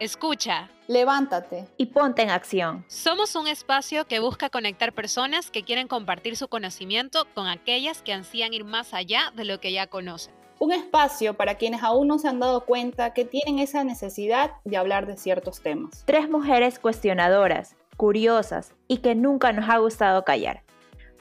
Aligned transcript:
Escucha. 0.00 0.68
Levántate. 0.88 1.68
Y 1.76 1.86
ponte 1.86 2.22
en 2.22 2.30
acción. 2.30 2.84
Somos 2.88 3.36
un 3.36 3.46
espacio 3.46 4.06
que 4.06 4.18
busca 4.18 4.50
conectar 4.50 4.92
personas 4.92 5.50
que 5.52 5.62
quieren 5.62 5.86
compartir 5.86 6.36
su 6.36 6.48
conocimiento 6.48 7.26
con 7.34 7.46
aquellas 7.46 8.02
que 8.02 8.12
ansían 8.12 8.52
ir 8.52 8.64
más 8.64 8.92
allá 8.92 9.32
de 9.36 9.44
lo 9.44 9.60
que 9.60 9.72
ya 9.72 9.86
conocen. 9.86 10.34
Un 10.58 10.72
espacio 10.72 11.34
para 11.34 11.56
quienes 11.56 11.82
aún 11.82 12.08
no 12.08 12.18
se 12.18 12.28
han 12.28 12.40
dado 12.40 12.64
cuenta 12.64 13.12
que 13.12 13.24
tienen 13.24 13.60
esa 13.60 13.84
necesidad 13.84 14.52
de 14.64 14.76
hablar 14.76 15.06
de 15.06 15.16
ciertos 15.16 15.60
temas. 15.60 16.02
Tres 16.06 16.28
mujeres 16.28 16.78
cuestionadoras, 16.78 17.76
curiosas 17.96 18.74
y 18.88 18.98
que 18.98 19.14
nunca 19.14 19.52
nos 19.52 19.68
ha 19.70 19.78
gustado 19.78 20.24
callar. 20.24 20.64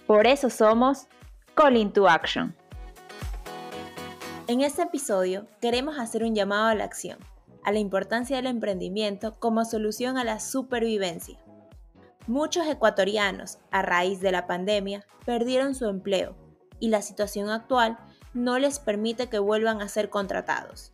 Por 0.08 0.26
eso 0.26 0.50
somos 0.50 1.08
Calling 1.54 1.94
to 1.94 2.10
Action. 2.10 2.56
En 4.48 4.62
este 4.62 4.82
episodio 4.82 5.46
queremos 5.62 6.00
hacer 6.00 6.24
un 6.24 6.36
llamado 6.36 6.68
a 6.68 6.76
la 6.76 6.84
acción 6.84 7.18
a 7.64 7.72
la 7.72 7.80
importancia 7.80 8.38
del 8.38 8.48
emprendimiento 8.48 9.40
como 9.40 9.66
solución 9.66 10.18
a 10.18 10.24
la 10.24 10.40
supervivencia. 10.40 11.38
Muchos 12.28 12.66
ecuatorianos, 12.68 13.60
a 13.72 13.82
raíz 13.82 14.22
de 14.22 14.32
la 14.32 14.48
pandemia, 14.48 15.06
perdieron 15.26 15.76
su 15.76 15.86
empleo 15.86 16.36
y 16.80 16.90
la 16.90 17.02
situación 17.02 17.50
actual 17.50 17.98
no 18.34 18.60
les 18.60 18.80
permite 18.80 19.28
que 19.28 19.40
vuelvan 19.40 19.82
a 19.82 19.88
ser 19.88 20.10
contratados. 20.10 20.94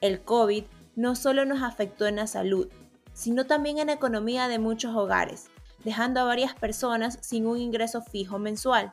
El 0.00 0.20
COVID 0.22 0.64
no 0.96 1.14
solo 1.14 1.44
nos 1.44 1.62
afectó 1.62 2.06
en 2.06 2.16
la 2.16 2.26
salud, 2.26 2.68
sino 3.12 3.46
también 3.46 3.78
en 3.78 3.88
la 3.88 3.94
economía 3.94 4.48
de 4.48 4.58
muchos 4.58 4.94
hogares, 4.94 5.48
dejando 5.84 6.20
a 6.20 6.24
varias 6.24 6.54
personas 6.54 7.18
sin 7.20 7.46
un 7.46 7.58
ingreso 7.58 8.02
fijo 8.02 8.38
mensual. 8.38 8.92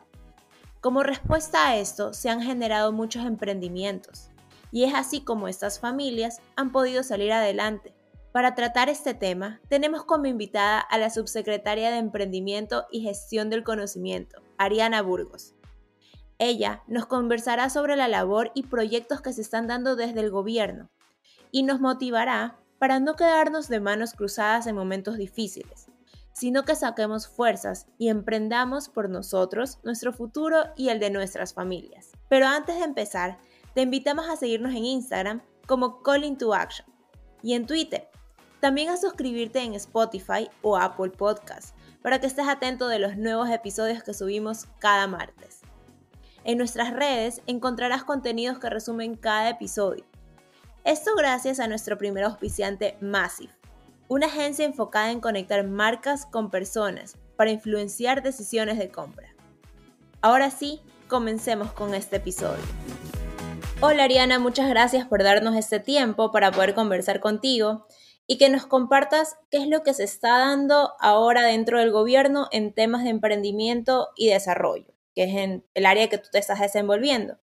Como 0.82 1.04
respuesta 1.04 1.68
a 1.68 1.78
esto, 1.78 2.14
se 2.14 2.30
han 2.30 2.42
generado 2.42 2.92
muchos 2.92 3.26
emprendimientos, 3.26 4.30
y 4.76 4.84
es 4.84 4.94
así 4.94 5.22
como 5.22 5.48
estas 5.48 5.80
familias 5.80 6.42
han 6.58 6.74
podido 6.74 7.02
salir 7.02 7.32
adelante. 7.32 7.96
Para 8.34 8.56
tratar 8.56 8.90
este 8.90 9.14
tema, 9.14 9.62
tenemos 9.70 10.04
como 10.04 10.26
invitada 10.26 10.82
a 10.82 10.98
la 10.98 11.10
subsecretaria 11.10 11.92
de 11.92 11.98
Emprendimiento 11.98 12.86
y 12.92 13.00
Gestión 13.00 13.50
del 13.50 13.64
Conocimiento, 13.64 14.42
Ariana 14.58 15.02
Burgos. 15.02 15.54
Ella 16.40 16.84
nos 16.88 17.06
conversará 17.06 17.70
sobre 17.70 17.96
la 17.96 18.10
labor 18.10 18.52
y 18.54 18.64
proyectos 18.64 19.22
que 19.22 19.32
se 19.32 19.44
están 19.44 19.68
dando 19.68 19.96
desde 19.96 20.20
el 20.20 20.30
gobierno 20.30 20.90
y 21.52 21.64
nos 21.64 21.80
motivará 21.80 22.60
para 22.78 23.00
no 23.00 23.16
quedarnos 23.16 23.70
de 23.70 23.80
manos 23.80 24.12
cruzadas 24.12 24.68
en 24.68 24.76
momentos 24.76 25.16
difíciles, 25.16 25.88
sino 26.34 26.66
que 26.66 26.76
saquemos 26.76 27.30
fuerzas 27.30 27.88
y 27.98 28.10
emprendamos 28.10 28.90
por 28.90 29.10
nosotros, 29.10 29.80
nuestro 29.86 30.12
futuro 30.12 30.66
y 30.76 30.90
el 30.90 31.00
de 31.00 31.12
nuestras 31.12 31.54
familias. 31.54 32.12
Pero 32.28 32.46
antes 32.48 32.76
de 32.76 32.84
empezar, 32.84 33.40
te 33.76 33.82
invitamos 33.82 34.30
a 34.30 34.38
seguirnos 34.38 34.74
en 34.74 34.86
Instagram 34.86 35.42
como 35.68 36.02
Calling 36.02 36.38
to 36.38 36.54
Action 36.54 36.88
y 37.44 37.54
en 37.54 37.68
Twitter. 37.68 38.08
También 38.62 38.90
a 38.90 38.96
suscribirte 38.96 39.60
en 39.60 39.74
Spotify 39.74 40.50
o 40.62 40.78
Apple 40.78 41.10
Podcast 41.10 41.76
para 42.02 42.20
que 42.20 42.26
estés 42.26 42.48
atento 42.48 42.88
de 42.88 43.00
los 43.00 43.18
nuevos 43.18 43.50
episodios 43.50 44.02
que 44.02 44.14
subimos 44.14 44.68
cada 44.80 45.08
martes. 45.08 45.60
En 46.46 46.58
nuestras 46.58 46.94
redes 46.94 47.42
encontrarás 47.48 48.06
contenidos 48.06 48.60
que 48.60 48.70
resumen 48.70 49.16
cada 49.16 49.50
episodio. 49.50 50.06
Esto 50.86 51.12
gracias 51.18 51.60
a 51.60 51.68
nuestro 51.68 51.98
primer 51.98 52.24
auspiciante 52.24 52.98
Massive, 53.02 53.54
una 54.08 54.28
agencia 54.28 54.66
enfocada 54.66 55.12
en 55.12 55.20
conectar 55.20 55.68
marcas 55.68 56.26
con 56.26 56.50
personas 56.50 57.18
para 57.36 57.52
influenciar 57.52 58.24
decisiones 58.24 58.78
de 58.78 58.90
compra. 58.90 59.36
Ahora 60.22 60.50
sí, 60.50 60.82
comencemos 61.10 61.74
con 61.74 61.94
este 61.94 62.16
episodio. 62.16 62.64
Hola 63.82 64.06
Ariana, 64.06 64.40
muchas 64.40 64.70
gracias 64.70 65.06
por 65.06 65.22
darnos 65.22 65.56
este 65.58 65.82
tiempo 65.82 66.32
para 66.32 66.52
poder 66.52 66.74
conversar 66.74 67.20
contigo 67.20 67.86
y 68.26 68.38
que 68.38 68.50
nos 68.50 68.66
compartas 68.66 69.36
qué 69.52 69.58
es 69.58 69.68
lo 69.68 69.84
que 69.84 69.94
se 69.94 70.06
está 70.06 70.40
dando 70.40 70.94
ahora 71.00 71.44
dentro 71.44 71.80
del 71.80 71.92
gobierno 71.92 72.48
en 72.52 72.74
temas 72.74 73.04
de 73.04 73.10
emprendimiento 73.10 74.10
y 74.16 74.30
desarrollo, 74.30 74.96
que 75.14 75.26
es 75.26 75.36
en 75.36 75.66
el 75.74 75.86
área 75.86 76.08
que 76.08 76.18
tú 76.18 76.30
te 76.32 76.40
estás 76.40 76.62
desenvolviendo. 76.62 77.38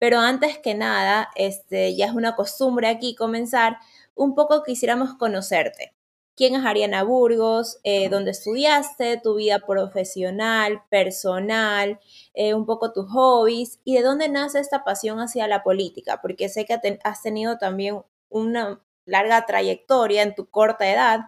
Pero 0.00 0.18
antes 0.18 0.58
que 0.58 0.74
nada, 0.74 1.30
este, 1.36 1.94
ya 1.94 2.06
es 2.06 2.12
una 2.12 2.34
costumbre 2.34 2.88
aquí 2.88 3.14
comenzar, 3.14 3.78
un 4.16 4.34
poco 4.34 4.64
quisiéramos 4.64 5.14
conocerte 5.14 5.94
quién 6.40 6.54
es 6.54 6.64
Ariana 6.64 7.02
Burgos, 7.02 7.80
eh, 7.84 8.08
dónde 8.08 8.30
estudiaste, 8.30 9.20
tu 9.22 9.34
vida 9.34 9.58
profesional, 9.58 10.82
personal, 10.88 12.00
eh, 12.32 12.54
un 12.54 12.64
poco 12.64 12.94
tus 12.94 13.10
hobbies 13.10 13.78
y 13.84 13.96
de 13.96 14.00
dónde 14.00 14.30
nace 14.30 14.58
esta 14.58 14.82
pasión 14.82 15.18
hacia 15.20 15.46
la 15.48 15.62
política, 15.62 16.18
porque 16.22 16.48
sé 16.48 16.64
que 16.64 16.78
has 17.04 17.22
tenido 17.22 17.58
también 17.58 18.00
una 18.30 18.82
larga 19.04 19.44
trayectoria 19.44 20.22
en 20.22 20.34
tu 20.34 20.48
corta 20.48 20.90
edad. 20.90 21.20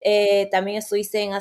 Eh, 0.00 0.48
también 0.52 0.78
estuviste 0.78 1.22
en 1.22 1.32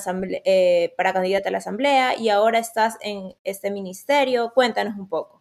para 0.97 1.13
candidata 1.13 1.49
a 1.49 1.51
la 1.51 1.59
asamblea 1.59 2.17
y 2.17 2.29
ahora 2.29 2.57
estás 2.57 2.97
en 3.01 3.35
este 3.43 3.69
ministerio. 3.69 4.51
Cuéntanos 4.55 4.97
un 4.97 5.07
poco. 5.07 5.41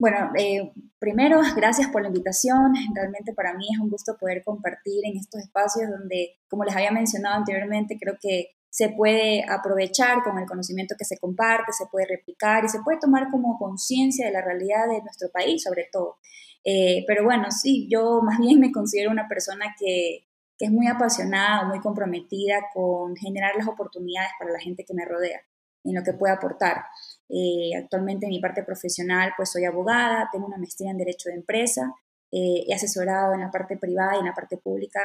Bueno, 0.00 0.30
eh, 0.34 0.72
primero, 0.98 1.42
gracias 1.56 1.88
por 1.88 2.00
la 2.00 2.08
invitación. 2.08 2.72
Realmente 2.94 3.34
para 3.34 3.52
mí 3.52 3.66
es 3.70 3.78
un 3.78 3.90
gusto 3.90 4.16
poder 4.18 4.42
compartir 4.42 5.04
en 5.04 5.18
estos 5.18 5.42
espacios 5.42 5.90
donde, 5.90 6.38
como 6.48 6.64
les 6.64 6.74
había 6.74 6.90
mencionado 6.90 7.36
anteriormente, 7.36 7.98
creo 8.00 8.16
que 8.18 8.52
se 8.70 8.88
puede 8.88 9.44
aprovechar 9.46 10.22
con 10.22 10.38
el 10.38 10.46
conocimiento 10.46 10.94
que 10.98 11.04
se 11.04 11.18
comparte, 11.18 11.72
se 11.72 11.84
puede 11.92 12.06
replicar 12.06 12.64
y 12.64 12.68
se 12.70 12.80
puede 12.80 12.98
tomar 12.98 13.30
como 13.30 13.58
conciencia 13.58 14.24
de 14.24 14.32
la 14.32 14.40
realidad 14.40 14.88
de 14.88 15.02
nuestro 15.02 15.28
país, 15.30 15.62
sobre 15.62 15.86
todo. 15.92 16.16
Eh, 16.64 17.04
pero 17.06 17.22
bueno, 17.24 17.50
sí, 17.50 17.86
yo 17.90 18.22
más 18.22 18.38
bien 18.38 18.58
me 18.58 18.72
considero 18.72 19.10
una 19.10 19.28
persona 19.28 19.74
que, 19.78 20.28
que 20.56 20.64
es 20.64 20.70
muy 20.70 20.86
apasionada, 20.86 21.66
muy 21.66 21.80
comprometida 21.80 22.68
con 22.72 23.16
generar 23.16 23.54
las 23.54 23.68
oportunidades 23.68 24.30
para 24.38 24.52
la 24.52 24.60
gente 24.60 24.84
que 24.86 24.94
me 24.94 25.04
rodea, 25.04 25.40
en 25.84 25.94
lo 25.94 26.02
que 26.02 26.14
pueda 26.14 26.34
aportar. 26.34 26.84
Eh, 27.32 27.76
actualmente 27.76 28.26
en 28.26 28.30
mi 28.30 28.40
parte 28.40 28.64
profesional, 28.64 29.32
pues 29.36 29.52
soy 29.52 29.64
abogada, 29.64 30.28
tengo 30.32 30.46
una 30.46 30.58
maestría 30.58 30.90
en 30.90 30.98
Derecho 30.98 31.28
de 31.28 31.36
Empresa, 31.36 31.94
eh, 32.32 32.64
he 32.66 32.74
asesorado 32.74 33.34
en 33.34 33.40
la 33.40 33.50
parte 33.52 33.76
privada 33.76 34.16
y 34.16 34.18
en 34.18 34.26
la 34.26 34.34
parte 34.34 34.56
pública 34.56 35.00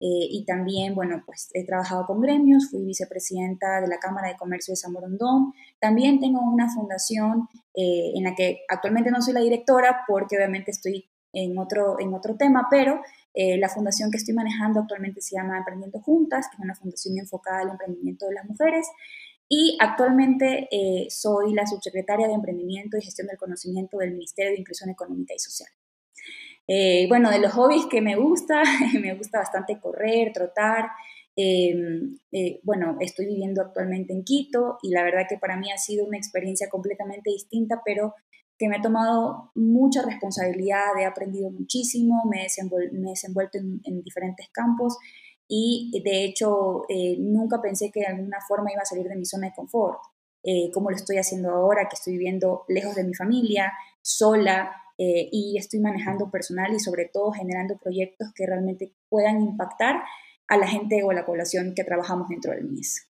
eh, 0.00 0.28
y 0.30 0.44
también, 0.46 0.94
bueno, 0.94 1.22
pues 1.26 1.50
he 1.52 1.64
trabajado 1.66 2.06
con 2.06 2.20
gremios, 2.22 2.70
fui 2.70 2.82
vicepresidenta 2.82 3.82
de 3.82 3.88
la 3.88 3.98
Cámara 3.98 4.28
de 4.28 4.36
Comercio 4.36 4.72
de 4.72 4.76
San 4.76 4.92
Borondón. 4.92 5.52
También 5.78 6.18
tengo 6.18 6.40
una 6.40 6.72
fundación 6.72 7.48
en 7.74 8.24
la 8.24 8.34
que 8.34 8.62
actualmente 8.68 9.10
no 9.10 9.20
soy 9.20 9.34
la 9.34 9.40
directora 9.40 10.04
porque 10.08 10.36
obviamente 10.36 10.70
estoy 10.70 11.10
en 11.34 11.58
otro, 11.58 12.00
en 12.00 12.14
otro 12.14 12.36
tema, 12.36 12.68
pero 12.70 13.02
la 13.34 13.68
fundación 13.68 14.10
que 14.10 14.16
estoy 14.16 14.34
manejando 14.34 14.80
actualmente 14.80 15.20
se 15.20 15.36
llama 15.36 15.58
Emprendiendo 15.58 16.00
Juntas, 16.00 16.48
que 16.48 16.56
es 16.56 16.60
una 16.60 16.74
fundación 16.74 17.18
enfocada 17.18 17.60
al 17.60 17.70
emprendimiento 17.70 18.26
de 18.26 18.34
las 18.34 18.46
mujeres. 18.46 18.86
Y 19.48 19.76
actualmente 19.80 20.68
eh, 20.70 21.06
soy 21.08 21.54
la 21.54 21.66
subsecretaria 21.66 22.26
de 22.26 22.34
Emprendimiento 22.34 22.96
y 22.96 23.02
Gestión 23.02 23.28
del 23.28 23.38
Conocimiento 23.38 23.98
del 23.98 24.12
Ministerio 24.12 24.52
de 24.52 24.58
Inclusión 24.58 24.90
Económica 24.90 25.34
y 25.34 25.38
Social. 25.38 25.68
Eh, 26.66 27.06
bueno, 27.08 27.30
de 27.30 27.38
los 27.38 27.52
hobbies 27.52 27.86
que 27.86 28.00
me 28.00 28.16
gusta, 28.16 28.62
me 29.00 29.14
gusta 29.14 29.38
bastante 29.38 29.78
correr, 29.80 30.32
trotar. 30.32 30.88
Em, 31.36 32.18
eh, 32.32 32.60
bueno, 32.64 32.96
estoy 33.00 33.26
viviendo 33.26 33.62
actualmente 33.62 34.12
en 34.12 34.24
Quito 34.24 34.78
y 34.82 34.90
la 34.90 35.04
verdad 35.04 35.26
que 35.28 35.38
para 35.38 35.56
mí 35.56 35.70
ha 35.70 35.78
sido 35.78 36.06
una 36.06 36.16
experiencia 36.16 36.68
completamente 36.68 37.30
distinta, 37.30 37.82
pero 37.84 38.14
que 38.58 38.68
me 38.68 38.76
ha 38.76 38.80
tomado 38.80 39.52
mucha 39.54 40.02
responsabilidad, 40.02 40.98
he 40.98 41.04
aprendido 41.04 41.50
muchísimo, 41.50 42.24
me, 42.24 42.40
he 42.40 43.10
desenvuelto 43.10 43.58
en 43.58 44.02
diferentes 44.02 44.48
campos 44.48 44.96
y 45.48 46.02
de 46.04 46.24
hecho 46.24 46.84
eh, 46.88 47.16
nunca 47.18 47.60
pensé 47.60 47.90
que 47.92 48.00
de 48.00 48.06
alguna 48.06 48.38
forma 48.46 48.72
iba 48.72 48.82
a 48.82 48.86
salir 48.86 49.06
de 49.06 49.16
mi 49.16 49.24
zona 49.24 49.48
de 49.48 49.54
confort, 49.54 49.98
eh, 50.42 50.70
como 50.72 50.90
lo 50.90 50.96
estoy 50.96 51.18
haciendo 51.18 51.50
ahora, 51.50 51.88
que 51.88 51.94
estoy 51.94 52.14
viviendo 52.14 52.64
lejos 52.68 52.94
de 52.94 53.04
mi 53.04 53.14
familia, 53.14 53.72
sola, 54.02 54.72
eh, 54.98 55.28
y 55.30 55.58
estoy 55.58 55.80
manejando 55.80 56.30
personal 56.30 56.72
y 56.72 56.80
sobre 56.80 57.10
todo 57.12 57.30
generando 57.32 57.76
proyectos 57.76 58.28
que 58.34 58.46
realmente 58.46 58.92
puedan 59.10 59.42
impactar 59.42 60.02
a 60.48 60.56
la 60.56 60.66
gente 60.66 61.02
o 61.02 61.10
a 61.10 61.14
la 61.14 61.26
población 61.26 61.74
que 61.74 61.84
trabajamos 61.84 62.28
dentro 62.28 62.52
del 62.52 62.64
MIS. 62.64 63.08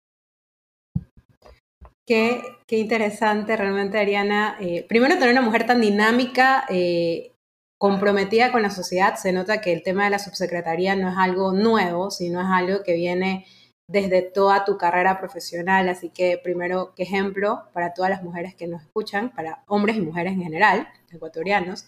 Qué, 2.06 2.40
qué 2.66 2.78
interesante 2.78 3.56
realmente, 3.56 3.98
Ariana. 3.98 4.58
primero, 4.88 5.14
tener 5.14 5.30
una 5.30 5.42
mujer 5.42 5.66
tan 5.66 5.80
dinámica 5.80 6.66
comprometida 7.82 8.52
con 8.52 8.62
la 8.62 8.70
sociedad, 8.70 9.16
se 9.16 9.32
nota 9.32 9.60
que 9.60 9.72
el 9.72 9.82
tema 9.82 10.04
de 10.04 10.10
la 10.10 10.20
subsecretaría 10.20 10.94
no 10.94 11.08
es 11.08 11.16
algo 11.18 11.52
nuevo, 11.52 12.12
sino 12.12 12.40
es 12.40 12.46
algo 12.48 12.84
que 12.84 12.94
viene 12.94 13.44
desde 13.88 14.22
toda 14.22 14.64
tu 14.64 14.78
carrera 14.78 15.18
profesional. 15.18 15.88
Así 15.88 16.08
que 16.08 16.38
primero, 16.38 16.92
qué 16.94 17.02
ejemplo 17.02 17.64
para 17.72 17.92
todas 17.92 18.08
las 18.08 18.22
mujeres 18.22 18.54
que 18.54 18.68
nos 18.68 18.82
escuchan, 18.82 19.32
para 19.34 19.64
hombres 19.66 19.96
y 19.96 20.00
mujeres 20.00 20.34
en 20.34 20.44
general, 20.44 20.86
ecuatorianos. 21.10 21.84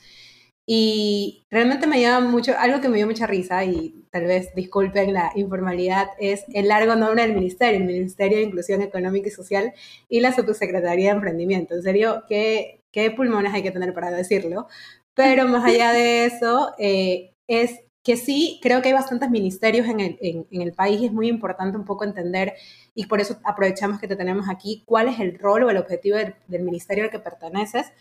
Y 0.66 1.44
realmente 1.48 1.86
me 1.86 2.00
llama 2.00 2.26
mucho, 2.28 2.54
algo 2.58 2.80
que 2.80 2.88
me 2.88 2.96
dio 2.96 3.06
mucha 3.06 3.28
risa 3.28 3.64
y 3.64 4.04
tal 4.10 4.24
vez 4.24 4.52
disculpen 4.56 5.12
la 5.12 5.30
informalidad, 5.36 6.08
es 6.18 6.44
el 6.54 6.66
largo 6.66 6.96
nombre 6.96 7.22
del 7.22 7.36
ministerio, 7.36 7.78
el 7.78 7.86
Ministerio 7.86 8.38
de 8.38 8.42
Inclusión 8.42 8.82
Económica 8.82 9.28
y 9.28 9.30
Social 9.30 9.72
y 10.08 10.18
la 10.18 10.32
Subsecretaría 10.32 11.10
de 11.10 11.16
Emprendimiento. 11.18 11.76
En 11.76 11.84
serio, 11.84 12.24
qué, 12.28 12.80
qué 12.90 13.12
pulmones 13.12 13.54
hay 13.54 13.62
que 13.62 13.70
tener 13.70 13.94
para 13.94 14.10
decirlo, 14.10 14.66
pero 15.14 15.46
más 15.46 15.64
allá 15.64 15.92
de 15.92 16.26
eso, 16.26 16.74
eh, 16.78 17.32
es 17.48 17.80
que 18.04 18.16
sí, 18.16 18.60
creo 18.62 18.82
que 18.82 18.88
hay 18.88 18.94
bastantes 18.94 19.30
ministerios 19.30 19.86
en 19.86 20.00
el, 20.00 20.18
en, 20.20 20.60
el, 20.60 20.72
país 20.74 21.00
y 21.00 21.06
es 21.06 21.12
muy 21.12 21.28
importante 21.28 21.78
un 21.78 21.86
poco 21.86 22.04
entender, 22.04 22.54
y 22.94 23.06
por 23.06 23.20
eso 23.20 23.38
aprovechamos 23.44 23.98
que 23.98 24.08
te 24.08 24.16
tenemos 24.16 24.46
aquí, 24.48 24.82
cuál 24.86 25.08
es 25.08 25.18
el 25.20 25.38
rol 25.38 25.62
o 25.62 25.70
el 25.70 25.78
objetivo 25.78 26.18
del, 26.18 26.62
ministerio 26.62 27.04
al 27.04 27.10
que 27.10 27.18
perteneces. 27.18 27.92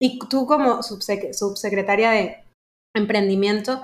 Y 0.00 0.18
tú 0.30 0.46
como 0.46 0.82
subsecretaria 0.82 2.10
de 2.12 2.44
Emprendimiento, 2.94 3.82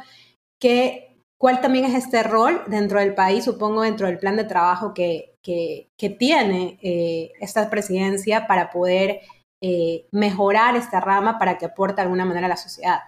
¿qué, 0.60 1.22
¿cuál 1.38 1.60
también 1.60 1.84
es 1.84 1.94
este 1.94 2.22
rol 2.22 2.62
dentro 2.66 3.00
del 3.00 3.14
país, 3.14 3.44
supongo, 3.44 3.82
dentro 3.82 4.06
del 4.06 4.18
plan 4.18 4.36
de 4.36 4.44
trabajo 4.44 4.92
que, 4.94 5.34
que, 5.42 6.10
tiene 6.18 6.78
eh, 6.82 7.32
esta 7.40 7.70
presidencia 7.70 8.46
para 8.46 8.70
poder 8.70 9.20
eh, 9.60 10.06
mejorar 10.12 10.76
esta 10.76 11.00
rama 11.00 11.38
para 11.38 11.58
que 11.58 11.66
aporte 11.66 11.96
de 11.96 12.02
alguna 12.02 12.24
manera 12.24 12.46
a 12.46 12.50
la 12.50 12.56
sociedad? 12.56 13.00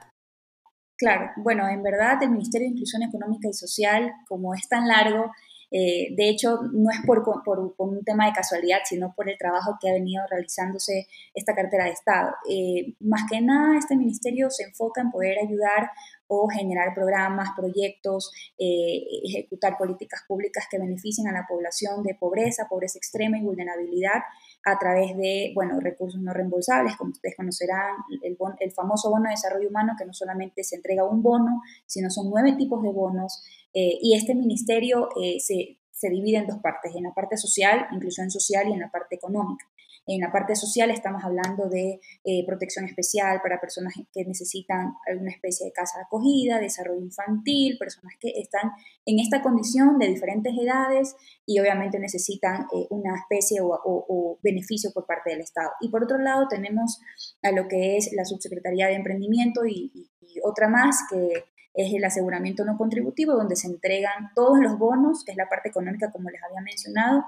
Claro, 0.97 1.31
bueno, 1.37 1.67
en 1.69 1.83
verdad 1.83 2.23
el 2.23 2.31
Ministerio 2.31 2.67
de 2.67 2.73
Inclusión 2.73 3.03
Económica 3.03 3.49
y 3.49 3.55
Social, 3.55 4.13
como 4.29 4.55
es 4.55 4.69
tan 4.69 4.87
largo, 4.87 5.33
eh, 5.71 6.09
de 6.17 6.29
hecho, 6.29 6.61
no 6.73 6.91
es 6.91 6.99
por, 7.07 7.23
por, 7.45 7.75
un 7.79 8.05
tema 8.05 8.27
de 8.27 8.33
casualidad, 8.33 8.79
sino 8.85 9.15
por 9.15 9.29
el 9.31 9.39
trabajo 9.39 9.77
que 9.81 9.89
ha 9.89 9.93
venido 9.93 10.25
realizándose 10.29 11.07
esta 11.35 11.55
cartera 11.55 11.85
de 11.85 11.91
Estado. 11.91 12.35
Eh, 12.49 12.95
más 13.01 13.23
que 13.31 13.41
nada, 13.41 13.79
este 13.79 13.97
ministerio 13.97 14.51
se 14.51 14.65
enfoca 14.65 15.01
en 15.01 15.11
poder 15.11 15.39
ayudar 15.39 15.91
o 16.33 16.49
generar 16.49 16.95
programas, 16.95 17.51
proyectos, 17.57 18.33
eh, 18.57 19.03
ejecutar 19.25 19.77
políticas 19.77 20.23
públicas 20.29 20.67
que 20.71 20.79
beneficien 20.79 21.27
a 21.27 21.33
la 21.33 21.45
población 21.49 22.05
de 22.05 22.15
pobreza, 22.15 22.69
pobreza 22.69 22.99
extrema 22.99 23.37
y 23.37 23.43
vulnerabilidad 23.43 24.23
a 24.65 24.79
través 24.79 25.17
de, 25.17 25.51
bueno, 25.57 25.81
recursos 25.81 26.21
no 26.21 26.33
reembolsables, 26.33 26.97
como 26.97 27.11
ustedes 27.11 27.35
conocerán, 27.35 27.97
el, 28.23 28.37
el 28.61 28.73
famoso 28.73 29.11
bono 29.11 29.25
de 29.25 29.31
desarrollo 29.31 29.69
humano, 29.69 29.95
que 29.99 30.05
no 30.05 30.13
solamente 30.13 30.63
se 30.63 30.77
entrega 30.77 31.05
un 31.05 31.21
bono, 31.21 31.63
sino 31.87 32.11
son 32.11 32.31
nueve 32.31 32.53
tipos 32.53 32.81
de 32.83 32.93
bonos, 32.93 33.43
eh, 33.75 33.99
y 34.01 34.15
este 34.15 34.35
ministerio 34.35 35.09
eh, 35.23 35.39
se, 35.41 35.79
se 35.91 36.09
divide 36.09 36.39
en 36.39 36.47
dos 36.47 36.59
partes, 36.59 36.95
en 36.95 37.05
la 37.05 37.13
parte 37.13 37.37
social, 37.37 37.87
inclusión 37.93 38.31
social, 38.31 38.69
y 38.69 38.73
en 38.73 38.81
la 38.81 38.91
parte 38.91 39.17
económica. 39.17 39.67
En 40.07 40.21
la 40.21 40.33
parte 40.33 40.57
social 40.57 40.91
estamos 40.91 41.23
hablando 41.23 41.69
de 41.69 42.01
eh, 42.25 42.45
protección 42.47 42.85
especial 42.85 43.41
para 43.43 43.61
personas 43.61 43.95
que 44.13 44.25
necesitan 44.25 44.95
alguna 45.07 45.31
especie 45.31 45.67
de 45.67 45.73
casa 45.73 45.99
de 45.99 46.05
acogida, 46.05 46.59
desarrollo 46.59 47.01
infantil, 47.01 47.77
personas 47.79 48.15
que 48.19 48.31
están 48.31 48.73
en 49.05 49.21
esta 49.21 49.43
condición 49.43 49.99
de 49.99 50.09
diferentes 50.09 50.53
edades 50.59 51.15
y 51.47 51.61
obviamente 51.61 51.99
necesitan 51.99 52.63
eh, 52.75 52.87
una 52.91 53.15
especie 53.15 53.61
o, 53.63 54.39
beneficio 54.43 54.91
por 54.93 55.07
parte 55.07 55.31
del 55.31 55.43
Estado. 55.43 55.71
Y 55.81 55.91
por 55.91 56.05
otro 56.05 56.19
lado 56.19 56.49
tenemos 56.49 56.99
a 57.43 57.53
lo 57.53 57.69
que 57.69 57.97
es 57.97 58.11
la 58.13 58.25
Subsecretaría 58.25 58.89
de 58.89 58.95
Emprendimiento 58.95 59.67
y 59.67 60.09
otra 60.43 60.69
más 60.69 60.97
que 61.11 61.45
es 61.75 61.93
el 61.95 62.05
aseguramiento 62.05 62.65
no 62.65 62.77
contributivo, 62.77 63.35
donde 63.35 63.57
se 63.57 63.69
entregan 63.69 64.33
todos 64.35 64.59
los 64.59 64.79
bonos, 64.79 65.25
que 65.25 65.33
es 65.33 65.37
la 65.37 65.49
parte 65.49 65.69
económica, 65.69 66.11
como 66.11 66.31
les 66.31 66.43
había 66.43 66.61
mencionado, 66.63 67.25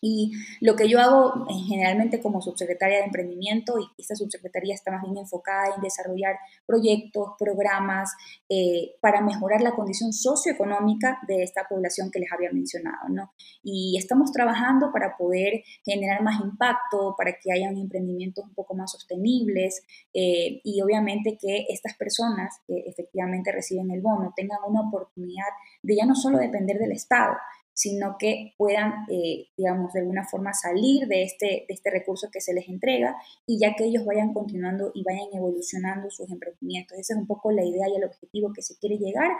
y 0.00 0.32
lo 0.60 0.76
que 0.76 0.88
yo 0.88 1.00
hago 1.00 1.46
eh, 1.48 1.54
generalmente 1.68 2.20
como 2.20 2.40
subsecretaria 2.40 2.98
de 2.98 3.04
emprendimiento, 3.04 3.78
y 3.78 3.84
esta 4.00 4.14
subsecretaría 4.14 4.74
está 4.74 4.90
más 4.90 5.02
bien 5.02 5.16
enfocada 5.16 5.74
en 5.74 5.82
desarrollar 5.82 6.36
proyectos, 6.66 7.30
programas 7.38 8.10
eh, 8.48 8.96
para 9.00 9.20
mejorar 9.20 9.60
la 9.60 9.72
condición 9.72 10.12
socioeconómica 10.12 11.18
de 11.26 11.42
esta 11.42 11.66
población 11.68 12.10
que 12.10 12.20
les 12.20 12.32
había 12.32 12.50
mencionado, 12.52 13.08
¿no? 13.08 13.32
Y 13.62 13.96
estamos 13.98 14.32
trabajando 14.32 14.90
para 14.92 15.16
poder 15.16 15.62
generar 15.84 16.22
más 16.22 16.40
impacto, 16.40 17.14
para 17.16 17.32
que 17.40 17.52
hayan 17.52 17.76
emprendimientos 17.76 18.44
un 18.44 18.54
poco 18.54 18.74
más 18.74 18.92
sostenibles 18.92 19.82
eh, 20.12 20.60
y 20.64 20.80
obviamente 20.82 21.36
que 21.40 21.66
estas 21.68 21.94
personas 21.94 22.54
que 22.66 22.84
efectivamente 22.86 23.52
reciben 23.52 23.90
el 23.90 24.00
bono 24.00 24.32
tengan 24.36 24.58
una 24.66 24.82
oportunidad 24.82 25.48
de 25.82 25.96
ya 25.96 26.06
no 26.06 26.14
solo 26.14 26.38
depender 26.38 26.78
del 26.78 26.92
Estado, 26.92 27.34
sino 27.74 28.16
que 28.18 28.54
puedan, 28.56 29.04
eh, 29.10 29.48
digamos, 29.56 29.92
de 29.92 30.00
alguna 30.00 30.24
forma 30.24 30.54
salir 30.54 31.06
de 31.08 31.24
este, 31.24 31.66
de 31.68 31.74
este 31.74 31.90
recurso 31.90 32.28
que 32.32 32.40
se 32.40 32.54
les 32.54 32.68
entrega 32.68 33.16
y 33.46 33.58
ya 33.58 33.74
que 33.74 33.84
ellos 33.84 34.04
vayan 34.04 34.32
continuando 34.32 34.92
y 34.94 35.02
vayan 35.02 35.28
evolucionando 35.34 36.08
sus 36.10 36.30
emprendimientos. 36.30 36.96
Esa 36.96 37.14
es 37.14 37.18
un 37.18 37.26
poco 37.26 37.50
la 37.50 37.64
idea 37.64 37.88
y 37.88 37.96
el 37.96 38.04
objetivo 38.04 38.52
que 38.52 38.62
se 38.62 38.78
quiere 38.78 38.96
llegar. 38.96 39.30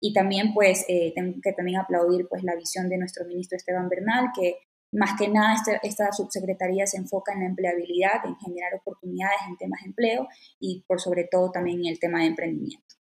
Y 0.00 0.12
también, 0.12 0.54
pues, 0.54 0.84
eh, 0.88 1.12
tengo 1.14 1.40
que 1.42 1.52
también 1.52 1.78
aplaudir, 1.78 2.28
pues, 2.28 2.42
la 2.44 2.56
visión 2.56 2.88
de 2.88 2.98
nuestro 2.98 3.24
ministro 3.24 3.56
Esteban 3.56 3.88
Bernal, 3.88 4.30
que 4.34 4.58
más 4.92 5.18
que 5.18 5.28
nada 5.28 5.54
esta, 5.54 5.76
esta 5.82 6.12
subsecretaría 6.12 6.86
se 6.86 6.98
enfoca 6.98 7.32
en 7.32 7.40
la 7.40 7.46
empleabilidad, 7.46 8.24
en 8.24 8.36
generar 8.36 8.74
oportunidades 8.74 9.38
en 9.48 9.56
temas 9.56 9.80
de 9.82 9.88
empleo 9.88 10.28
y, 10.60 10.84
por 10.86 11.00
sobre 11.00 11.24
todo, 11.24 11.50
también 11.50 11.80
en 11.80 11.86
el 11.86 11.98
tema 11.98 12.20
de 12.20 12.26
emprendimiento. 12.26 13.01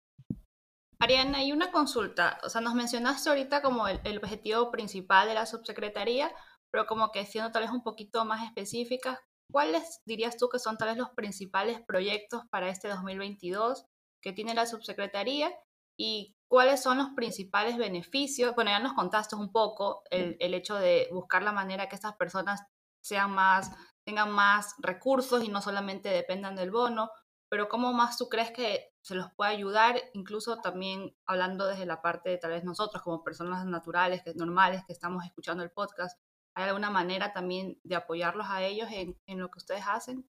Ariana, 1.02 1.38
hay 1.38 1.54
una 1.54 1.72
consulta. 1.72 2.40
O 2.44 2.50
sea, 2.50 2.60
nos 2.60 2.76
mencionaste 2.76 3.30
ahorita 3.30 3.62
como 3.62 3.88
el, 3.88 4.18
objetivo 4.18 4.70
principal 4.70 5.28
de 5.30 5.34
la 5.34 5.46
subsecretaría, 5.46 6.30
pero 6.72 6.86
como 6.86 7.12
que 7.12 7.26
siendo 7.26 7.52
tal 7.52 7.64
vez 7.64 7.72
un 7.72 7.84
poquito 7.84 8.26
más 8.26 8.44
específicas, 8.44 9.18
¿cuáles 9.50 10.02
dirías 10.06 10.36
tú 10.38 10.50
que 10.50 10.60
son 10.60 10.78
tal 10.78 10.90
vez 10.90 10.98
los 10.98 11.12
principales 11.12 11.80
proyectos 11.88 12.44
para 12.52 12.70
este 12.70 12.90
2022 12.90 13.86
que 14.22 14.34
tiene 14.34 14.54
la 14.54 14.66
subsecretaría? 14.66 15.54
¿Y 15.98 16.36
cuáles 16.50 16.84
son 16.84 16.98
los 16.98 17.10
principales 17.16 17.78
beneficios? 17.78 18.54
Bueno, 18.54 18.72
ya 18.72 18.80
nos 18.80 18.94
contaste 18.94 19.38
un 19.38 19.54
poco 19.54 20.04
el, 20.12 20.36
el 20.42 20.54
hecho 20.54 20.76
de 20.76 21.08
buscar 21.12 21.44
la 21.44 21.54
manera 21.54 21.88
que 21.88 21.96
estas 21.96 22.16
personas 22.18 22.62
sean 23.02 23.32
más, 23.32 23.72
tengan 24.06 24.32
más 24.32 24.76
recursos 24.80 25.46
y 25.46 25.48
no 25.48 25.62
solamente 25.62 26.10
dependan 26.10 26.58
del 26.58 26.72
bono, 26.72 27.10
pero 27.50 27.70
¿cómo 27.70 27.94
más 27.94 28.18
tú 28.18 28.28
crees 28.28 28.52
que 28.52 28.89
se 29.02 29.16
los 29.16 29.32
puede 29.34 29.52
ayudar, 29.52 29.96
incluso 30.14 30.62
también 30.62 31.16
hablando 31.26 31.68
desde 31.68 31.86
la 31.86 32.02
parte 32.02 32.30
de 32.30 32.38
tal 32.38 32.52
vez 32.52 32.64
nosotros 32.64 33.02
como 33.04 33.24
personas 33.24 33.66
naturales, 33.66 34.22
que 34.24 34.34
normales, 34.36 34.84
que 34.86 34.94
estamos 34.94 35.26
escuchando 35.26 35.64
el 35.64 35.72
podcast, 35.72 36.20
¿hay 36.54 36.68
alguna 36.68 36.90
manera 36.90 37.34
también 37.34 37.80
de 37.84 37.96
apoyarlos 37.96 38.48
a 38.50 38.64
ellos 38.64 38.90
en, 38.92 39.18
en 39.26 39.40
lo 39.40 39.50
que 39.50 39.60
ustedes 39.60 39.84
hacen? 39.88 40.26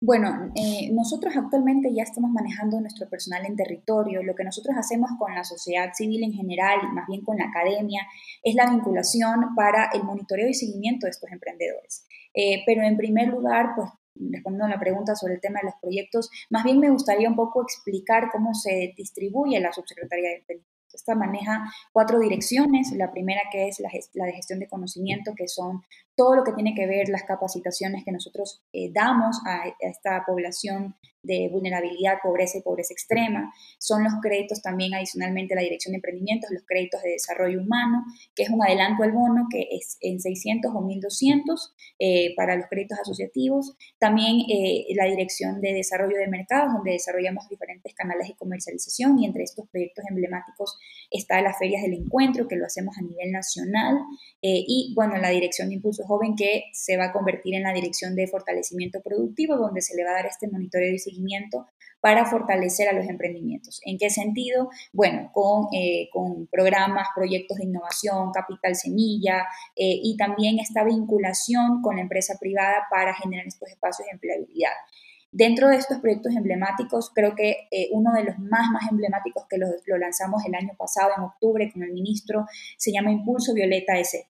Bueno, 0.00 0.52
eh, 0.54 0.90
nosotros 0.92 1.34
actualmente 1.36 1.92
ya 1.94 2.02
estamos 2.02 2.30
manejando 2.30 2.80
nuestro 2.80 3.08
personal 3.08 3.44
en 3.46 3.56
territorio. 3.56 4.22
Lo 4.22 4.34
que 4.34 4.44
nosotros 4.44 4.76
hacemos 4.76 5.10
con 5.18 5.34
la 5.34 5.44
sociedad 5.44 5.92
civil 5.94 6.22
en 6.22 6.32
general 6.32 6.78
más 6.92 7.06
bien 7.06 7.22
con 7.22 7.36
la 7.38 7.46
academia 7.46 8.02
es 8.42 8.54
la 8.54 8.70
vinculación 8.70 9.54
para 9.54 9.90
el 9.92 10.04
monitoreo 10.04 10.48
y 10.48 10.54
seguimiento 10.54 11.06
de 11.06 11.10
estos 11.10 11.30
emprendedores. 11.30 12.06
Eh, 12.34 12.62
pero 12.66 12.82
en 12.82 12.96
primer 12.96 13.28
lugar, 13.28 13.72
pues 13.74 13.88
respondiendo 14.30 14.66
a 14.66 14.68
la 14.70 14.80
pregunta 14.80 15.14
sobre 15.14 15.34
el 15.34 15.40
tema 15.40 15.60
de 15.60 15.66
los 15.66 15.74
proyectos, 15.80 16.30
más 16.50 16.64
bien 16.64 16.78
me 16.78 16.90
gustaría 16.90 17.28
un 17.28 17.36
poco 17.36 17.62
explicar 17.62 18.28
cómo 18.30 18.54
se 18.54 18.94
distribuye 18.96 19.60
la 19.60 19.72
subsecretaría 19.72 20.30
de 20.30 20.36
emprendimiento. 20.36 20.76
Esta 20.92 21.14
maneja 21.14 21.62
cuatro 21.92 22.18
direcciones. 22.18 22.92
La 22.92 23.10
primera 23.12 23.42
que 23.52 23.68
es 23.68 23.80
la, 23.80 23.90
de 23.90 24.32
gestión 24.32 24.58
de 24.58 24.68
conocimiento, 24.68 25.34
que 25.36 25.46
son 25.46 25.82
todo 26.16 26.36
lo 26.36 26.44
que 26.44 26.52
tiene 26.52 26.74
que 26.74 26.86
ver 26.86 27.10
las 27.10 27.24
capacitaciones 27.24 28.02
que 28.02 28.12
nosotros 28.12 28.62
eh, 28.72 28.90
damos 28.92 29.38
a, 29.46 29.64
esta 29.80 30.24
población 30.26 30.96
de 31.26 31.48
vulnerabilidad, 31.50 32.18
pobreza 32.22 32.58
y 32.58 32.62
pobreza 32.62 32.94
extrema. 32.94 33.52
Son 33.78 34.04
los 34.04 34.14
créditos 34.22 34.62
también 34.62 34.94
adicionalmente 34.94 35.54
la 35.54 35.62
Dirección 35.62 35.92
de 35.92 35.96
Emprendimientos, 35.96 36.50
los 36.50 36.64
créditos 36.66 37.02
de 37.02 37.10
desarrollo 37.10 37.60
humano, 37.60 38.04
que 38.34 38.44
es 38.44 38.50
un 38.50 38.62
adelanto 38.62 39.02
al 39.02 39.12
bono 39.12 39.46
que 39.50 39.68
es 39.70 39.98
en 40.00 40.20
600 40.20 40.72
o 40.74 40.80
1200 40.80 41.74
eh, 41.98 42.34
para 42.36 42.56
los 42.56 42.66
créditos 42.68 42.98
asociativos. 42.98 43.76
También 43.98 44.40
eh, 44.48 44.86
la 44.94 45.06
Dirección 45.06 45.60
de 45.60 45.72
Desarrollo 45.72 46.16
de 46.16 46.28
Mercados, 46.28 46.72
donde 46.72 46.92
desarrollamos 46.92 47.48
diferentes 47.48 47.94
canales 47.94 48.28
de 48.28 48.34
comercialización 48.34 49.18
y 49.18 49.26
entre 49.26 49.44
estos 49.44 49.68
proyectos 49.68 50.04
emblemáticos 50.08 50.78
está 51.10 51.40
las 51.40 51.58
ferias 51.58 51.82
del 51.82 51.94
encuentro, 51.94 52.48
que 52.48 52.56
lo 52.56 52.66
hacemos 52.66 52.96
a 52.98 53.02
nivel 53.02 53.32
nacional. 53.32 53.96
Eh, 54.42 54.64
y 54.66 54.92
bueno, 54.94 55.16
la 55.16 55.30
Dirección 55.30 55.68
de 55.68 55.76
Impulso 55.76 56.04
Joven, 56.04 56.34
que 56.36 56.64
se 56.72 56.96
va 56.96 57.06
a 57.06 57.12
convertir 57.12 57.54
en 57.54 57.62
la 57.62 57.72
Dirección 57.72 58.14
de 58.14 58.26
Fortalecimiento 58.26 59.00
Productivo, 59.02 59.56
donde 59.56 59.80
se 59.80 59.96
le 59.96 60.04
va 60.04 60.10
a 60.10 60.14
dar 60.14 60.26
este 60.26 60.48
monitoreo 60.48 60.94
y 60.94 60.98
para 62.00 62.24
fortalecer 62.24 62.88
a 62.88 62.92
los 62.92 63.08
emprendimientos. 63.08 63.80
¿En 63.84 63.98
qué 63.98 64.10
sentido? 64.10 64.70
Bueno, 64.92 65.30
con, 65.32 65.66
eh, 65.72 66.08
programas, 66.50 67.08
proyectos 67.14 67.58
de 67.58 67.64
innovación, 67.64 68.30
capital 68.32 68.76
semilla 68.76 69.46
eh, 69.74 69.98
y 70.02 70.16
también 70.16 70.58
esta 70.58 70.84
vinculación 70.84 71.82
con 71.82 71.96
la 71.96 72.02
empresa 72.02 72.36
privada 72.38 72.86
para 72.90 73.14
generar 73.14 73.46
estos 73.46 73.68
espacios 73.70 74.06
de 74.06 74.12
empleabilidad. 74.12 74.70
Dentro 75.32 75.68
de 75.68 75.76
estos 75.76 75.98
proyectos 75.98 76.34
emblemáticos, 76.36 77.10
creo 77.12 77.34
que 77.34 77.68
eh, 77.70 77.88
uno 77.92 78.12
de 78.12 78.24
los 78.24 78.38
más, 78.38 78.70
más 78.72 78.88
emblemáticos 78.90 79.44
que 79.50 79.58
lo, 79.58 79.66
lo, 79.86 79.98
lanzamos 79.98 80.44
el 80.46 80.54
año 80.54 80.74
pasado, 80.78 81.10
en 81.16 81.24
octubre, 81.24 81.70
con 81.72 81.82
el 81.82 81.92
ministro, 81.92 82.46
se 82.78 82.92
llama 82.92 83.10
Impulso 83.10 83.52
Violeta 83.52 83.98
S. 83.98 84.28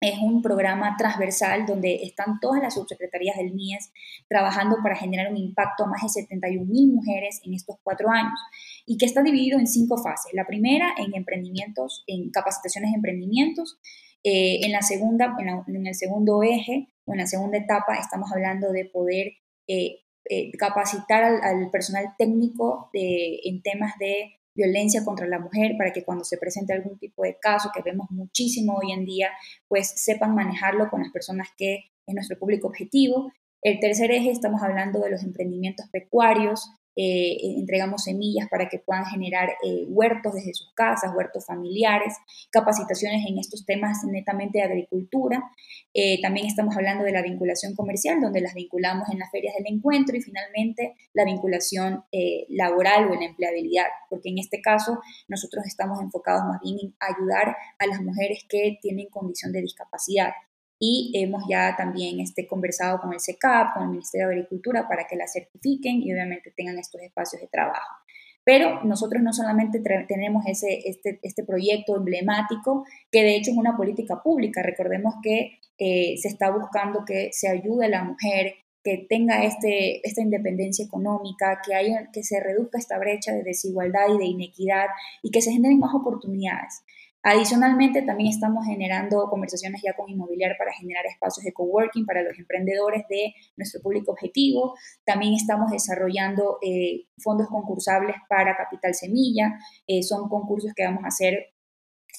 Es 0.00 0.18
un 0.18 0.42
programa 0.42 0.94
transversal 0.98 1.64
donde 1.64 2.02
están 2.02 2.38
todas 2.38 2.62
las 2.62 2.74
subsecretarías 2.74 3.36
del 3.36 3.54
MIES 3.54 3.90
trabajando 4.28 4.76
para 4.82 4.94
generar 4.94 5.30
un 5.30 5.38
impacto 5.38 5.84
a 5.84 5.86
más 5.86 6.02
de 6.02 6.08
71 6.10 6.66
mil 6.66 6.92
mujeres 6.92 7.40
en 7.44 7.54
estos 7.54 7.76
cuatro 7.82 8.10
años 8.10 8.38
y 8.84 8.98
que 8.98 9.06
está 9.06 9.22
dividido 9.22 9.58
en 9.58 9.66
cinco 9.66 9.96
fases. 9.96 10.34
La 10.34 10.46
primera 10.46 10.94
en 10.98 11.14
emprendimientos, 11.14 12.04
en 12.06 12.30
capacitaciones 12.30 12.90
de 12.90 12.96
emprendimientos. 12.96 13.78
Eh, 14.22 14.66
en 14.66 14.72
la 14.72 14.82
segunda, 14.82 15.34
en, 15.38 15.86
el 15.86 15.94
segundo 15.94 16.42
eje 16.42 16.88
o 17.06 17.12
en 17.12 17.18
la 17.18 17.26
segunda 17.26 17.56
etapa 17.56 17.96
estamos 17.96 18.30
hablando 18.32 18.72
de 18.72 18.84
poder 18.84 19.32
eh, 19.66 20.00
eh, 20.28 20.52
capacitar 20.58 21.22
al, 21.22 21.70
personal 21.70 22.14
técnico 22.18 22.90
en 22.92 23.62
temas 23.62 23.96
de 23.98 24.40
violencia 24.56 25.04
contra 25.04 25.26
la 25.26 25.38
mujer 25.38 25.76
para 25.78 25.92
que 25.92 26.04
cuando 26.04 26.24
se 26.24 26.38
presente 26.38 26.72
algún 26.72 26.98
tipo 26.98 27.22
de 27.22 27.38
caso, 27.38 27.70
que 27.74 27.82
vemos 27.82 28.10
muchísimo 28.10 28.78
hoy 28.78 28.92
en 28.92 29.04
día, 29.04 29.30
pues 29.68 29.92
sepan 29.96 30.34
manejarlo 30.34 30.88
con 30.90 31.02
las 31.02 31.12
personas 31.12 31.48
que 31.56 31.90
es 32.06 32.14
nuestro 32.14 32.38
público 32.38 32.68
objetivo. 32.68 33.32
El 33.62 33.78
tercer 33.80 34.10
eje, 34.10 34.30
estamos 34.30 34.62
hablando 34.62 35.00
de 35.00 35.10
los 35.10 35.22
emprendimientos 35.22 35.86
pecuarios, 35.90 36.70
eh, 36.96 37.36
entregamos 37.58 38.04
semillas 38.04 38.48
para 38.48 38.70
que 38.70 38.78
puedan 38.78 39.04
generar 39.04 39.50
eh, 39.62 39.84
huertos 39.86 40.32
desde 40.32 40.54
sus 40.54 40.72
casas, 40.72 41.12
huertos 41.14 41.44
familiares, 41.44 42.14
capacitaciones 42.50 43.26
en 43.28 43.38
estos 43.38 43.66
temas 43.66 44.02
netamente 44.04 44.58
de 44.58 44.64
agricultura. 44.64 45.44
Eh, 45.92 46.20
también 46.22 46.46
estamos 46.46 46.74
hablando 46.74 47.04
de 47.04 47.12
la 47.12 47.20
vinculación 47.20 47.74
comercial, 47.74 48.20
donde 48.22 48.40
las 48.40 48.54
vinculamos 48.54 49.10
en 49.10 49.18
las 49.18 49.30
ferias 49.30 49.54
del 49.56 49.74
encuentro 49.74 50.16
y 50.16 50.22
finalmente 50.22 50.94
la 51.12 51.24
vinculación 51.24 52.04
laboral 52.48 53.10
o 53.10 53.14
en 53.14 53.20
la 53.20 53.26
empleabilidad, 53.26 53.86
porque 54.08 54.30
en 54.30 54.38
este 54.38 54.60
caso 54.62 55.00
nosotros 55.28 55.66
estamos 55.66 56.00
enfocados 56.00 56.44
más 56.46 56.60
bien 56.62 56.76
en 56.80 56.94
ayudar 56.98 57.56
a 57.78 57.86
las 57.86 58.00
mujeres 58.00 58.44
que 58.48 58.78
tienen 58.80 59.08
condición 59.08 59.52
de 59.52 59.60
discapacidad 59.60 60.32
y 60.78 61.12
hemos 61.14 61.44
ya 61.48 61.74
también 61.76 62.20
este, 62.20 62.46
conversado 62.46 63.00
con 63.00 63.12
el 63.12 63.20
SECAP, 63.20 63.74
con 63.74 63.84
el 63.84 63.90
Ministerio 63.90 64.28
de 64.28 64.34
Agricultura 64.34 64.86
para 64.88 65.06
que 65.06 65.16
la 65.16 65.26
certifiquen 65.26 66.02
y 66.02 66.12
obviamente 66.12 66.52
tengan 66.56 66.78
estos 66.78 67.00
espacios 67.02 67.40
de 67.40 67.48
trabajo. 67.48 67.96
Pero 68.44 68.84
nosotros 68.84 69.22
no 69.22 69.32
solamente 69.32 69.80
tenemos 70.06 70.44
ese, 70.46 70.88
este, 70.88 71.18
este 71.22 71.42
proyecto 71.42 71.96
emblemático, 71.96 72.84
que 73.10 73.24
de 73.24 73.34
hecho 73.34 73.50
es 73.50 73.56
una 73.56 73.76
política 73.76 74.22
pública. 74.22 74.62
Recordemos 74.62 75.14
que 75.20 75.58
eh, 75.78 76.14
se 76.16 76.28
está 76.28 76.50
buscando 76.50 77.04
que 77.04 77.30
se 77.32 77.48
ayude 77.48 77.86
a 77.86 77.88
la 77.88 78.04
mujer, 78.04 78.54
que 78.84 79.04
tenga 79.08 79.42
este, 79.42 80.06
esta 80.06 80.22
independencia 80.22 80.84
económica, 80.84 81.60
que, 81.66 81.74
haya, 81.74 82.08
que 82.12 82.22
se 82.22 82.38
reduzca 82.38 82.78
esta 82.78 83.00
brecha 83.00 83.32
de 83.32 83.42
desigualdad 83.42 84.14
y 84.14 84.18
de 84.18 84.26
inequidad 84.26 84.86
y 85.24 85.32
que 85.32 85.42
se 85.42 85.50
generen 85.50 85.80
más 85.80 85.92
oportunidades. 85.92 86.84
Adicionalmente, 87.28 88.02
también 88.02 88.30
estamos 88.30 88.64
generando 88.64 89.28
conversaciones 89.28 89.82
ya 89.82 89.94
con 89.94 90.08
Inmobiliar 90.08 90.56
para 90.56 90.72
generar 90.72 91.04
espacios 91.06 91.44
de 91.44 91.52
coworking 91.52 92.06
para 92.06 92.22
los 92.22 92.38
emprendedores 92.38 93.02
de 93.08 93.34
nuestro 93.56 93.82
público 93.82 94.12
objetivo. 94.12 94.76
También 95.04 95.34
estamos 95.34 95.72
desarrollando 95.72 96.58
eh, 96.62 97.06
fondos 97.18 97.48
concursables 97.48 98.14
para 98.28 98.56
Capital 98.56 98.94
Semilla. 98.94 99.58
Eh, 99.88 100.04
son 100.04 100.28
concursos 100.28 100.72
que 100.72 100.84
vamos 100.84 101.02
a 101.02 101.08
hacer 101.08 101.48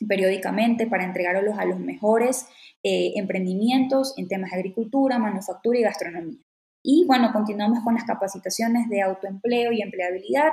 periódicamente 0.09 0.87
para 0.87 1.05
entregarlos 1.05 1.57
a 1.57 1.63
los 1.63 1.79
mejores 1.79 2.45
eh, 2.83 3.13
emprendimientos 3.15 4.13
en 4.17 4.27
temas 4.27 4.51
de 4.51 4.57
agricultura, 4.57 5.19
manufactura 5.19 5.79
y 5.79 5.83
gastronomía. 5.83 6.43
Y 6.83 7.05
bueno, 7.07 7.31
continuamos 7.31 7.79
con 7.81 7.93
las 7.93 8.03
capacitaciones 8.03 8.89
de 8.89 9.03
autoempleo 9.03 9.71
y 9.71 9.81
empleabilidad 9.81 10.51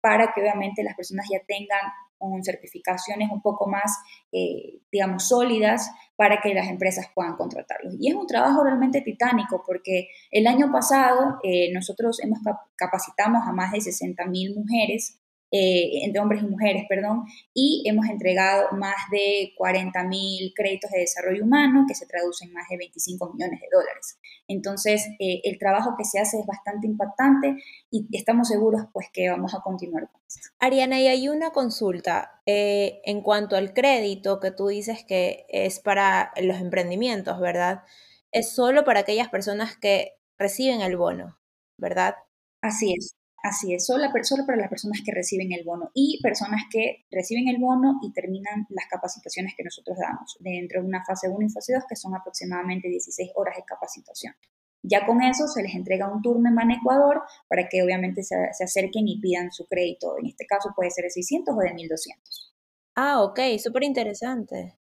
para 0.00 0.32
que 0.32 0.40
obviamente 0.40 0.82
las 0.82 0.96
personas 0.96 1.26
ya 1.30 1.40
tengan 1.46 1.80
con 2.18 2.42
certificaciones 2.42 3.30
un 3.30 3.42
poco 3.42 3.68
más, 3.68 3.98
eh, 4.32 4.80
digamos, 4.90 5.28
sólidas 5.28 5.90
para 6.16 6.40
que 6.40 6.54
las 6.54 6.68
empresas 6.68 7.06
puedan 7.14 7.36
contratarlos. 7.36 7.94
Y 7.98 8.08
es 8.08 8.14
un 8.14 8.26
trabajo 8.26 8.64
realmente 8.64 9.00
titánico 9.00 9.62
porque 9.66 10.08
el 10.30 10.46
año 10.46 10.70
pasado 10.72 11.38
eh, 11.42 11.72
nosotros 11.72 12.22
hemos 12.22 12.38
capacitamos 12.76 13.46
a 13.46 13.52
más 13.52 13.72
de 13.72 13.80
60 13.80 14.24
mil 14.26 14.54
mujeres 14.54 15.18
eh, 15.50 16.04
entre 16.04 16.20
hombres 16.20 16.42
y 16.42 16.46
mujeres, 16.46 16.84
perdón, 16.88 17.24
y 17.54 17.84
hemos 17.86 18.06
entregado 18.06 18.68
más 18.72 18.96
de 19.12 19.52
40 19.56 20.04
mil 20.04 20.52
créditos 20.54 20.90
de 20.90 21.00
desarrollo 21.00 21.44
humano 21.44 21.84
que 21.86 21.94
se 21.94 22.06
traducen 22.06 22.48
en 22.48 22.54
más 22.54 22.68
de 22.68 22.76
25 22.76 23.32
millones 23.32 23.60
de 23.60 23.68
dólares. 23.70 24.18
Entonces, 24.48 25.06
eh, 25.20 25.40
el 25.44 25.58
trabajo 25.58 25.94
que 25.96 26.04
se 26.04 26.18
hace 26.18 26.40
es 26.40 26.46
bastante 26.46 26.86
impactante 26.86 27.56
y 27.90 28.06
estamos 28.12 28.48
seguros 28.48 28.82
pues 28.92 29.06
que 29.12 29.28
vamos 29.30 29.54
a 29.54 29.60
continuar 29.60 30.10
con 30.10 30.20
esto. 30.26 30.48
Ariana, 30.58 31.00
y 31.00 31.06
hay 31.06 31.28
una 31.28 31.50
consulta 31.50 32.42
eh, 32.46 33.00
en 33.04 33.22
cuanto 33.22 33.56
al 33.56 33.72
crédito 33.72 34.40
que 34.40 34.50
tú 34.50 34.68
dices 34.68 35.04
que 35.06 35.46
es 35.48 35.78
para 35.78 36.32
los 36.42 36.60
emprendimientos, 36.60 37.38
¿verdad? 37.40 37.84
Es 38.32 38.52
solo 38.52 38.84
para 38.84 39.00
aquellas 39.00 39.28
personas 39.28 39.76
que 39.76 40.12
reciben 40.38 40.80
el 40.80 40.96
bono, 40.96 41.38
¿verdad? 41.78 42.16
Así 42.60 42.94
es. 42.94 43.16
Así 43.46 43.72
es, 43.72 43.86
solo, 43.86 44.10
para 44.44 44.58
las 44.58 44.68
personas 44.68 45.02
que 45.04 45.12
reciben 45.12 45.52
el 45.52 45.62
bono 45.62 45.92
y 45.94 46.20
personas 46.20 46.62
que 46.68 47.06
reciben 47.12 47.46
el 47.46 47.58
bono 47.58 48.00
y 48.02 48.12
terminan 48.12 48.66
las 48.70 48.86
capacitaciones 48.90 49.54
que 49.56 49.62
nosotros 49.62 49.96
damos 50.00 50.36
dentro 50.40 50.82
de 50.82 50.88
una 50.88 51.04
fase 51.04 51.28
1 51.28 51.46
y 51.46 51.50
fase 51.50 51.74
2, 51.74 51.84
que 51.88 51.94
son 51.94 52.16
aproximadamente 52.16 52.88
16 52.88 53.30
horas 53.36 53.54
de 53.54 53.62
capacitación. 53.62 54.34
Ya 54.82 55.06
con 55.06 55.22
eso 55.22 55.46
se 55.46 55.62
les 55.62 55.76
entrega 55.76 56.12
un 56.12 56.22
turno 56.22 56.50
en 56.60 56.70
Ecuador 56.72 57.22
para 57.48 57.68
que 57.68 57.84
obviamente 57.84 58.24
se, 58.24 58.34
acerquen 58.34 59.06
y 59.06 59.20
pidan 59.20 59.52
su 59.52 59.64
crédito. 59.68 60.18
En 60.18 60.26
este 60.26 60.44
caso 60.44 60.72
puede 60.74 60.90
ser 60.90 61.04
de 61.04 61.10
600 61.10 61.54
o 61.56 61.58
de 61.60 61.72
1200. 61.72 62.52
Ah, 62.96 63.22
ok, 63.22 63.38
súper 63.62 63.84
interesante. 63.84 64.76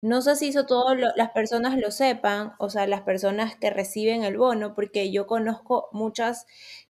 No 0.00 0.22
sé 0.22 0.36
si 0.36 0.48
eso 0.48 0.66
todas 0.66 0.96
las 1.16 1.30
personas 1.30 1.76
lo 1.76 1.90
sepan, 1.90 2.52
o 2.60 2.68
sea, 2.68 2.86
las 2.86 3.00
personas 3.00 3.56
que 3.56 3.70
reciben 3.70 4.22
el 4.22 4.36
bono, 4.36 4.74
porque 4.76 5.10
yo 5.10 5.26
conozco 5.26 5.88
muchas 5.90 6.46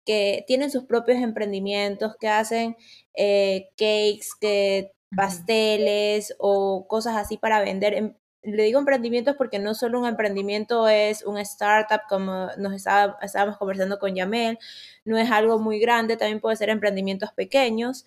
que 0.05 0.43
tienen 0.47 0.71
sus 0.71 0.85
propios 0.85 1.19
emprendimientos, 1.19 2.15
que 2.19 2.27
hacen 2.29 2.75
eh, 3.15 3.69
cakes, 3.77 4.29
que 4.39 4.91
pasteles 5.15 6.35
o 6.39 6.87
cosas 6.87 7.15
así 7.15 7.37
para 7.37 7.61
vender. 7.61 7.93
Em, 7.93 8.13
le 8.43 8.63
digo 8.63 8.79
emprendimientos 8.79 9.35
porque 9.37 9.59
no 9.59 9.73
solo 9.73 9.99
un 9.99 10.05
emprendimiento 10.07 10.87
es 10.89 11.23
un 11.23 11.37
startup 11.37 12.01
como 12.09 12.49
nos 12.57 12.73
estábamos 12.73 13.57
conversando 13.57 13.99
con 13.99 14.15
Yamel, 14.15 14.59
no 15.05 15.17
es 15.17 15.31
algo 15.31 15.59
muy 15.59 15.79
grande, 15.79 16.17
también 16.17 16.41
puede 16.41 16.57
ser 16.57 16.69
emprendimientos 16.69 17.31
pequeños 17.31 18.05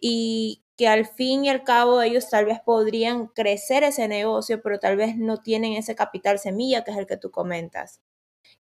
y 0.00 0.62
que 0.76 0.88
al 0.88 1.06
fin 1.06 1.44
y 1.44 1.50
al 1.50 1.64
cabo 1.64 2.02
ellos 2.02 2.28
tal 2.28 2.46
vez 2.46 2.60
podrían 2.60 3.28
crecer 3.28 3.84
ese 3.84 4.08
negocio, 4.08 4.60
pero 4.62 4.78
tal 4.78 4.96
vez 4.96 5.16
no 5.16 5.38
tienen 5.38 5.72
ese 5.74 5.94
capital 5.94 6.38
semilla 6.38 6.84
que 6.84 6.90
es 6.90 6.98
el 6.98 7.06
que 7.06 7.16
tú 7.16 7.30
comentas. 7.30 8.00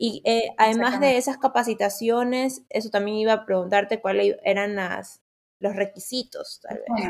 Y 0.05 0.21
eh, 0.25 0.53
además 0.59 0.99
de 0.99 1.17
esas 1.17 1.39
capacitaciones, 1.39 2.65
eso 2.71 2.91
también 2.91 3.19
iba 3.19 3.35
a 3.35 3.47
preguntarte 3.47 4.01
cuáles 4.01 4.35
eran 4.43 4.75
las, 4.75 5.23
los 5.61 5.77
requisitos, 5.77 6.61
tal 6.61 6.79
vez. 6.79 7.07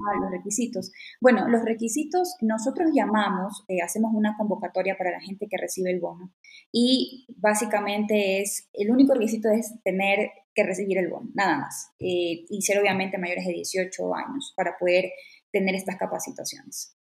Ah, 0.00 0.20
los 0.20 0.32
requisitos. 0.32 0.90
Bueno, 1.20 1.46
los 1.46 1.64
requisitos 1.64 2.34
nosotros 2.40 2.90
llamamos, 2.92 3.64
eh, 3.68 3.80
hacemos 3.80 4.10
una 4.12 4.36
convocatoria 4.36 4.98
para 4.98 5.12
la 5.12 5.20
gente 5.20 5.46
que 5.48 5.56
recibe 5.56 5.92
el 5.92 6.00
bono 6.00 6.32
y 6.72 7.28
básicamente 7.36 8.42
es, 8.42 8.68
el 8.72 8.90
único 8.90 9.14
requisito 9.14 9.48
es 9.48 9.80
tener 9.84 10.30
que 10.52 10.64
recibir 10.64 10.98
el 10.98 11.08
bono, 11.08 11.30
nada 11.32 11.58
más, 11.58 11.92
eh, 12.00 12.44
y 12.48 12.60
ser 12.62 12.80
obviamente 12.80 13.18
mayores 13.18 13.46
de 13.46 13.52
18 13.52 14.14
años 14.16 14.52
para 14.56 14.76
poder 14.78 15.12
tener 15.52 15.76
estas 15.76 15.96
capacitaciones. 15.96 16.98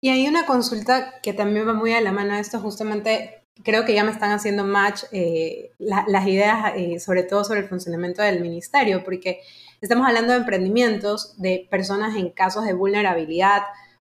Y 0.00 0.08
hay 0.08 0.26
una 0.26 0.46
consulta 0.46 1.20
que 1.22 1.34
también 1.34 1.68
va 1.68 1.74
muy 1.74 1.92
a 1.92 2.00
la 2.00 2.12
mano 2.12 2.34
de 2.34 2.40
esto, 2.40 2.60
justamente 2.60 3.37
creo 3.64 3.84
que 3.84 3.94
ya 3.94 4.04
me 4.04 4.10
están 4.10 4.30
haciendo 4.30 4.64
match 4.64 5.04
eh, 5.12 5.72
las 5.78 6.26
ideas, 6.26 6.72
eh, 6.76 7.00
sobre 7.00 7.22
todo 7.22 7.44
sobre 7.44 7.60
el 7.60 7.68
funcionamiento 7.68 8.22
del 8.22 8.40
ministerio, 8.40 9.04
porque 9.04 9.40
estamos 9.80 10.06
hablando 10.06 10.32
de 10.32 10.40
emprendimientos 10.40 11.40
de 11.40 11.66
personas 11.70 12.16
en 12.16 12.30
casos 12.30 12.64
de 12.64 12.72
vulnerabilidad 12.72 13.62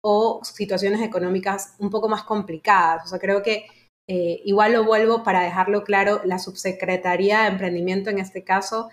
o 0.01 0.41
situaciones 0.43 1.01
económicas 1.01 1.75
un 1.79 1.89
poco 1.89 2.09
más 2.09 2.23
complicadas. 2.23 3.05
O 3.05 3.07
sea, 3.07 3.19
creo 3.19 3.43
que 3.43 3.65
eh, 4.07 4.41
igual 4.45 4.73
lo 4.73 4.85
vuelvo 4.85 5.23
para 5.23 5.41
dejarlo 5.41 5.83
claro, 5.83 6.21
la 6.23 6.39
subsecretaría 6.39 7.41
de 7.41 7.47
emprendimiento 7.47 8.09
en 8.09 8.19
este 8.19 8.43
caso 8.43 8.89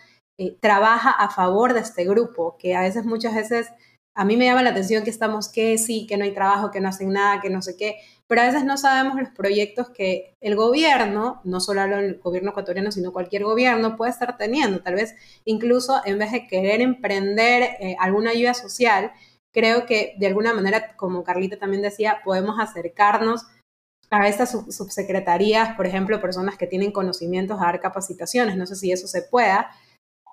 trabaja 0.60 1.10
a 1.10 1.30
favor 1.30 1.74
de 1.74 1.80
este 1.80 2.04
grupo, 2.04 2.56
que 2.58 2.74
a 2.74 2.80
veces, 2.80 3.04
muchas 3.04 3.36
veces, 3.36 3.68
a 4.14 4.24
mí 4.24 4.36
me 4.36 4.44
llama 4.44 4.62
la 4.62 4.70
atención 4.70 5.02
que 5.02 5.10
estamos 5.10 5.48
que 5.48 5.76
sí, 5.76 6.06
que 6.06 6.16
no 6.16 6.24
hay 6.24 6.32
trabajo, 6.32 6.70
que 6.70 6.80
no 6.80 6.88
hacen 6.88 7.10
nada, 7.10 7.40
que 7.40 7.50
no 7.50 7.62
sé 7.62 7.76
qué, 7.76 7.96
pero 8.28 8.42
a 8.42 8.46
veces 8.46 8.64
no 8.64 8.76
sabemos 8.76 9.18
los 9.18 9.30
proyectos 9.30 9.90
que 9.90 10.36
el 10.40 10.54
gobierno, 10.54 11.40
no 11.44 11.60
solo 11.60 11.82
el 11.82 12.20
gobierno 12.20 12.50
ecuatoriano, 12.50 12.92
sino 12.92 13.12
cualquier 13.12 13.44
gobierno 13.44 13.96
puede 13.96 14.12
estar 14.12 14.36
teniendo. 14.36 14.80
Tal 14.80 14.94
vez 14.94 15.14
incluso 15.44 16.00
en 16.04 16.18
vez 16.18 16.32
de 16.32 16.46
querer 16.46 16.80
emprender 16.80 17.76
eh, 17.80 17.96
alguna 17.98 18.30
ayuda 18.30 18.54
social, 18.54 19.12
creo 19.52 19.84
que 19.84 20.14
de 20.18 20.26
alguna 20.28 20.54
manera, 20.54 20.96
como 20.96 21.24
Carlita 21.24 21.58
también 21.58 21.82
decía, 21.82 22.20
podemos 22.24 22.58
acercarnos 22.60 23.46
a 24.10 24.28
estas 24.28 24.50
subsecretarías, 24.50 25.76
por 25.76 25.86
ejemplo, 25.86 26.20
personas 26.20 26.56
que 26.56 26.66
tienen 26.66 26.92
conocimientos 26.92 27.60
a 27.60 27.66
dar 27.66 27.80
capacitaciones. 27.80 28.56
No 28.56 28.66
sé 28.66 28.76
si 28.76 28.92
eso 28.92 29.08
se 29.08 29.22
pueda, 29.22 29.70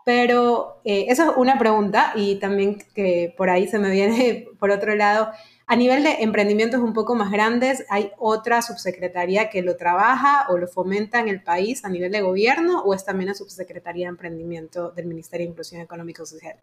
pero 0.05 0.81
eh, 0.83 1.05
esa 1.09 1.31
es 1.31 1.37
una 1.37 1.57
pregunta 1.57 2.13
y 2.15 2.39
también 2.39 2.79
que 2.93 3.33
por 3.37 3.49
ahí 3.49 3.67
se 3.67 3.79
me 3.79 3.91
viene 3.91 4.47
por 4.59 4.71
otro 4.71 4.95
lado, 4.95 5.31
a 5.67 5.75
nivel 5.75 6.03
de 6.03 6.21
emprendimientos 6.21 6.81
un 6.81 6.93
poco 6.93 7.15
más 7.15 7.31
grandes, 7.31 7.85
¿hay 7.89 8.11
otra 8.17 8.61
subsecretaría 8.61 9.49
que 9.49 9.61
lo 9.61 9.77
trabaja 9.77 10.47
o 10.49 10.57
lo 10.57 10.67
fomenta 10.67 11.19
en 11.19 11.29
el 11.29 11.41
país 11.41 11.85
a 11.85 11.89
nivel 11.89 12.11
de 12.11 12.21
gobierno 12.21 12.81
o 12.81 12.93
es 12.93 13.05
también 13.05 13.29
la 13.29 13.35
subsecretaría 13.35 14.07
de 14.07 14.09
emprendimiento 14.09 14.91
del 14.91 15.05
Ministerio 15.05 15.45
de 15.45 15.51
Inclusión 15.51 15.81
Económica 15.81 16.23
y 16.23 16.25
Social? 16.25 16.57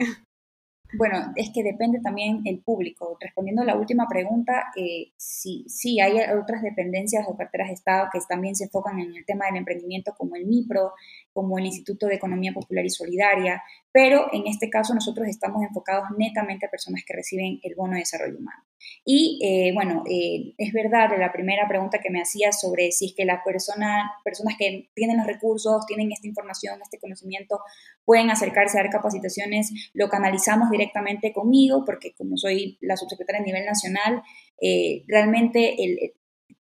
Bueno, 0.95 1.33
es 1.37 1.50
que 1.52 1.62
depende 1.62 2.00
también 2.00 2.40
el 2.47 2.61
público. 2.61 3.18
Respondiendo 3.21 3.62
a 3.62 3.66
la 3.66 3.76
última 3.76 4.07
pregunta, 4.09 4.73
eh, 4.75 5.12
sí, 5.18 5.64
sí, 5.68 6.00
hay 6.00 6.16
otras 6.38 6.62
dependencias 6.62 7.26
o 7.28 7.37
carteras 7.37 7.68
de 7.68 7.75
Estado 7.75 8.09
que 8.11 8.18
también 8.26 8.57
se 8.57 8.64
enfocan 8.64 8.99
en 8.99 9.14
el 9.14 9.25
tema 9.26 9.47
del 9.47 9.57
emprendimiento, 9.57 10.14
como 10.16 10.37
el 10.37 10.47
MIPRO 10.47 10.95
como 11.38 11.57
el 11.57 11.66
Instituto 11.66 12.09
de 12.09 12.16
Economía 12.16 12.52
Popular 12.52 12.85
y 12.85 12.90
Solidaria, 12.90 13.62
pero 13.92 14.26
en 14.33 14.49
este 14.49 14.68
caso 14.68 14.92
nosotros 14.92 15.28
estamos 15.28 15.62
enfocados 15.62 16.09
netamente 16.18 16.66
a 16.66 16.68
personas 16.68 17.04
que 17.07 17.14
reciben 17.14 17.61
el 17.62 17.76
bono 17.76 17.92
de 17.92 18.00
desarrollo 18.00 18.38
humano. 18.38 18.61
Y 19.04 19.38
eh, 19.45 19.71
bueno, 19.73 20.02
eh, 20.11 20.54
es 20.59 20.73
verdad, 20.73 21.11
la 21.16 21.30
primera 21.30 21.68
pregunta 21.68 22.00
que 22.02 22.11
me 22.11 22.21
hacía 22.21 22.50
sobre 22.50 22.90
si 22.90 23.07
es 23.07 23.14
que 23.14 23.25
las 23.25 23.45
persona, 23.45 24.11
personas 24.25 24.57
que 24.59 24.90
tienen 24.97 25.18
los 25.18 25.28
recursos, 25.28 25.87
tienen 25.87 26.11
esta 26.11 26.26
información, 26.26 26.80
este 26.83 26.99
conocimiento, 26.99 27.61
pueden 28.04 28.30
acercarse 28.30 28.76
a 28.76 28.83
dar 28.83 28.90
capacitaciones, 28.90 29.90
lo 29.95 30.09
canalizamos 30.09 30.71
directamente 30.71 31.33
conmigo, 31.33 31.85
porque 31.87 32.14
como 32.18 32.37
soy 32.37 32.78
la 32.80 32.97
subsecretaria 32.97 33.42
a 33.42 33.45
nivel 33.45 33.64
nacional, 33.64 34.25
eh, 34.61 35.04
realmente, 35.07 35.85
el, 35.85 36.14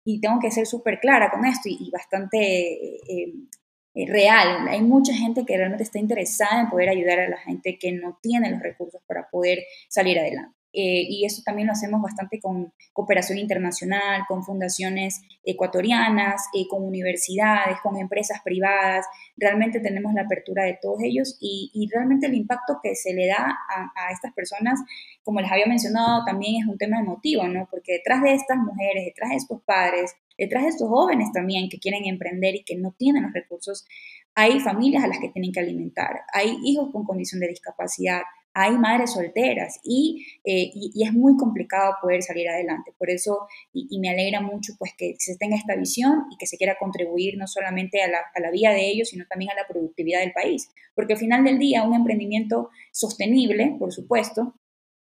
y 0.04 0.20
tengo 0.20 0.38
que 0.38 0.52
ser 0.52 0.66
súper 0.66 1.00
clara 1.00 1.32
con 1.32 1.44
esto 1.44 1.68
y, 1.68 1.90
bastante 1.90 2.78
real. 4.06 4.68
Hay 4.68 4.82
mucha 4.82 5.14
gente 5.14 5.44
que 5.44 5.56
realmente 5.56 5.84
está 5.84 5.98
interesada 5.98 6.60
en 6.60 6.70
poder 6.70 6.88
ayudar 6.90 7.20
a 7.20 7.28
la 7.28 7.38
gente 7.38 7.78
que 7.78 7.92
no 7.92 8.18
tiene 8.22 8.50
los 8.50 8.62
recursos 8.62 9.00
para 9.06 9.28
poder 9.28 9.64
salir 9.88 10.18
adelante. 10.18 10.58
Eh, 10.72 11.06
y 11.08 11.24
eso 11.24 11.42
también 11.44 11.66
lo 11.66 11.72
hacemos 11.72 12.02
bastante 12.02 12.40
con 12.40 12.72
cooperación 12.92 13.38
internacional, 13.38 14.24
con 14.28 14.44
fundaciones 14.44 15.22
ecuatorianas, 15.42 16.44
eh, 16.54 16.68
con 16.68 16.84
universidades, 16.84 17.80
con 17.82 17.96
empresas 17.96 18.42
privadas. 18.44 19.06
Realmente 19.36 19.80
tenemos 19.80 20.12
la 20.12 20.22
apertura 20.22 20.64
de 20.64 20.78
todos 20.80 20.98
ellos 21.02 21.38
y, 21.40 21.88
realmente 21.92 22.26
el 22.26 22.34
impacto 22.34 22.80
que 22.82 22.94
se 22.94 23.14
le 23.14 23.26
da 23.28 23.58
a, 23.96 24.12
estas 24.12 24.32
personas, 24.34 24.78
como 25.24 25.40
les 25.40 25.50
había 25.50 25.66
mencionado, 25.66 26.24
también 26.24 26.62
es 26.62 26.68
un 26.68 26.76
tema 26.76 27.00
emotivo, 27.00 27.48
¿no? 27.48 27.66
Porque 27.70 27.92
detrás 27.94 28.22
de 28.22 28.34
estas 28.34 28.58
mujeres, 28.58 29.06
detrás 29.06 29.30
de 29.30 29.36
estos 29.36 29.62
padres, 29.62 30.14
detrás 30.38 30.62
de 30.62 30.70
estos 30.70 30.88
jóvenes 30.88 31.28
también 31.32 31.68
que 31.68 31.78
quieren 31.78 32.06
emprender 32.06 32.54
y 32.54 32.64
que 32.64 32.76
no 32.76 32.94
tienen 32.96 33.24
los 33.24 33.32
recursos, 33.32 33.86
hay 34.34 34.60
familias 34.60 35.04
a 35.04 35.08
las 35.08 35.18
que 35.18 35.30
tienen 35.30 35.52
que 35.52 35.60
alimentar, 35.60 36.20
hay 36.32 36.56
hijos 36.64 36.90
con 36.92 37.04
condición 37.04 37.40
de 37.40 37.48
discapacidad, 37.48 38.22
hay 38.54 38.76
madres 38.76 39.12
solteras 39.12 39.76
eh, 39.76 39.80
y, 40.44 40.90
y, 40.94 41.04
es 41.04 41.12
muy 41.12 41.36
complicado 41.36 41.94
poder 42.02 42.22
salir 42.22 42.48
adelante. 42.48 42.92
Por 42.98 43.08
eso, 43.08 43.46
y, 43.72 43.98
me 44.00 44.10
alegra 44.10 44.40
mucho 44.40 44.72
pues 44.78 44.92
que 44.96 45.14
se 45.18 45.36
tenga 45.36 45.56
esta 45.56 45.76
visión 45.76 46.24
y 46.32 46.36
que 46.38 46.46
se 46.46 46.56
quiera 46.56 46.76
contribuir 46.76 47.36
no 47.36 47.46
solamente 47.46 48.02
a 48.02 48.08
la, 48.08 48.18
a 48.34 48.40
la 48.40 48.50
vida 48.50 48.70
de 48.72 48.88
ellos, 48.88 49.10
sino 49.10 49.26
también 49.28 49.52
a 49.52 49.54
la 49.54 49.68
productividad 49.68 50.20
del 50.20 50.32
país. 50.32 50.70
Porque 50.96 51.12
al 51.12 51.18
final 51.20 51.44
del 51.44 51.58
día, 51.58 51.84
un 51.84 51.94
emprendimiento 51.94 52.70
sostenible, 52.90 53.76
por 53.78 53.92
supuesto, 53.92 54.54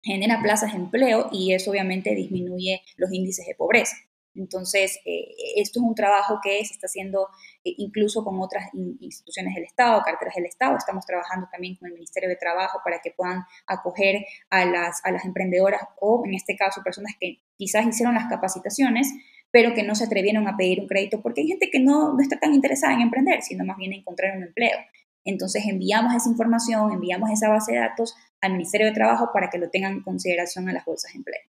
genera 0.03 0.43
plazas 0.43 0.73
de 0.73 0.79
empleo 0.79 1.29
y 1.31 1.53
eso 1.53 1.71
obviamente 1.71 2.15
disminuye 2.15 2.83
los 2.97 3.13
índices 3.13 3.47
de 3.47 3.55
pobreza. 3.55 3.97
Entonces, 4.37 4.99
eh, 5.05 5.29
esto 5.57 5.81
es 5.81 5.85
un 5.85 5.95
trabajo 5.95 6.39
que 6.43 6.65
se 6.65 6.75
está 6.75 6.87
haciendo 6.87 7.29
eh, 7.65 7.75
incluso 7.79 8.25
con 8.25 8.41
otras 8.41 8.69
instituciones 8.75 9.55
del 9.55 9.65
Estado, 9.65 10.03
carteras 10.05 10.35
del 10.35 10.47
Estado. 10.47 10.77
Estamos 10.77 11.05
trabajando 11.07 11.49
también 11.51 11.77
con 11.77 11.89
el 11.89 11.95
Ministerio 11.95 12.29
de 12.29 12.37
Trabajo 12.37 12.81
para 12.85 13.01
que 13.01 13.11
puedan 13.11 13.45
acoger 13.67 14.25
a 14.51 14.65
las, 14.65 15.03
emprendedoras 15.25 15.81
o, 16.01 16.23
en 16.25 16.35
este 16.35 16.57
caso, 16.57 16.83
personas 16.83 17.15
que 17.19 17.41
quizás 17.57 17.87
hicieron 17.87 18.15
las 18.15 18.29
capacitaciones, 18.29 19.13
pero 19.51 19.75
que 19.75 19.83
no 19.83 19.95
se 19.95 20.05
atrevieron 20.05 20.47
a 20.49 20.57
pedir 20.57 20.81
un 20.81 20.87
crédito 20.87 21.23
porque 21.23 21.41
hay 21.41 21.49
gente 21.49 21.71
que 21.71 21.81
no, 21.81 22.13
no 22.13 22.21
está 22.21 22.39
tan 22.39 22.53
interesada 22.53 22.95
en 22.95 23.01
emprender, 23.01 23.43
sino 23.43 23.65
más 23.65 23.77
bien 23.77 23.93
en 23.93 24.01
encontrar 24.01 24.37
un 24.37 24.43
empleo. 24.43 24.79
Entonces 25.25 25.65
enviamos 25.67 26.15
esa 26.15 26.29
información, 26.29 26.93
enviamos 26.93 27.31
esa 27.31 27.49
base 27.49 27.73
de 27.73 27.79
datos 27.79 28.15
al 28.41 28.53
Ministerio 28.53 28.87
de 28.87 28.93
Trabajo 28.93 29.31
para 29.33 29.51
que 29.51 29.59
lo 29.59 29.71
tengan 29.71 29.93
en 29.95 30.03
consideración 30.03 30.69
a 30.69 30.73
las 30.73 30.85
bolsas 30.85 31.13
de 31.13 31.19
empleo. 31.19 31.56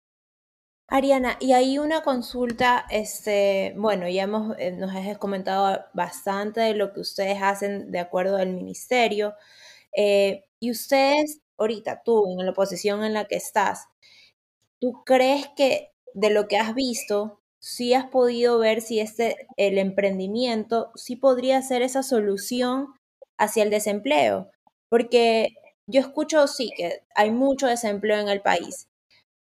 Ariana, 0.90 1.36
y 1.42 1.52
hay 1.52 1.80
una 1.80 2.02
consulta, 2.02 2.86
este, 2.90 3.74
bueno, 3.78 4.08
ya 4.08 4.24
hemos, 4.24 4.56
eh, 4.58 4.72
nos 4.72 4.96
has 4.96 5.18
comentado 5.18 5.84
bastante 5.94 6.62
de 6.62 6.76
lo 6.76 6.94
que 6.94 7.02
ustedes 7.02 7.40
hacen 7.42 7.92
de 7.92 8.00
acuerdo 8.00 8.38
al 8.38 8.54
ministerio, 8.54 9.36
eh, 9.94 10.46
y 10.62 10.72
ustedes, 10.72 11.42
ahorita 11.58 12.04
tú, 12.06 12.26
en 12.40 12.46
la 12.46 12.54
posición 12.54 13.04
en 13.04 13.14
la 13.14 13.26
que 13.28 13.36
estás, 13.36 13.88
¿tú 14.80 15.04
crees 15.06 15.48
que 15.56 15.92
de 16.14 16.30
lo 16.32 16.48
que 16.48 16.58
has 16.58 16.74
visto, 16.76 17.42
sí 17.60 17.94
has 17.94 18.06
podido 18.08 18.60
ver 18.60 18.82
si 18.82 19.00
este, 19.00 19.48
el 19.58 19.78
emprendimiento 19.80 20.92
sí 20.96 21.16
podría 21.16 21.62
ser 21.62 21.82
esa 21.82 22.04
solución 22.04 22.94
hacia 23.38 23.64
el 23.64 23.70
desempleo? 23.72 24.52
Porque 24.90 25.50
yo 25.88 26.02
escucho, 26.02 26.48
sí, 26.48 26.72
que 26.78 27.02
hay 27.16 27.32
mucho 27.32 27.68
desempleo 27.68 28.20
en 28.20 28.30
el 28.30 28.42
país, 28.42 28.88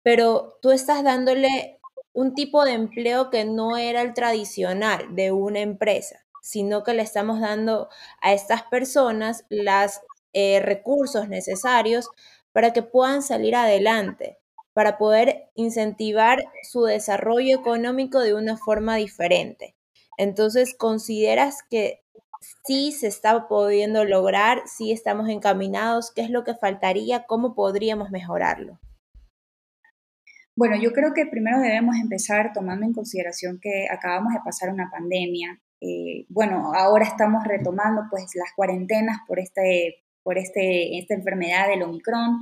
pero 0.04 0.60
tú 0.62 0.72
estás 0.72 1.04
dándole 1.04 1.80
un 2.14 2.36
tipo 2.36 2.64
de 2.64 2.74
empleo 2.74 3.30
que 3.30 3.46
no 3.46 3.78
era 3.78 4.02
el 4.02 4.14
tradicional 4.14 5.16
de 5.16 5.32
una 5.32 5.62
empresa, 5.62 6.24
sino 6.42 6.84
que 6.84 6.94
le 6.94 7.02
estamos 7.02 7.40
dando 7.40 7.90
a 8.22 8.34
estas 8.34 8.64
personas 8.64 9.46
los 9.50 10.02
eh, 10.34 10.60
recursos 10.60 11.28
necesarios 11.30 12.10
para 12.52 12.74
que 12.74 12.84
puedan 12.84 13.24
salir 13.24 13.56
adelante, 13.56 14.40
para 14.74 14.98
poder 14.98 15.50
incentivar 15.56 16.44
su 16.70 16.84
desarrollo 16.84 17.56
económico 17.56 18.20
de 18.20 18.34
una 18.34 18.58
forma 18.58 18.96
diferente. 18.98 19.76
Entonces, 20.18 20.76
¿consideras 20.78 21.64
que 21.70 22.04
sí 22.66 22.92
se 22.92 23.08
está 23.08 23.48
pudiendo 23.48 24.06
lograr, 24.06 24.64
sí 24.66 24.92
estamos 24.92 25.30
encaminados? 25.30 26.12
¿Qué 26.12 26.22
es 26.22 26.30
lo 26.30 26.44
que 26.44 26.54
faltaría? 26.54 27.26
¿Cómo 27.26 27.56
podríamos 27.56 28.12
mejorarlo? 28.12 28.80
Bueno, 30.56 30.76
yo 30.80 30.92
creo 30.94 31.14
que 31.14 31.26
primero 31.26 31.60
debemos 31.60 31.96
empezar 31.96 32.54
tomando 32.54 32.86
en 32.86 32.94
consideración 32.94 33.60
que 33.60 33.88
acabamos 33.90 34.34
de 34.34 34.40
pasar 34.46 34.70
una 34.70 34.90
pandemia. 34.92 35.60
Eh, 35.82 36.26
bueno, 36.30 36.74
ahora 36.76 37.06
estamos 37.06 37.44
retomando 37.44 38.04
pues 38.10 38.36
las 38.36 38.54
cuarentenas 38.56 39.18
por, 39.28 39.40
este, 39.40 40.04
por 40.22 40.38
este, 40.38 41.00
esta 41.00 41.16
enfermedad 41.16 41.68
del 41.70 41.82
Omicron. 41.82 42.40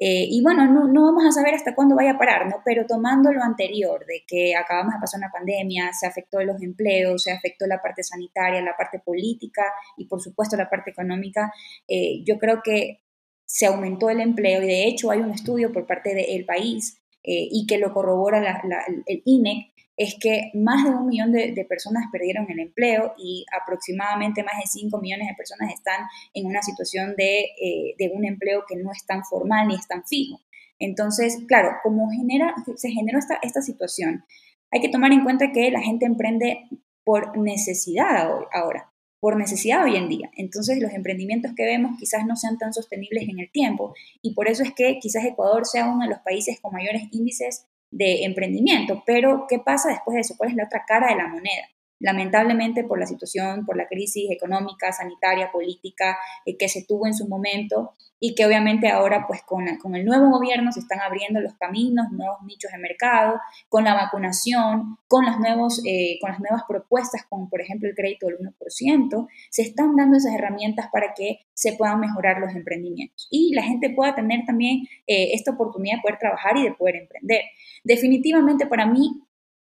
Eh, 0.00 0.26
y 0.30 0.42
bueno, 0.42 0.66
no, 0.66 1.02
vamos 1.02 1.24
a 1.26 1.32
saber 1.32 1.54
hasta 1.54 1.74
cuándo 1.74 1.96
vaya 1.96 2.12
a 2.12 2.18
parar, 2.18 2.46
¿no? 2.46 2.56
Pero 2.64 2.86
tomando 2.86 3.32
lo 3.32 3.42
anterior, 3.42 4.04
de 4.06 4.22
que 4.28 4.54
acabamos 4.54 4.94
de 4.94 5.00
pasar 5.00 5.18
una 5.18 5.32
pandemia, 5.32 5.90
se 5.98 6.06
afectó 6.06 6.40
los 6.42 6.62
empleos, 6.62 7.22
se 7.22 7.32
afectó 7.32 7.66
la 7.66 7.80
parte 7.80 8.04
sanitaria, 8.04 8.60
la 8.60 8.76
parte 8.76 9.00
política 9.00 9.64
y 9.96 10.06
por 10.06 10.20
supuesto 10.20 10.56
la 10.56 10.70
parte 10.70 10.90
económica, 10.90 11.52
eh, 11.88 12.22
yo 12.24 12.38
creo 12.38 12.60
que 12.62 13.00
se 13.44 13.66
aumentó 13.66 14.10
el 14.10 14.20
empleo 14.20 14.62
y 14.62 14.66
de 14.66 14.84
hecho 14.86 15.10
hay 15.10 15.20
un 15.20 15.30
estudio 15.30 15.72
por 15.72 15.86
parte 15.86 16.14
del 16.14 16.44
país 16.44 17.00
eh, 17.28 17.46
y 17.50 17.66
que 17.66 17.76
lo 17.76 17.92
corrobora 17.92 18.62
el 19.04 19.22
INEC, 19.26 19.74
es 19.98 20.16
que 20.18 20.50
más 20.54 20.84
de 20.84 20.90
un 20.90 21.08
millón 21.08 21.30
de, 21.30 21.66
personas 21.68 22.04
perdieron 22.10 22.50
el 22.50 22.58
empleo 22.58 23.12
y 23.18 23.44
aproximadamente 23.60 24.42
más 24.42 24.56
de 24.56 24.66
5 24.66 24.98
millones 24.98 25.28
de 25.28 25.34
personas 25.34 25.74
están 25.74 26.06
en 26.32 26.46
una 26.46 26.62
situación 26.62 27.16
de, 27.18 27.40
eh, 27.40 27.94
de, 27.98 28.10
un 28.14 28.24
empleo 28.24 28.62
que 28.66 28.76
no 28.76 28.90
es 28.92 29.04
tan 29.04 29.24
formal 29.24 29.68
ni 29.68 29.74
es 29.74 29.86
tan 29.86 30.06
fijo. 30.06 30.40
Entonces, 30.78 31.36
claro, 31.46 31.72
como 31.82 32.08
genera, 32.10 32.54
se 32.76 32.90
generó 32.90 33.18
esta, 33.18 33.38
esta 33.42 33.60
situación, 33.60 34.24
hay 34.70 34.80
que 34.80 34.88
tomar 34.88 35.12
en 35.12 35.22
cuenta 35.22 35.52
que 35.52 35.70
la 35.70 35.82
gente 35.82 36.06
emprende 36.06 36.62
por 37.04 37.36
necesidad 37.36 38.30
ahora 38.52 38.90
por 39.20 39.36
necesidad 39.36 39.84
hoy 39.84 39.96
en 39.96 40.08
día. 40.08 40.30
Entonces 40.36 40.80
los 40.80 40.92
emprendimientos 40.92 41.52
que 41.56 41.64
vemos 41.64 41.98
quizás 41.98 42.26
no 42.26 42.36
sean 42.36 42.58
tan 42.58 42.72
sostenibles 42.72 43.28
en 43.28 43.40
el 43.40 43.50
tiempo 43.50 43.94
y 44.22 44.34
por 44.34 44.48
eso 44.48 44.62
es 44.62 44.72
que 44.72 44.98
quizás 45.00 45.24
Ecuador 45.24 45.66
sea 45.66 45.86
uno 45.86 46.04
de 46.04 46.10
los 46.10 46.20
países 46.20 46.60
con 46.60 46.72
mayores 46.72 47.02
índices 47.12 47.66
de 47.90 48.24
emprendimiento. 48.24 49.02
Pero 49.06 49.46
¿qué 49.48 49.58
pasa 49.58 49.90
después 49.90 50.14
de 50.14 50.20
eso? 50.20 50.34
¿Cuál 50.36 50.50
es 50.50 50.56
la 50.56 50.64
otra 50.64 50.84
cara 50.86 51.08
de 51.08 51.16
la 51.16 51.28
moneda? 51.28 51.68
Lamentablemente 52.00 52.84
por 52.84 52.98
la 52.98 53.06
situación, 53.06 53.66
por 53.66 53.76
la 53.76 53.86
crisis 53.86 54.30
económica, 54.30 54.92
sanitaria, 54.92 55.50
política 55.50 56.18
eh, 56.44 56.56
que 56.56 56.68
se 56.68 56.84
tuvo 56.84 57.06
en 57.06 57.14
su 57.14 57.28
momento 57.28 57.94
y 58.20 58.34
que 58.34 58.46
obviamente 58.46 58.88
ahora 58.88 59.26
pues 59.26 59.42
con, 59.42 59.68
el 59.68 60.04
nuevo 60.04 60.30
gobierno 60.30 60.72
se 60.72 60.80
están 60.80 61.00
abriendo 61.00 61.40
los 61.40 61.54
caminos, 61.54 62.10
nuevos 62.10 62.42
nichos 62.44 62.72
de 62.72 62.78
mercado, 62.78 63.40
con 63.68 63.84
la 63.84 63.94
vacunación, 63.94 64.98
con, 65.06 65.24
los 65.24 65.38
nuevos, 65.38 65.80
eh, 65.86 66.18
con 66.20 66.30
las 66.30 66.40
nuevas 66.40 66.62
propuestas 66.66 67.24
como 67.28 67.48
por 67.48 67.60
ejemplo 67.60 67.88
el 67.88 67.94
crédito 67.94 68.26
del 68.26 68.38
1%, 68.38 69.28
se 69.50 69.62
están 69.62 69.96
dando 69.96 70.16
esas 70.16 70.34
herramientas 70.34 70.88
para 70.92 71.14
que 71.14 71.46
se 71.54 71.74
puedan 71.74 72.00
mejorar 72.00 72.38
los 72.40 72.54
emprendimientos 72.54 73.28
y 73.30 73.54
la 73.54 73.62
gente 73.62 73.90
pueda 73.90 74.14
tener 74.14 74.44
también 74.46 74.82
eh, 75.06 75.30
esta 75.32 75.52
oportunidad 75.52 75.96
de 75.96 76.02
poder 76.02 76.18
trabajar 76.18 76.56
y 76.56 76.64
de 76.64 76.72
poder 76.72 76.96
emprender. 76.96 77.42
Definitivamente 77.84 78.66
para 78.66 78.86
mí 78.86 79.22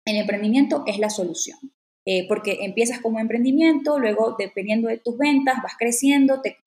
el 0.04 0.16
emprendimiento 0.16 0.84
es 0.86 0.98
la 0.98 1.08
solución. 1.08 1.58
Eh, 2.06 2.26
porque 2.28 2.58
empiezas 2.60 3.00
como 3.00 3.18
emprendimiento, 3.18 3.98
luego 3.98 4.36
dependiendo 4.38 4.88
de 4.88 4.98
tus 4.98 5.16
ventas 5.16 5.56
vas 5.62 5.72
creciendo, 5.78 6.42
te, 6.42 6.58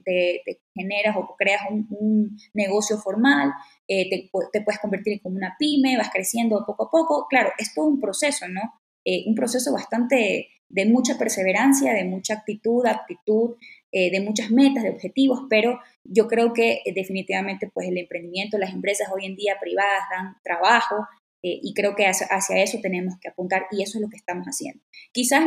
generas 0.73 1.15
o 1.15 1.36
creas 1.38 1.62
un, 1.69 2.36
negocio 2.56 2.97
formal, 2.97 3.54
eh, 3.88 4.10
te, 4.10 4.30
puedes 4.32 4.80
convertir 4.80 5.21
como 5.21 5.36
una 5.36 5.56
pyme, 5.60 5.95
vas 5.95 6.10
creciendo 6.12 6.63
poco 6.65 6.86
a 6.86 6.91
poco. 6.91 7.28
Claro, 7.30 7.52
es 7.60 7.71
todo 7.76 7.86
un 7.86 8.00
proceso, 8.00 8.47
¿no? 8.47 8.62
Eh, 9.06 9.26
un 9.28 9.36
proceso 9.36 9.71
bastante 9.71 10.47
de 10.69 10.86
mucha 10.86 11.19
perseverancia, 11.19 11.93
de 11.93 12.04
mucha 12.04 12.34
actitud, 12.34 12.86
actitud, 12.86 13.56
de 13.89 14.21
muchas 14.21 14.52
metas, 14.52 14.84
de 14.84 14.91
objetivos, 14.91 15.43
pero 15.50 15.80
yo 16.04 16.28
creo 16.28 16.54
que 16.54 16.82
definitivamente 16.93 17.71
pues 17.73 17.88
el 17.88 17.97
emprendimiento, 17.97 18.60
las 18.60 18.73
empresas 18.73 19.08
hoy 19.12 19.26
en 19.26 19.36
día 19.36 19.56
privadas 19.60 20.04
dan 20.12 20.36
trabajo, 20.43 21.08
eh, 21.47 21.60
y 21.63 21.73
creo 21.73 21.95
que 21.95 22.05
hacia, 22.05 22.62
eso 22.62 22.79
tenemos 22.81 23.15
que 23.21 23.29
apuntar 23.29 23.67
y 23.71 23.81
eso 23.81 23.97
es 23.97 24.01
lo 24.01 24.10
que 24.10 24.17
estamos 24.17 24.45
haciendo. 24.47 24.83
Quizás 25.13 25.43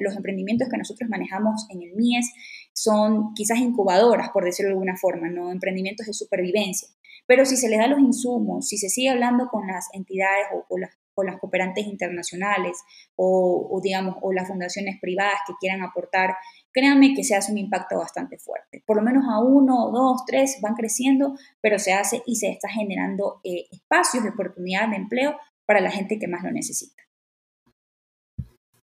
los 0.00 0.16
emprendimientos 0.16 0.68
que 0.68 0.76
nosotros 0.76 1.10
manejamos 1.10 1.66
en 1.70 1.82
el 1.82 1.94
MIES 1.96 2.32
son 2.72 3.34
quizás 3.34 3.58
incubadoras, 3.58 4.30
por 4.30 4.44
decirlo 4.44 4.68
de 4.68 4.74
alguna 4.74 4.96
forma, 4.96 5.28
no 5.28 5.50
emprendimientos 5.50 6.06
de 6.06 6.12
supervivencia. 6.12 6.88
Pero 7.26 7.44
si 7.46 7.56
se 7.56 7.68
le 7.68 7.78
da 7.78 7.88
los 7.88 7.98
insumos, 7.98 8.68
si 8.68 8.78
se 8.78 8.88
sigue 8.88 9.08
hablando 9.08 9.48
con 9.48 9.66
las 9.66 9.88
entidades 9.92 10.46
o, 10.68 10.78
las, 10.78 10.90
las 11.24 11.40
cooperantes 11.40 11.86
internacionales 11.86 12.78
o, 13.16 13.68
o, 13.72 13.80
digamos, 13.80 14.16
o 14.22 14.32
las 14.32 14.46
fundaciones 14.46 15.00
privadas 15.00 15.40
que 15.48 15.54
quieran 15.58 15.82
aportar 15.82 16.36
créanme 16.74 17.14
que 17.14 17.22
se 17.22 17.36
hace 17.36 17.52
un 17.52 17.58
impacto 17.58 17.96
bastante 17.96 18.36
fuerte. 18.36 18.82
Por 18.84 18.96
lo 18.96 19.02
menos 19.02 19.24
a 19.30 19.38
uno, 19.38 19.90
dos, 19.92 20.24
tres 20.26 20.58
van 20.60 20.74
creciendo, 20.74 21.36
pero 21.60 21.78
se 21.78 21.92
hace 21.94 22.22
y 22.26 22.36
se 22.36 22.50
está 22.50 22.68
generando 22.68 23.40
eh, 23.44 23.66
espacios 23.70 24.24
de 24.24 24.30
oportunidad 24.30 24.88
de 24.88 24.96
empleo 24.96 25.38
para 25.66 25.80
la 25.80 25.90
gente 25.90 26.18
que 26.18 26.26
más 26.26 26.42
lo 26.42 26.50
necesita. 26.50 27.02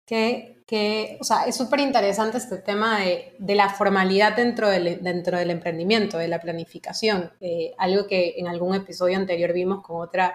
Que, 0.05 0.63
que 0.67 1.17
o 1.21 1.25
sea, 1.25 1.45
es 1.47 1.57
súper 1.57 1.81
interesante 1.81 2.39
este 2.39 2.59
tema 2.59 3.01
de, 3.01 3.35
de, 3.39 3.55
la 3.55 3.71
formalidad 3.71 4.37
dentro 4.37 4.69
del, 4.69 5.03
dentro 5.03 5.39
del 5.39 5.51
emprendimiento, 5.51 6.19
de 6.19 6.29
la 6.29 6.41
planificación. 6.41 7.33
Eh, 7.41 7.73
algo 7.79 8.07
que 8.07 8.35
en 8.37 8.49
algún 8.49 8.75
episodio 8.75 9.17
anterior 9.17 9.53
vimos 9.53 9.83
con 9.83 10.01
otra 10.01 10.35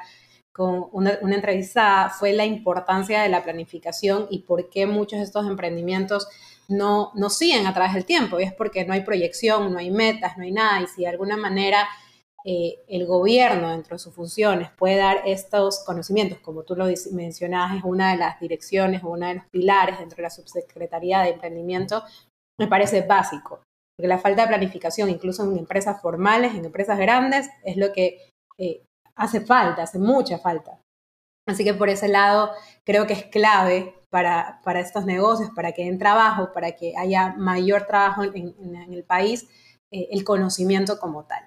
con 0.54 0.90
una, 0.92 1.18
una, 1.22 1.36
entrevista 1.36 2.10
fue 2.10 2.34
la 2.34 2.44
importancia 2.44 3.22
de 3.22 3.30
la 3.30 3.42
planificación 3.42 4.28
y 4.30 4.40
por 4.40 4.70
qué 4.70 4.86
muchos 4.86 5.20
de 5.20 5.24
estos 5.24 5.48
emprendimientos 5.48 6.28
no, 6.68 7.12
no 7.16 7.30
siguen 7.30 7.68
a 7.68 7.74
través 7.74 7.94
del 7.94 8.06
tiempo, 8.06 8.40
y 8.40 8.44
es 8.44 8.54
porque 8.54 8.86
no 8.86 8.94
hay 8.94 9.02
proyección, 9.02 9.72
no 9.72 9.80
hay 9.80 9.92
metas, 9.92 10.38
no 10.38 10.44
hay 10.44 10.52
nada, 10.52 10.82
y 10.82 10.88
si 10.88 11.02
de 11.02 11.08
alguna 11.08 11.38
manera 11.38 11.88
eh, 12.44 12.80
el 12.88 13.06
gobierno 13.06 13.70
dentro 13.70 13.96
de 13.96 14.00
sus 14.00 14.16
funciones 14.16 14.72
puede 14.72 14.98
dar 14.98 15.22
estos 15.26 15.84
conocimientos, 15.86 16.40
como 16.40 16.64
tú 16.64 16.76
lo 16.76 16.86
mencionabas, 17.12 17.78
es 17.78 17.84
una 17.84 18.12
de 18.12 18.18
las 18.18 18.40
direcciones 18.40 19.04
o 19.04 19.10
uno 19.10 19.28
de 19.28 19.36
los 19.36 19.46
pilares 19.46 20.00
dentro 20.00 20.18
de 20.18 20.24
la 20.24 20.30
subsecretaría 20.30 21.22
de 21.22 21.30
emprendimiento, 21.30 22.04
me 22.60 22.68
parece 22.68 23.02
básico, 23.02 23.62
porque 23.96 24.08
la 24.08 24.18
falta 24.18 24.44
de 24.44 24.48
planificación, 24.48 25.10
incluso 25.10 25.44
en 25.44 25.58
empresas 25.58 26.02
formales, 26.02 26.56
en 26.56 26.66
empresas 26.66 26.98
grandes, 26.98 27.50
es 27.64 27.78
lo 27.78 27.94
que 27.94 28.30
eh, 28.58 28.84
hace 29.16 29.42
falta, 29.42 29.84
hace 29.84 30.00
mucha 30.00 30.40
falta. 30.40 30.80
Así 31.48 31.64
que 31.64 31.74
por 31.74 31.90
ese 31.90 32.08
lado 32.08 32.52
creo 32.86 33.08
que 33.08 33.14
es 33.14 33.26
clave 33.26 33.96
para, 34.12 34.80
estos 34.80 35.06
negocios, 35.06 35.50
para 35.56 35.72
que 35.72 35.86
den 35.86 35.98
trabajo, 35.98 36.52
para 36.54 36.74
que 36.74 36.94
haya 36.98 37.34
mayor 37.38 37.88
trabajo 37.88 38.24
en, 38.24 38.76
el 38.94 39.04
país, 39.04 39.48
eh, 39.90 40.10
el 40.12 40.24
conocimiento 40.24 41.00
como 41.00 41.24
tal. 41.24 41.40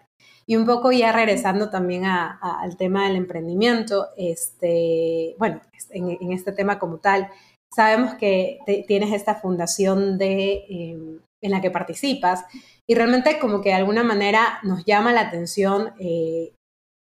Y 0.46 0.57
un 0.57 0.66
poco 0.66 0.90
ya 0.90 1.12
regresando 1.12 1.70
también 1.70 2.05
al 2.05 2.77
tema 2.77 3.07
del 3.07 3.16
emprendimiento, 3.16 4.09
este, 4.16 5.37
bueno, 5.38 5.61
en, 5.90 6.33
este 6.33 6.53
tema 6.53 6.79
como 6.79 6.98
tal, 6.98 7.31
sabemos 7.70 8.14
que 8.14 8.59
tienes 8.87 9.12
esta 9.12 9.37
fundación 9.37 10.18
de, 10.18 10.64
em, 10.68 11.20
en 11.40 11.50
la 11.50 11.61
que 11.61 11.70
participas 11.70 12.44
y 12.87 12.94
realmente 12.94 13.38
como 13.38 13.61
que 13.61 13.70
de 13.70 13.77
alguna 13.77 14.03
manera 14.03 14.59
nos 14.62 14.85
llama 14.85 15.12
la 15.12 15.22
atención 15.22 15.92
eh, 15.98 16.53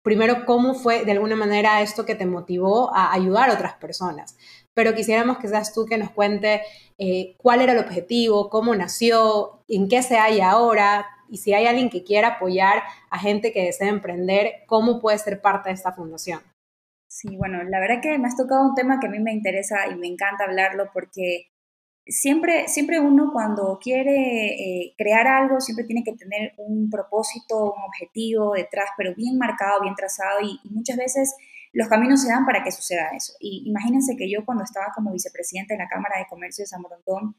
primero 0.04 0.46
cómo 0.46 0.74
fue 0.74 1.06
de 1.06 1.12
alguna 1.12 1.36
manera 1.36 1.82
esto 1.82 2.06
que 2.06 2.16
te 2.16 2.26
motivó 2.26 2.96
a 2.96 3.14
ayudar 3.14 3.50
a 3.50 3.54
otras 3.54 3.74
personas. 3.76 4.38
Pero 4.74 4.94
quisiéramos 4.94 5.38
que 5.38 5.48
seas 5.48 5.74
tú 5.74 5.86
que 5.86 5.98
nos 5.98 6.12
cuente 6.12 6.62
eh, 6.98 7.36
cuál 7.38 7.62
era 7.62 7.74
el 7.74 7.80
objetivo, 7.80 8.50
cómo 8.50 8.76
nació, 8.76 9.64
en 9.68 9.88
qué 9.88 10.04
se 10.04 10.18
halla 10.18 10.52
ahora 10.52 11.06
y 11.30 11.38
si 11.38 11.54
hay 11.54 11.66
alguien 11.66 11.90
que 11.90 12.04
quiera 12.04 12.30
apoyar 12.30 12.84
a 13.10 13.20
gente 13.20 13.52
que 13.52 13.64
desea 13.64 13.90
emprender, 13.90 14.64
cómo 14.66 15.00
puede 15.00 15.18
ser 15.18 15.42
parte 15.42 15.70
de 15.70 15.76
esta 15.76 15.92
fundación. 15.92 16.42
Sí, 17.10 17.36
bueno, 17.38 17.64
la 17.64 17.80
verdad 17.80 18.02
que 18.02 18.18
me 18.18 18.28
has 18.28 18.38
tocado 18.38 18.62
un 18.62 18.76
tema 18.76 19.00
que 19.00 19.08
a 19.08 19.10
mí 19.10 19.20
me 19.20 19.34
interesa 19.34 19.88
y 19.88 19.96
me 19.96 20.08
encanta 20.08 20.44
hablarlo 20.44 20.90
porque 20.94 21.50
siempre, 22.10 22.68
siempre 22.68 23.00
uno 23.00 23.32
cuando 23.32 23.80
quiere 23.82 24.54
eh, 24.54 24.94
crear 24.98 25.28
algo, 25.28 25.60
siempre 25.60 25.86
tiene 25.86 26.04
que 26.04 26.14
tener 26.14 26.54
un 26.58 26.90
propósito, 26.90 27.74
un 27.74 27.84
objetivo 27.84 28.54
detrás, 28.54 28.90
pero 28.98 29.14
bien 29.16 29.38
marcado, 29.38 29.82
bien 29.82 29.96
trazado 29.96 30.42
y, 30.42 30.60
muchas 30.70 30.98
veces 30.98 31.36
los 31.74 31.88
caminos 31.88 32.22
se 32.22 32.30
dan 32.30 32.46
para 32.46 32.64
que 32.64 32.72
suceda 32.72 33.10
eso. 33.16 33.34
Y 33.40 33.64
imagínense 33.68 34.16
que 34.16 34.30
yo 34.30 34.46
cuando 34.46 34.64
estaba 34.64 34.88
como 34.96 35.12
vicepresidente 35.12 35.74
de 35.74 35.80
la 35.80 35.88
Cámara 35.88 36.18
de 36.18 36.26
Comercio 36.28 36.64
de 36.64 36.68
San 36.68 36.82
Borondón, 36.82 37.36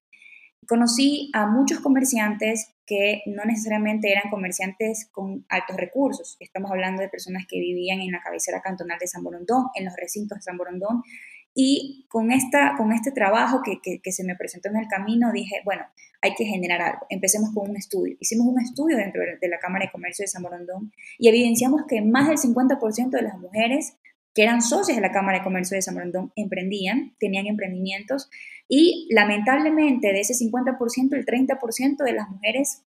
conocí 0.66 1.30
a 1.34 1.46
muchos 1.46 1.80
comerciantes 1.80 2.74
que 2.86 3.22
no 3.26 3.44
necesariamente 3.44 4.12
eran 4.12 4.30
comerciantes 4.30 5.08
con 5.12 5.44
altos 5.48 5.76
recursos. 5.76 6.36
Estamos 6.40 6.70
hablando 6.70 7.02
de 7.02 7.08
personas 7.08 7.46
que 7.48 7.58
vivían 7.58 8.00
en 8.00 8.12
la 8.12 8.20
cabecera 8.20 8.60
cantonal 8.60 8.98
de 8.98 9.06
San 9.06 9.22
Borondón, 9.22 9.66
en 9.74 9.86
los 9.86 9.94
recintos 9.96 10.38
de 10.38 10.42
San 10.42 10.56
Borondón, 10.56 11.02
y 11.54 12.06
con, 12.08 12.30
esta, 12.30 12.74
con 12.76 12.92
este 12.92 13.10
trabajo 13.10 13.62
que, 13.62 13.80
que, 13.80 14.12
se 14.12 14.24
me 14.24 14.36
presentó 14.36 14.68
en 14.68 14.76
el 14.76 14.86
camino, 14.86 15.32
dije, 15.32 15.56
bueno, 15.64 15.82
hay 16.20 16.34
que 16.34 16.44
generar 16.44 16.80
algo. 16.80 17.06
Empecemos 17.10 17.50
con 17.54 17.70
un 17.70 17.76
estudio. 17.76 18.16
Hicimos 18.20 18.46
un 18.46 18.60
estudio 18.60 18.96
dentro 18.96 19.22
de 19.40 19.48
la 19.48 19.58
Cámara 19.58 19.86
de 19.86 19.90
Comercio 19.90 20.22
de 20.22 20.28
San 20.28 20.42
Borondón 20.42 20.92
y 21.18 21.28
evidenciamos 21.28 21.82
que 21.88 22.00
más 22.00 22.28
del 22.28 22.38
50% 22.38 23.10
de 23.10 23.22
las 23.22 23.38
mujeres 23.38 23.94
que 24.34 24.42
eran 24.42 24.62
socias 24.62 24.96
de 24.96 25.02
la 25.02 25.10
Cámara 25.10 25.38
de 25.38 25.44
Comercio 25.44 25.74
de 25.74 25.82
San 25.82 25.94
Borondón 25.94 26.32
emprendían, 26.36 27.16
tenían 27.18 27.46
emprendimientos 27.46 28.30
y 28.68 29.08
lamentablemente 29.10 30.12
de 30.12 30.20
ese 30.20 30.34
50%, 30.34 31.16
el 31.16 31.26
30% 31.26 32.04
de 32.04 32.12
las 32.12 32.28
mujeres 32.28 32.84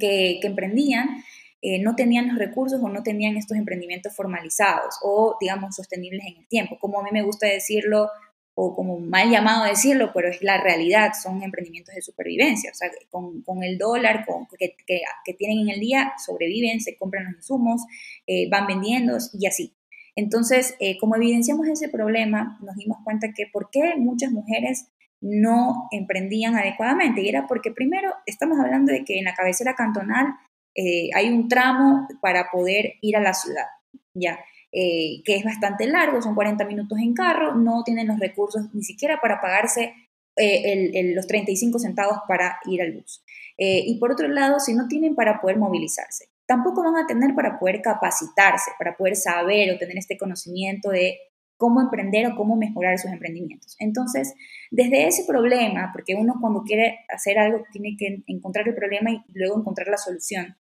que, 0.00 0.38
que 0.40 0.46
emprendían 0.48 1.22
eh, 1.66 1.78
no 1.78 1.96
tenían 1.96 2.28
los 2.28 2.38
recursos 2.38 2.78
o 2.82 2.90
no 2.90 3.02
tenían 3.02 3.38
estos 3.38 3.56
emprendimientos 3.56 4.14
formalizados 4.14 4.96
o, 5.02 5.38
digamos, 5.40 5.74
sostenibles 5.74 6.26
en 6.26 6.36
el 6.42 6.46
tiempo. 6.46 6.76
Como 6.78 7.00
a 7.00 7.02
mí 7.02 7.08
me 7.10 7.22
gusta 7.22 7.46
decirlo, 7.46 8.10
o 8.54 8.76
como 8.76 9.00
mal 9.00 9.30
llamado 9.30 9.64
decirlo, 9.64 10.10
pero 10.12 10.28
es 10.28 10.42
la 10.42 10.60
realidad, 10.60 11.12
son 11.20 11.42
emprendimientos 11.42 11.94
de 11.94 12.02
supervivencia, 12.02 12.70
o 12.70 12.74
sea, 12.74 12.90
con, 13.10 13.40
con 13.40 13.62
el 13.62 13.78
dólar 13.78 14.26
con, 14.26 14.46
que, 14.58 14.76
que, 14.86 15.34
tienen 15.34 15.60
en 15.60 15.70
el 15.70 15.80
día, 15.80 16.12
sobreviven, 16.22 16.82
se 16.82 16.98
compran 16.98 17.24
los 17.24 17.36
insumos, 17.36 17.80
eh, 18.26 18.46
van 18.50 18.66
vendiendo 18.66 19.16
y 19.32 19.46
así. 19.46 19.74
Entonces, 20.16 20.76
eh, 20.80 20.98
como 20.98 21.16
evidenciamos 21.16 21.66
ese 21.66 21.88
problema, 21.88 22.58
nos 22.60 22.76
dimos 22.76 22.98
cuenta 23.04 23.32
que 23.34 23.46
por 23.50 23.70
qué 23.70 23.94
muchas 23.96 24.32
mujeres 24.32 24.88
no 25.22 25.88
emprendían 25.92 26.56
adecuadamente. 26.56 27.22
Y 27.22 27.30
era 27.30 27.46
porque 27.46 27.70
primero 27.70 28.12
estamos 28.26 28.60
hablando 28.60 28.92
de 28.92 29.02
que 29.02 29.18
en 29.18 29.24
la 29.24 29.34
cabecera 29.34 29.74
cantonal 29.74 30.26
eh, 30.74 31.10
hay 31.14 31.28
un 31.28 31.48
tramo 31.48 32.08
para 32.20 32.50
poder 32.50 32.94
ir 33.00 33.16
a 33.16 33.20
la 33.20 33.32
ciudad, 33.32 33.66
ya, 34.12 34.38
eh, 34.72 35.22
que 35.24 35.36
es 35.36 35.44
bastante 35.44 35.86
largo, 35.86 36.20
son 36.20 36.34
40 36.34 36.64
minutos 36.64 36.98
en 36.98 37.14
carro, 37.14 37.54
no 37.54 37.84
tienen 37.84 38.08
los 38.08 38.18
recursos 38.18 38.74
ni 38.74 38.82
siquiera 38.82 39.20
para 39.20 39.40
pagarse 39.40 39.94
eh, 40.36 41.12
los 41.14 41.28
35 41.28 41.78
centavos 41.78 42.18
para 42.26 42.58
ir 42.66 42.82
al 42.82 42.92
bus. 42.92 43.22
y 43.56 43.98
por 44.00 44.10
otro 44.10 44.26
lado, 44.26 44.58
si 44.58 44.74
no 44.74 44.88
tienen 44.88 45.14
para 45.14 45.40
poder 45.40 45.58
movilizarse, 45.58 46.30
tampoco 46.46 46.82
van 46.82 46.96
a 46.96 47.06
tener 47.06 47.36
para 47.36 47.58
poder 47.60 47.80
capacitarse, 47.80 48.72
para 48.76 48.96
poder 48.96 49.14
saber 49.14 49.70
o 49.70 49.78
tener 49.78 49.96
este 49.96 50.18
conocimiento 50.18 50.90
de 50.90 51.18
cómo 51.56 51.80
emprender 51.80 52.26
o 52.26 52.36
cómo 52.36 52.56
mejorar 52.56 52.98
sus 52.98 53.12
emprendimientos. 53.12 53.76
Entonces, 53.78 54.34
desde 54.72 55.06
ese 55.06 55.24
problema, 55.24 55.90
porque 55.92 56.16
uno 56.16 56.34
cuando 56.40 56.62
quiere 56.62 56.98
hacer 57.08 57.38
algo 57.38 57.62
tiene 57.72 57.96
que 57.96 58.24
encontrar 58.26 58.66
el 58.68 58.74
problema 58.74 59.12
y 59.12 59.22
luego 59.34 59.60
encontrar 59.60 59.86
la 59.86 59.96
solución, 59.96 60.56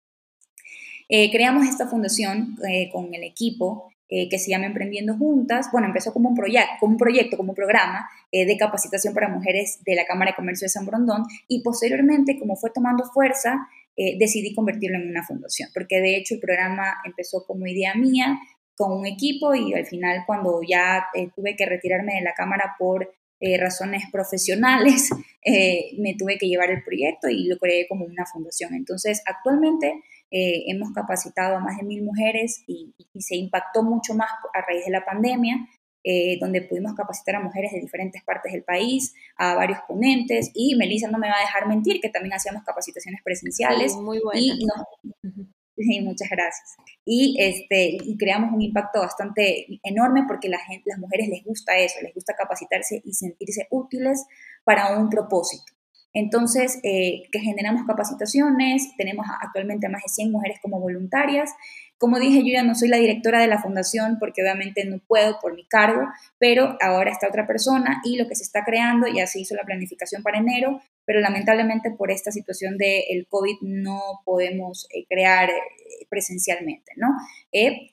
eh, 1.16 1.30
creamos 1.30 1.68
esta 1.68 1.86
fundación 1.86 2.58
eh, 2.68 2.90
con 2.92 3.14
el 3.14 3.24
equipo 3.24 3.94
eh, 4.10 4.28
que 4.30 4.40
se 4.40 4.50
llama 4.50 4.66
Emprendiendo 4.66 5.16
Juntas. 5.16 5.70
Bueno, 5.72 5.86
empezó 5.86 6.12
como 6.12 6.30
un, 6.30 6.36
proyecto, 6.36 6.72
como 6.80 6.94
un 6.94 6.98
proyecto, 6.98 7.38
como 7.38 7.52
un 7.52 7.56
programa 7.56 8.10
de 8.32 8.58
capacitación 8.58 9.14
para 9.14 9.30
mujeres 9.30 9.80
de 9.86 9.94
la 9.94 10.08
Cámara 10.08 10.32
de 10.32 10.36
Comercio 10.36 10.66
de 10.66 10.70
San 10.70 10.88
Brondón 10.88 11.26
y 11.48 11.62
posteriormente, 11.62 12.40
como 12.40 12.56
fue 12.56 12.72
tomando 12.72 13.04
fuerza, 13.04 13.68
decidí 13.96 14.56
convertirlo 14.56 14.98
en 14.98 15.08
una 15.08 15.22
fundación, 15.22 15.70
porque 15.72 16.02
de 16.02 16.18
hecho 16.18 16.34
el 16.34 16.40
programa 16.40 16.96
empezó 17.06 17.46
como 17.46 17.68
idea 17.68 17.94
mía, 17.94 18.40
con 18.76 18.92
un 18.92 19.06
equipo 19.06 19.54
y 19.54 19.76
al 19.76 19.86
final 19.86 20.24
cuando 20.26 20.62
ya 20.68 21.06
tuve 21.36 21.56
que 21.56 21.68
retirarme 21.68 22.16
de 22.16 22.22
la 22.22 22.34
Cámara 22.34 22.74
por 22.80 23.14
razones 23.60 24.06
profesionales, 24.12 25.10
me 26.00 26.16
tuve 26.18 26.40
que 26.40 26.48
llevar 26.48 26.72
el 26.72 26.84
proyecto 26.84 27.30
y 27.30 27.46
lo 27.46 27.60
creé 27.60 27.88
como 27.88 28.06
una 28.06 28.26
fundación. 28.26 28.74
Entonces, 28.74 29.22
actualmente 29.28 30.02
eh, 30.36 30.64
hemos 30.66 30.92
capacitado 30.94 31.58
a 31.58 31.60
más 31.60 31.78
de 31.78 31.84
mil 31.84 32.04
mujeres 32.04 32.64
y, 32.66 32.92
se 33.20 33.36
impactó 33.36 33.84
mucho 33.84 34.16
más 34.16 34.30
a 34.52 34.62
raíz 34.62 34.84
de 34.84 34.92
la 34.92 35.06
pandemia, 35.06 35.70
eh, 36.04 36.40
donde 36.40 36.64
pudimos 36.64 36.96
capacitar 36.96 37.36
a 37.36 37.40
mujeres 37.40 37.72
de 37.72 37.80
diferentes 37.80 38.24
partes 38.24 38.52
del 38.52 38.64
país, 38.64 39.14
a 39.38 39.54
varios 39.54 39.78
ponentes, 39.88 40.50
y 40.56 40.76
Melissa 40.76 41.08
no 41.12 41.20
me 41.20 41.30
va 41.30 41.36
a 41.38 41.42
dejar 41.42 41.68
mentir 41.68 42.02
que 42.02 42.10
también 42.10 42.34
hacíamos 42.34 42.64
capacitaciones 42.64 43.22
presenciales. 43.24 43.96
muy 43.96 44.20
Y 45.76 46.02
muchas 46.02 46.30
gracias. 46.32 46.78
Y, 47.06 47.36
este, 47.40 47.98
y 48.04 48.18
creamos 48.18 48.52
un 48.54 48.62
impacto 48.64 49.02
bastante 49.02 49.68
enorme 49.84 50.24
porque 50.28 50.50
la 50.50 50.60
gente, 50.60 50.84
las 50.88 50.98
mujeres 50.98 51.28
les 51.28 51.44
gusta 51.44 51.78
eso, 51.78 52.00
les 52.02 52.14
gusta 52.14 52.34
capacitarse 52.36 53.02
y 53.06 53.14
sentirse 53.14 53.68
útiles 53.70 54.26
para 54.64 54.98
un 54.98 55.10
propósito. 55.10 55.74
Entonces, 56.14 56.80
eh, 56.84 57.24
que 57.32 57.40
generamos 57.40 57.88
capacitaciones, 57.88 58.96
tenemos 58.98 59.26
actualmente 59.42 59.90
más 59.90 60.04
de 60.04 60.10
100 60.10 60.32
mujeres 60.32 60.60
como 60.62 60.80
voluntarias, 60.80 61.52
Como 61.98 62.20
dije, 62.20 62.40
yo 62.40 62.52
ya 62.52 62.64
no 62.64 62.76
soy 62.76 62.90
la 62.90 62.98
directora 62.98 63.40
de 63.40 63.48
la 63.48 63.62
fundación 63.62 64.18
porque 64.20 64.42
obviamente 64.42 64.84
no 64.84 65.00
puedo 65.08 65.40
por 65.40 65.56
mi 65.56 65.66
cargo, 65.66 66.02
pero 66.38 66.76
ahora 66.82 67.12
está 67.12 67.30
otra 67.30 67.48
persona 67.48 68.02
y 68.04 68.18
lo 68.18 68.28
que 68.28 68.36
se 68.36 68.44
está 68.44 68.66
creando, 68.66 69.08
ya 69.08 69.26
se 69.26 69.40
hizo 69.40 69.56
la 69.56 69.64
planificación 69.64 70.22
para 70.22 70.40
enero, 70.40 70.82
pero 71.06 71.22
lamentablemente 71.22 71.92
por 71.92 72.12
esta 72.12 72.32
situación 72.32 72.78
del 72.78 73.26
COVID 73.30 73.56
no 73.62 74.02
podemos 74.26 74.86
eh, 74.94 75.06
crear 75.08 75.50
eh, 75.50 75.54
presencialmente, 76.10 76.92
¿no? 76.98 77.08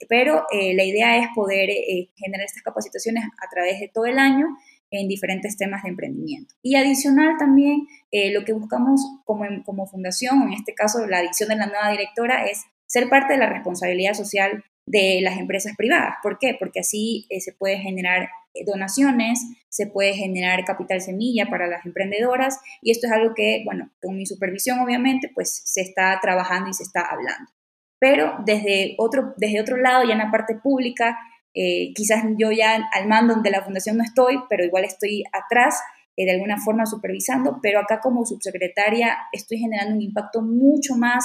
Pero 0.09 0.45
la 0.51 0.85
idea 0.85 1.19
es 1.19 1.29
poder 1.33 1.71
generar 2.17 2.47
estas 2.47 2.63
capacitaciones 2.65 3.23
a 3.25 3.49
través 3.49 3.79
de 3.79 3.89
todo 3.95 4.07
el 4.07 4.19
año 4.19 4.47
en 4.91 5.09
diferentes 5.09 5.57
temas 5.57 5.83
de 5.83 5.91
emprendimiento. 5.91 6.55
Y 6.63 6.75
adicional 6.77 7.37
también, 7.39 7.87
lo 8.33 8.45
que 8.45 8.53
buscamos 8.53 9.01
como, 9.25 9.45
como 9.65 9.87
fundación, 9.87 10.43
en 10.43 10.55
este 10.55 10.75
caso 10.75 11.07
la 11.07 11.19
adición 11.19 11.49
de 11.49 11.57
la 11.57 11.67
nueva 11.67 11.91
directora, 11.91 12.45
es 12.47 12.65
ser 12.87 13.09
parte 13.09 13.35
de 13.35 13.39
la 13.39 13.49
responsabilidad 13.49 14.15
social 14.15 14.65
de 14.91 15.21
las 15.23 15.39
empresas 15.39 15.77
privadas. 15.77 16.17
¿Por 16.23 16.39
qué? 16.39 16.57
Porque 16.59 16.81
así 16.81 17.27
eh, 17.31 17.41
se 17.41 17.53
puede 17.53 17.79
generar 17.79 18.29
eh, 18.55 18.65
donaciones, 18.67 19.39
se 19.69 19.87
puede 19.87 20.15
generar 20.15 20.65
capital 20.65 21.01
semilla 21.01 21.47
para 21.49 21.69
las 21.69 21.87
emprendedoras 21.87 22.59
y 22.83 22.91
esto 22.91 23.07
es 23.07 23.13
algo 23.13 23.35
que, 23.35 23.63
bueno, 23.65 23.91
con 24.03 24.17
mi 24.17 24.27
supervisión 24.27 24.81
obviamente, 24.81 25.31
pues 25.33 25.63
se 25.65 25.83
está 25.83 26.19
trabajando 26.21 26.71
y 26.71 26.75
se 26.75 26.83
está 26.83 27.03
hablando. 27.03 27.51
Pero 28.01 28.35
desde 28.45 28.97
otro, 28.99 29.35
desde 29.37 29.61
otro 29.61 29.77
lado, 29.77 30.05
ya 30.05 30.15
en 30.15 30.19
la 30.19 30.31
parte 30.31 30.57
pública, 30.57 31.19
eh, 31.55 31.93
quizás 31.95 32.25
yo 32.39 32.53
ya 32.53 32.89
al 32.93 33.09
mando 33.09 33.37
de 33.37 33.51
la 33.51 33.63
fundación 33.63 33.97
no 33.97 34.05
estoy, 34.05 34.39
pero 34.49 34.65
igual 34.65 34.85
estoy 34.85 35.25
atrás 35.33 35.77
de 36.25 36.33
alguna 36.33 36.59
forma 36.59 36.87
supervisando, 36.87 37.61
pero 37.63 37.81
acá 37.81 38.01
como 38.01 38.25
subsecretaria 38.25 39.17
estoy 39.33 39.59
generando 39.59 39.95
un 39.95 40.03
impacto 40.03 40.43
mucho 40.43 40.97
más 40.97 41.25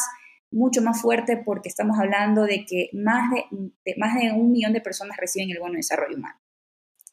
mucho 0.51 0.81
más 0.81 1.01
fuerte 1.01 1.35
porque 1.37 1.67
estamos 1.67 1.99
hablando 1.99 2.43
de 2.43 2.65
que 2.65 2.89
más 2.93 3.29
de, 3.29 3.95
más 3.97 4.15
de 4.15 4.31
un 4.31 4.51
millón 4.51 4.71
de 4.71 4.79
personas 4.79 5.17
reciben 5.17 5.49
el 5.49 5.59
bono 5.59 5.73
de 5.73 5.79
desarrollo 5.79 6.15
humano. 6.15 6.39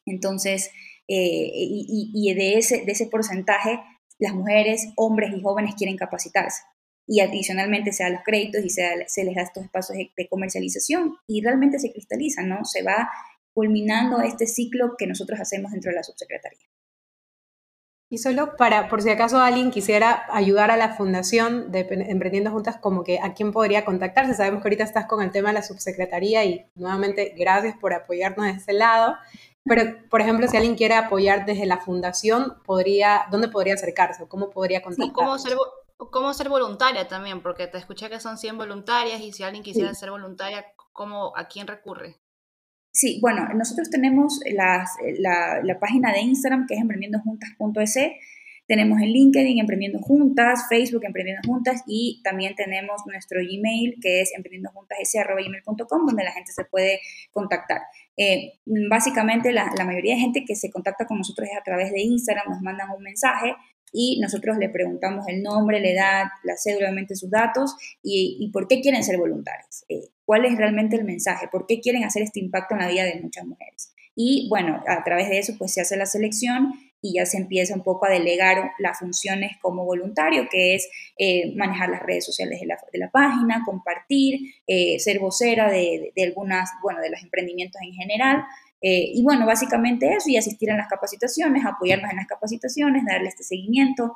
Entonces, 0.06 0.70
eh, 1.08 1.50
y, 1.50 2.34
de, 2.34 2.58
ese, 2.58 2.84
de 2.84 2.92
ese 2.92 3.06
porcentaje, 3.06 3.80
las 4.18 4.34
mujeres, 4.34 4.92
hombres 4.96 5.32
y 5.36 5.40
jóvenes 5.42 5.74
quieren 5.76 5.96
capacitarse. 5.96 6.62
Y 7.06 7.20
adicionalmente 7.20 7.92
se 7.92 8.04
dan 8.04 8.12
los 8.12 8.22
créditos 8.24 8.64
y 8.64 8.70
se, 8.70 8.82
se 9.06 9.24
les 9.24 9.34
da 9.34 9.42
estos 9.42 9.64
espacios 9.64 9.98
de, 9.98 10.12
de 10.16 10.28
comercialización 10.28 11.16
y 11.26 11.42
realmente 11.42 11.78
se 11.78 11.92
cristaliza, 11.92 12.42
¿no? 12.42 12.64
Se 12.64 12.82
va 12.82 13.10
culminando 13.54 14.20
este 14.20 14.46
ciclo 14.46 14.94
que 14.96 15.06
nosotros 15.06 15.40
hacemos 15.40 15.72
dentro 15.72 15.90
de 15.90 15.96
la 15.96 16.02
subsecretaría. 16.02 16.66
Y 18.12 18.18
solo 18.18 18.56
para, 18.58 18.90
por 18.90 19.00
si 19.00 19.08
acaso 19.08 19.40
alguien 19.40 19.70
quisiera 19.70 20.26
ayudar 20.30 20.70
a 20.70 20.76
la 20.76 20.90
fundación 20.96 21.72
de 21.72 21.86
Emprendiendo 22.10 22.50
Juntas, 22.50 22.76
como 22.76 23.04
que 23.04 23.18
a 23.18 23.32
quién 23.32 23.52
podría 23.52 23.86
contactarse. 23.86 24.34
Sabemos 24.34 24.60
que 24.60 24.68
ahorita 24.68 24.84
estás 24.84 25.06
con 25.06 25.22
el 25.22 25.30
tema 25.30 25.48
de 25.48 25.54
la 25.54 25.62
subsecretaría 25.62 26.44
y 26.44 26.66
nuevamente 26.74 27.34
gracias 27.38 27.74
por 27.78 27.94
apoyarnos 27.94 28.44
de 28.44 28.52
ese 28.52 28.74
lado. 28.74 29.16
Pero, 29.64 29.96
por 30.10 30.20
ejemplo, 30.20 30.46
si 30.46 30.58
alguien 30.58 30.74
quiere 30.74 30.94
apoyar 30.94 31.46
desde 31.46 31.64
la 31.64 31.78
fundación, 31.78 32.58
podría, 32.66 33.22
¿dónde 33.30 33.48
podría 33.48 33.74
acercarse? 33.74 34.28
¿Cómo 34.28 34.50
podría 34.50 34.82
contactarse? 34.82 35.48
Sí, 35.48 35.54
¿cómo 35.54 35.64
cómo 36.10 36.34
ser 36.34 36.48
voluntaria 36.48 37.08
también, 37.08 37.42
porque 37.42 37.66
te 37.66 37.78
escuché 37.78 38.08
que 38.08 38.20
son 38.20 38.38
100 38.38 38.58
voluntarias 38.58 39.20
y 39.20 39.32
si 39.32 39.42
alguien 39.42 39.62
quisiera 39.62 39.94
ser 39.94 40.10
voluntaria, 40.10 40.64
¿cómo, 40.92 41.32
¿a 41.36 41.48
quién 41.48 41.66
recurre? 41.66 42.16
Sí, 42.90 43.18
bueno, 43.22 43.48
nosotros 43.54 43.88
tenemos 43.88 44.40
la, 44.52 44.84
página 45.80 46.12
de 46.12 46.20
Instagram 46.20 46.66
que 46.66 46.74
es 46.74 46.80
emprendiendojuntas.es, 46.80 47.96
tenemos 48.66 49.00
el 49.00 49.12
LinkedIn 49.12 49.58
Emprendiendo 49.58 49.98
Juntas, 49.98 50.66
Facebook 50.68 51.04
Emprendiendo 51.04 51.42
Juntas 51.46 51.82
y 51.86 52.20
también 52.22 52.54
tenemos 52.54 53.02
nuestro 53.06 53.40
Gmail 53.40 53.96
que 54.00 54.20
es 54.20 54.32
emprendiendojuntas.gmail.com 54.36 56.06
donde 56.06 56.24
la 56.24 56.32
gente 56.32 56.52
se 56.52 56.64
puede 56.64 57.00
contactar. 57.32 57.80
Eh, 58.16 58.60
básicamente 58.88 59.52
la, 59.52 59.72
la, 59.76 59.84
mayoría 59.84 60.14
de 60.14 60.20
gente 60.20 60.44
que 60.46 60.54
se 60.54 60.70
contacta 60.70 61.06
con 61.06 61.18
nosotros 61.18 61.48
es 61.50 61.58
a 61.58 61.62
través 61.62 61.92
de 61.92 62.02
Instagram, 62.02 62.50
nos 62.50 62.60
mandan 62.60 62.90
un 62.90 63.02
mensaje 63.02 63.54
y 63.92 64.18
nosotros 64.20 64.56
le 64.58 64.68
preguntamos 64.70 65.26
el 65.28 65.42
nombre, 65.42 65.80
la 65.80 65.88
edad, 65.88 66.24
la 66.42 66.56
cédula, 66.56 66.86
obviamente 66.86 67.14
sus 67.14 67.30
datos 67.30 67.76
y, 68.02 68.50
por 68.52 68.66
qué 68.66 68.80
quieren 68.80 69.04
ser 69.04 69.18
voluntarios, 69.18 69.84
eh, 69.88 70.08
cuál 70.24 70.44
es 70.44 70.56
realmente 70.56 70.96
el 70.96 71.04
mensaje, 71.04 71.48
por 71.52 71.66
qué 71.66 71.80
quieren 71.80 72.04
hacer 72.04 72.22
este 72.22 72.40
impacto 72.40 72.74
en 72.74 72.80
la 72.80 72.88
vida 72.88 73.04
de 73.04 73.20
muchas 73.20 73.44
mujeres. 73.44 73.92
Y 74.14 74.48
bueno, 74.48 74.82
a 74.86 75.04
través 75.04 75.28
de 75.28 75.38
eso 75.38 75.54
pues 75.58 75.72
se 75.72 75.80
hace 75.80 75.96
la 75.96 76.06
selección 76.06 76.72
y 77.00 77.14
ya 77.14 77.26
se 77.26 77.36
empieza 77.36 77.74
un 77.74 77.82
poco 77.82 78.06
a 78.06 78.10
delegar 78.10 78.72
las 78.78 79.00
funciones 79.00 79.52
como 79.60 79.84
voluntario, 79.84 80.48
que 80.50 80.76
es 80.76 80.88
eh, 81.18 81.52
manejar 81.56 81.88
las 81.88 82.02
redes 82.02 82.24
sociales 82.24 82.60
de 82.60 82.66
la, 82.66 82.78
de 82.92 82.98
la 82.98 83.10
página, 83.10 83.62
compartir, 83.66 84.54
eh, 84.66 85.00
ser 85.00 85.18
vocera 85.18 85.70
de, 85.70 86.12
de, 86.14 86.22
algunas, 86.22 86.70
bueno, 86.80 87.00
de 87.00 87.10
los 87.10 87.22
emprendimientos 87.22 87.80
en 87.82 87.92
general, 87.92 88.44
eh, 88.82 89.12
y 89.14 89.22
bueno, 89.22 89.46
básicamente 89.46 90.12
eso 90.12 90.28
y 90.28 90.36
asistir 90.36 90.70
a 90.72 90.76
las 90.76 90.88
capacitaciones, 90.88 91.64
apoyarnos 91.64 92.10
en 92.10 92.16
las 92.16 92.26
capacitaciones, 92.26 93.04
darle 93.06 93.28
este 93.28 93.44
seguimiento, 93.44 94.12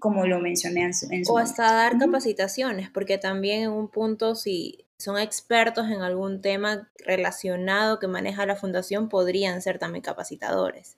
como 0.00 0.26
lo 0.26 0.40
mencioné 0.40 0.82
en 0.82 0.94
su, 0.94 1.06
O 1.32 1.38
hasta 1.38 1.72
dar 1.72 1.98
capacitaciones, 1.98 2.90
porque 2.90 3.18
también 3.18 3.62
en 3.62 3.70
un 3.70 3.88
punto, 3.88 4.34
si 4.34 4.86
son 4.98 5.18
expertos 5.18 5.86
en 5.86 6.02
algún 6.02 6.42
tema 6.42 6.90
relacionado 7.06 8.00
que 8.00 8.08
maneja 8.08 8.44
la 8.44 8.56
fundación, 8.56 9.08
podrían 9.08 9.62
ser 9.62 9.78
también 9.78 10.02
capacitadores. 10.02 10.96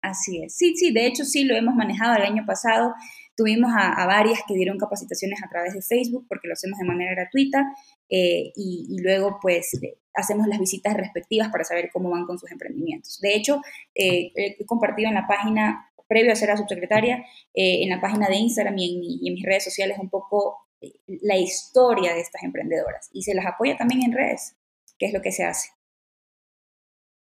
Así 0.00 0.42
es. 0.42 0.56
Sí, 0.56 0.74
sí, 0.76 0.92
de 0.92 1.06
hecho 1.06 1.26
sí 1.26 1.44
lo 1.44 1.54
hemos 1.54 1.74
manejado 1.74 2.16
el 2.16 2.22
año 2.22 2.44
pasado. 2.46 2.94
Tuvimos 3.36 3.70
a, 3.76 4.06
varias 4.06 4.40
que 4.48 4.54
dieron 4.54 4.78
capacitaciones 4.78 5.42
a 5.42 5.48
través 5.50 5.74
de 5.74 5.82
Facebook 5.82 6.24
porque 6.28 6.48
lo 6.48 6.54
hacemos 6.54 6.78
de 6.78 6.86
manera 6.86 7.12
gratuita 7.14 7.64
eh, 8.10 8.52
y, 8.56 9.00
luego 9.00 9.38
pues 9.40 9.78
hacemos 10.14 10.46
las 10.48 10.58
visitas 10.58 10.94
respectivas 10.94 11.48
para 11.50 11.64
saber 11.64 11.90
cómo 11.92 12.10
van 12.10 12.26
con 12.26 12.38
sus 12.38 12.50
emprendimientos. 12.50 13.20
De 13.20 13.34
hecho, 13.34 13.60
eh, 13.94 14.32
he 14.34 14.66
compartido 14.66 15.08
en 15.08 15.14
la 15.14 15.26
página, 15.26 15.90
previo 16.08 16.32
a 16.32 16.36
ser 16.36 16.48
la 16.48 16.56
subsecretaria, 16.56 17.24
eh, 17.54 17.82
en 17.82 17.88
la 17.88 18.00
página 18.00 18.28
de 18.28 18.36
Instagram 18.36 18.76
y 18.76 19.28
en, 19.28 19.34
mis 19.34 19.44
redes 19.44 19.64
sociales 19.64 19.98
un 19.98 20.10
poco 20.10 20.56
eh, 20.80 20.92
la 21.06 21.36
historia 21.36 22.14
de 22.14 22.20
estas 22.20 22.42
emprendedoras 22.42 23.08
y 23.12 23.22
se 23.22 23.34
las 23.34 23.46
apoya 23.46 23.76
también 23.76 24.02
en 24.02 24.12
redes, 24.12 24.56
que 24.98 25.06
es 25.06 25.12
lo 25.12 25.22
que 25.22 25.32
se 25.32 25.44
hace. 25.44 25.70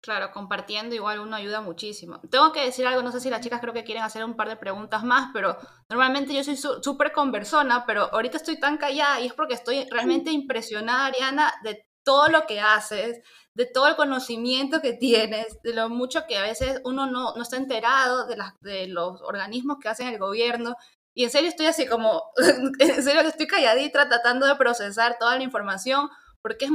Claro, 0.05 0.31
compartiendo 0.31 0.93
igual 0.93 1.19
uno 1.19 1.35
ayuda 1.35 1.61
muchísimo. 1.61 2.21
Tengo 2.29 2.51
que 2.51 2.63
decir 2.63 2.85
algo, 2.85 3.01
no 3.01 3.11
sé 3.11 3.19
si 3.19 3.31
las 3.31 3.41
chicas 3.41 3.59
creo 3.59 3.73
que 3.73 3.83
quieren 3.83 4.03
hacer 4.03 4.23
un 4.23 4.35
par 4.35 4.47
de 4.47 4.55
preguntas 4.55 5.03
más, 5.03 5.31
pero 5.33 5.57
normalmente 5.89 6.31
yo 6.31 6.43
soy 6.43 6.55
súper 6.55 7.11
conversona, 7.11 7.87
pero 7.87 8.13
ahorita 8.13 8.37
estoy 8.37 8.59
tan 8.59 8.77
callada 8.77 9.19
y 9.19 9.25
es 9.25 9.33
porque 9.33 9.55
estoy 9.55 9.89
realmente 9.89 10.29
impresionada, 10.29 11.07
Ariana, 11.07 11.51
de 11.63 11.87
todo 12.03 12.27
lo 12.27 12.45
que 12.45 12.59
haces, 12.59 13.19
de 13.55 13.65
todo 13.65 13.87
el 13.87 13.95
conocimiento 13.95 14.79
que 14.79 14.93
tienes, 14.93 15.59
de 15.63 15.73
lo 15.73 15.89
mucho 15.89 16.27
que 16.27 16.37
a 16.37 16.43
veces 16.43 16.81
uno 16.85 17.07
no, 17.07 17.33
no 17.35 17.41
está 17.41 17.57
enterado 17.57 18.27
de, 18.27 18.37
las, 18.37 18.53
de 18.61 18.85
los 18.85 19.23
organismos 19.23 19.77
que 19.81 19.89
hacen 19.89 20.05
el 20.05 20.19
gobierno. 20.19 20.75
Y 21.15 21.23
en 21.23 21.31
serio 21.31 21.49
estoy 21.49 21.65
así 21.65 21.87
como, 21.87 22.21
en 22.77 23.03
serio 23.03 23.21
estoy 23.21 23.47
calladita 23.47 24.07
tratando 24.07 24.45
de 24.45 24.55
procesar 24.55 25.17
toda 25.17 25.35
la 25.35 25.43
información, 25.43 26.09
porque 26.45 26.65
es, 26.65 26.71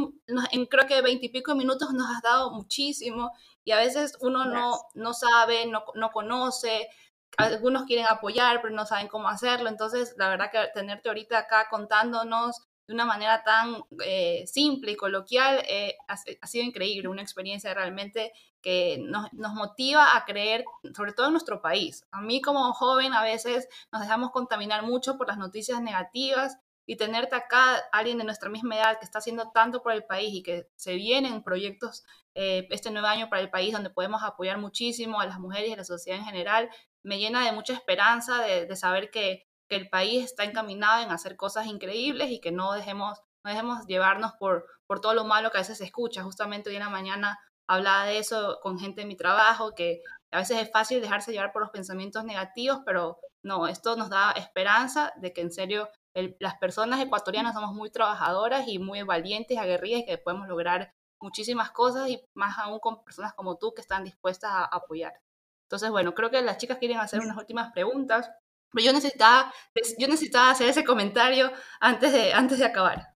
en 0.51 0.67
creo 0.67 0.89
que 0.89 1.01
veintipico 1.01 1.55
minutos 1.55 1.93
nos 1.93 2.09
has 2.11 2.23
dado 2.23 2.51
muchísimo 2.51 3.31
y 3.63 3.71
a 3.71 3.77
veces 3.77 4.19
uno 4.21 4.45
no, 4.45 4.77
no 4.95 5.15
sabe, 5.15 5.65
no, 5.67 5.85
no 5.95 6.11
conoce, 6.11 6.89
algunos 7.37 7.85
quieren 7.85 8.07
apoyar, 8.07 8.61
pero 8.63 8.75
no 8.75 8.85
saben 8.85 9.07
cómo 9.07 9.29
hacerlo. 9.29 9.69
Entonces, 9.69 10.17
la 10.19 10.29
verdad 10.29 10.51
que 10.51 10.59
tenerte 10.75 11.09
ahorita 11.09 11.39
acá 11.39 11.69
contándonos 11.71 12.67
de 12.89 12.95
una 12.95 13.05
manera 13.05 13.45
tan 13.45 13.85
eh, 14.05 14.45
simple 14.49 14.91
y 14.91 14.97
coloquial, 14.97 15.63
eh, 15.69 15.97
ha, 16.09 16.17
sido 16.49 16.65
increíble, 16.65 17.07
una 17.07 17.23
experiencia 17.23 17.73
realmente 17.73 18.33
que 18.61 18.99
nos, 19.01 19.33
nos, 19.35 19.55
motiva 19.55 20.17
a 20.17 20.25
creer, 20.25 20.65
sobre 20.97 21.13
todo 21.13 21.27
en 21.27 21.33
nuestro 21.35 21.63
país. 21.63 22.05
A 22.11 22.21
mí 22.21 22.41
como 22.43 22.73
joven 22.73 23.13
a 23.13 23.23
veces 23.23 23.69
nos 23.93 24.03
dejamos 24.03 24.33
contaminar 24.33 24.83
mucho 24.83 25.17
por 25.17 25.29
las 25.29 25.39
noticias 25.39 25.81
negativas 25.81 26.59
y 26.87 26.97
tenerte 26.97 27.37
acá, 27.37 27.83
alguien 27.93 28.19
de 28.19 28.25
nuestra 28.25 28.51
misma 28.51 28.77
edad 28.77 28.99
que 28.99 29.05
está 29.05 29.19
haciendo 29.19 29.51
tanto 29.53 29.83
por 29.83 29.93
el 29.93 30.05
país 30.05 30.35
y 30.35 30.43
que 30.43 30.69
se 30.77 30.95
vienen 30.95 31.43
proyectos 31.43 32.05
eh, 32.35 32.67
este 32.71 32.91
nuevo 32.91 33.07
año 33.07 33.29
para 33.29 33.43
el 33.43 33.51
país 33.51 33.73
donde 33.73 33.91
podemos 33.91 34.23
apoyar 34.23 34.59
muchísimo 34.59 35.21
a 35.21 35.27
las 35.27 35.39
mujeres 35.39 35.71
y 35.71 35.73
a 35.75 35.77
la 35.77 35.85
sociedad 35.85 36.19
en 36.19 36.25
general, 36.25 36.69
me 37.03 37.19
llena 37.19 37.45
de 37.45 37.53
mucha 37.53 37.73
esperanza 37.73 38.43
de, 38.43 38.67
de 38.67 38.77
saber 38.77 39.11
que 39.11 39.47
que 39.71 39.77
el 39.77 39.89
país 39.89 40.25
está 40.25 40.43
encaminado 40.45 41.03
en 41.03 41.13
hacer 41.13 41.37
cosas 41.37 41.67
increíbles 41.67 42.31
y 42.31 42.41
que 42.41 42.51
no 42.51 42.73
dejemos, 42.73 43.23
no 43.45 43.51
dejemos 43.51 43.87
llevarnos 43.87 44.33
por, 44.33 44.67
por 44.87 45.01
todo 45.01 45.15
lo 45.15 45.25
malo 45.25 45.51
que 45.51 45.59
a 45.59 45.61
veces 45.61 45.79
se 45.79 45.85
escucha. 45.85 46.25
Justamente 46.25 46.69
hoy 46.69 46.77
en 46.77 46.83
la 46.83 46.91
mañana 46.91 47.39
hablaba 47.69 48.05
de 48.05 48.19
eso 48.19 48.59
con 48.63 48.81
gente 48.81 49.03
de 49.03 49.07
mi 49.07 49.17
trabajo, 49.17 49.73
que 49.77 50.03
a 50.33 50.39
veces 50.39 50.59
es 50.59 50.73
fácil 50.73 51.01
dejarse 51.01 51.31
llevar 51.31 51.53
por 51.53 51.63
los 51.63 51.71
pensamientos 51.71 52.25
negativos, 52.25 52.81
pero 52.85 53.21
no, 53.45 53.69
esto 53.69 53.95
nos 53.95 54.11
da 54.11 54.33
esperanza 54.33 55.13
de 55.17 55.33
que 55.33 55.41
en 55.41 55.53
serio 55.53 55.89
las 56.15 56.57
personas 56.59 57.01
ecuatorianas 57.01 57.55
somos 57.55 57.73
muy 57.73 57.91
trabajadoras 57.91 58.67
y 58.67 58.79
muy 58.79 59.03
valientes, 59.03 59.59
aguerridas 59.59 60.03
y 60.03 60.07
que 60.07 60.19
podemos 60.19 60.49
lograr 60.49 60.93
muchísimas 61.21 61.71
cosas 61.71 62.09
y 62.09 62.21
más 62.35 62.59
aún 62.59 62.79
con 62.81 63.05
personas 63.05 63.35
como 63.35 63.57
tú 63.57 63.73
que 63.75 63.83
están 63.83 64.05
dispuestas 64.05 64.51
a 64.53 64.65
apoyar. 64.65 65.13
Entonces, 65.65 65.91
bueno, 65.91 66.15
creo 66.15 66.31
que 66.31 66.43
las 66.43 66.59
chicas 66.59 66.79
quieren 66.79 66.99
hacer 66.99 67.21
unas 67.21 67.37
últimas 67.37 67.73
preguntas. 67.73 68.31
Pero 68.73 68.87
yo 68.87 68.93
necesitaba, 68.93 69.53
yo 69.99 70.09
necesitaba 70.09 70.51
hacer 70.51 70.69
ese 70.69 70.85
comentario 70.85 71.51
antes 71.81 72.13
de, 72.13 72.33
antes 72.33 72.59
de 72.59 72.65
acabar. 72.65 73.15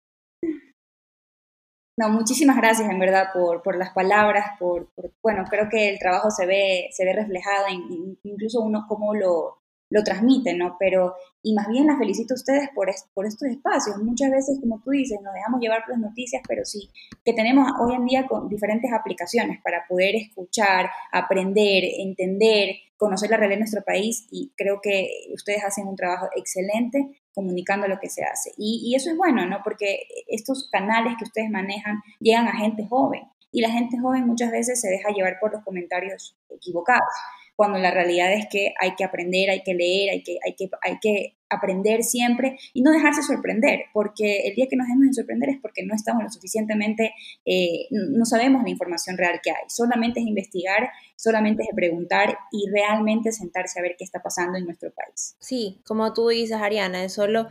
No, 1.97 2.09
muchísimas 2.09 2.57
gracias 2.57 2.89
en 2.89 2.99
verdad 2.99 3.27
por, 3.33 3.61
por 3.61 3.77
las 3.77 3.93
palabras, 3.93 4.57
por, 4.59 4.89
bueno, 5.21 5.43
creo 5.49 5.67
que 5.69 5.89
el 5.89 5.99
trabajo 5.99 6.31
se 6.31 6.45
ve, 6.45 6.89
se 6.91 7.05
ve 7.05 7.13
reflejado 7.13 7.67
en 7.67 8.17
incluso 8.23 8.61
uno 8.61 8.85
cómo 8.87 9.13
lo, 9.13 9.60
lo 9.91 10.03
transmite, 10.03 10.55
¿no? 10.55 10.77
Pero, 10.79 11.13
y 11.43 11.53
más 11.53 11.67
bien 11.67 11.85
las 11.85 11.99
felicito 11.99 12.33
a 12.33 12.35
ustedes 12.35 12.69
por, 12.73 12.89
estos 12.89 13.49
espacios. 13.49 13.97
Muchas 13.97 14.31
veces, 14.31 14.57
como 14.59 14.81
tú 14.81 14.91
dices, 14.91 15.19
nos 15.21 15.33
dejamos 15.33 15.59
llevar 15.59 15.83
por 15.83 15.91
las 15.91 15.99
noticias, 15.99 16.41
pero 16.47 16.65
sí, 16.65 16.89
que 17.23 17.33
tenemos 17.33 17.69
hoy 17.79 17.95
en 17.95 18.05
día 18.05 18.25
con 18.25 18.47
diferentes 18.47 18.91
aplicaciones 18.91 19.61
para 19.61 19.85
poder 19.87 20.15
escuchar, 20.15 20.89
aprender, 21.11 21.83
entender, 21.99 22.75
conocer 22.97 23.29
la 23.29 23.37
realidad 23.37 23.57
de 23.57 23.61
nuestro 23.61 23.83
país 23.83 24.27
y 24.31 24.51
creo 24.55 24.79
que 24.81 25.09
ustedes 25.33 25.63
hacen 25.63 25.87
un 25.87 25.95
trabajo 25.95 26.29
excelente 26.35 27.21
comunicando 27.33 27.87
lo 27.87 27.99
que 27.99 28.09
se 28.09 28.23
hace. 28.23 28.51
Y 28.57 28.93
eso 28.95 29.09
es 29.09 29.17
bueno, 29.17 29.45
¿no? 29.45 29.59
Porque 29.63 30.03
estos 30.27 30.69
canales 30.71 31.15
que 31.17 31.25
ustedes 31.25 31.49
manejan 31.49 32.01
llegan 32.19 32.47
a 32.47 32.55
gente 32.55 32.85
joven 32.87 33.23
y 33.51 33.61
la 33.61 33.71
gente 33.71 33.97
joven 33.99 34.25
muchas 34.25 34.51
veces 34.51 34.79
se 34.79 34.89
deja 34.89 35.09
llevar 35.09 35.37
por 35.39 35.51
los 35.51 35.63
comentarios 35.63 36.37
equivocados 36.49 37.13
cuando 37.61 37.77
la 37.77 37.91
realidad 37.91 38.33
es 38.33 38.47
que 38.49 38.73
hay 38.81 38.95
que 38.95 39.03
aprender, 39.03 39.51
hay 39.51 39.61
que 39.61 39.75
leer, 39.75 40.09
hay 40.09 40.23
que, 40.23 40.39
hay 40.43 40.55
que, 40.55 40.67
hay 40.81 40.97
que 40.99 41.37
aprender 41.47 42.01
siempre 42.01 42.57
y 42.73 42.81
no 42.81 42.91
dejarse 42.91 43.21
sorprender, 43.21 43.81
porque 43.93 44.47
el 44.47 44.55
día 44.55 44.65
que 44.67 44.75
nos 44.75 44.87
dejemos 44.87 45.09
de 45.09 45.13
sorprender 45.13 45.49
es 45.49 45.57
porque 45.61 45.85
no 45.85 45.93
estamos 45.93 46.23
lo 46.23 46.31
suficientemente, 46.31 47.13
eh, 47.45 47.85
no 47.91 48.25
sabemos 48.25 48.63
la 48.63 48.71
información 48.71 49.15
real 49.15 49.41
que 49.43 49.51
hay. 49.51 49.61
Solamente 49.67 50.21
es 50.21 50.25
investigar, 50.25 50.89
solamente 51.15 51.61
es 51.61 51.69
preguntar 51.75 52.35
y 52.51 52.67
realmente 52.67 53.31
sentarse 53.31 53.77
a 53.77 53.83
ver 53.83 53.93
qué 53.95 54.05
está 54.05 54.23
pasando 54.23 54.57
en 54.57 54.65
nuestro 54.65 54.91
país. 54.91 55.35
Sí, 55.37 55.81
como 55.85 56.13
tú 56.13 56.29
dices, 56.29 56.57
Ariana, 56.57 57.03
es 57.03 57.13
solo 57.13 57.47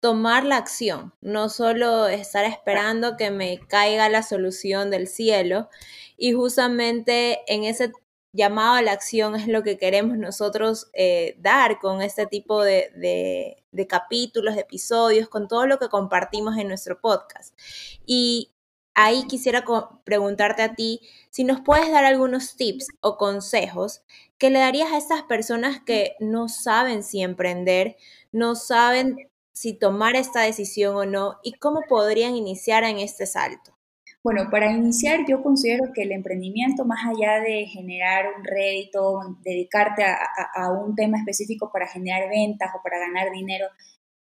tomar 0.00 0.44
la 0.44 0.56
acción, 0.56 1.14
no 1.20 1.48
solo 1.48 2.08
estar 2.08 2.44
esperando 2.46 3.16
que 3.16 3.30
me 3.30 3.60
caiga 3.68 4.08
la 4.08 4.24
solución 4.24 4.90
del 4.90 5.06
cielo. 5.06 5.68
Y 6.16 6.32
justamente 6.32 7.38
en 7.46 7.62
ese 7.62 7.92
llamado 8.32 8.74
a 8.76 8.82
la 8.82 8.92
acción 8.92 9.36
es 9.36 9.46
lo 9.46 9.62
que 9.62 9.78
queremos 9.78 10.16
nosotros 10.16 10.90
eh, 10.94 11.36
dar 11.38 11.78
con 11.78 12.02
este 12.02 12.26
tipo 12.26 12.62
de, 12.62 13.56
capítulos, 13.88 14.54
de 14.54 14.62
episodios, 14.62 15.28
con 15.28 15.48
todo 15.48 15.66
lo 15.66 15.78
que 15.78 15.88
compartimos 15.88 16.56
en 16.56 16.68
nuestro 16.68 17.00
podcast. 17.00 17.54
Y 18.06 18.52
ahí 18.94 19.26
quisiera 19.26 19.64
preguntarte 20.04 20.62
a 20.62 20.74
ti 20.74 21.00
si 21.30 21.44
nos 21.44 21.60
puedes 21.60 21.90
dar 21.90 22.04
algunos 22.04 22.56
tips 22.56 22.88
o 23.00 23.16
consejos 23.16 24.02
que 24.38 24.50
le 24.50 24.58
darías 24.58 24.92
a 24.92 24.98
estas 24.98 25.22
personas 25.22 25.80
que 25.82 26.16
no 26.20 26.48
saben 26.48 27.02
si 27.02 27.22
emprender, 27.22 27.96
no 28.32 28.54
saben 28.54 29.30
si 29.52 29.74
tomar 29.74 30.16
esta 30.16 30.40
decisión 30.40 30.96
o 30.96 31.04
no 31.04 31.38
y 31.42 31.52
cómo 31.52 31.82
podrían 31.88 32.34
iniciar 32.34 32.84
en 32.84 32.98
este 32.98 33.26
salto. 33.26 33.76
Bueno, 34.24 34.48
para 34.50 34.70
iniciar 34.70 35.26
yo 35.28 35.42
considero 35.42 35.92
que 35.92 36.02
el 36.02 36.12
emprendimiento, 36.12 36.84
más 36.84 37.00
allá 37.04 37.40
de 37.40 37.66
generar 37.66 38.26
un 38.38 38.44
rédito, 38.44 39.18
dedicarte 39.42 40.04
a, 40.04 40.70
un 40.70 40.94
tema 40.94 41.18
específico 41.18 41.70
para 41.72 41.88
generar 41.88 42.28
ventas 42.28 42.70
o 42.78 42.82
para 42.84 43.00
ganar 43.00 43.32
dinero, 43.32 43.66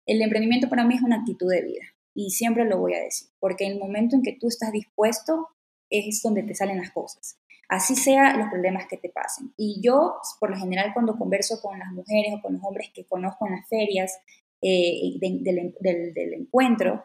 el 0.06 0.22
emprendimiento 0.22 0.68
para 0.68 0.84
mí 0.84 0.94
es 0.94 1.02
una 1.02 1.16
actitud 1.16 1.50
de 1.50 1.62
vida 1.62 1.82
y 2.14 2.30
siempre 2.30 2.64
lo 2.66 2.78
voy 2.78 2.94
a 2.94 3.00
decir, 3.00 3.30
porque 3.40 3.66
el 3.66 3.80
momento 3.80 4.14
en 4.14 4.22
que 4.22 4.36
tú 4.38 4.46
estás 4.46 4.70
dispuesto 4.70 5.48
es 5.88 6.22
donde 6.22 6.44
te 6.44 6.54
salen 6.54 6.78
las 6.78 6.92
cosas. 6.92 7.40
Así 7.68 7.96
sea 7.96 8.36
los 8.36 8.48
problemas 8.48 8.86
que 8.86 8.96
te 8.96 9.10
pasen. 9.10 9.52
Y 9.56 9.80
yo, 9.82 10.16
por 10.38 10.50
lo 10.50 10.56
general, 10.56 10.92
cuando 10.92 11.16
converso 11.16 11.60
con 11.60 11.78
las 11.78 11.90
mujeres 11.92 12.34
o 12.36 12.42
con 12.42 12.54
los 12.54 12.62
hombres 12.64 12.90
que 12.94 13.06
conozco 13.06 13.46
en 13.46 13.54
las 13.54 13.68
ferias 13.68 14.20
eh, 14.62 15.18
del 15.20 16.34
encuentro, 16.34 17.04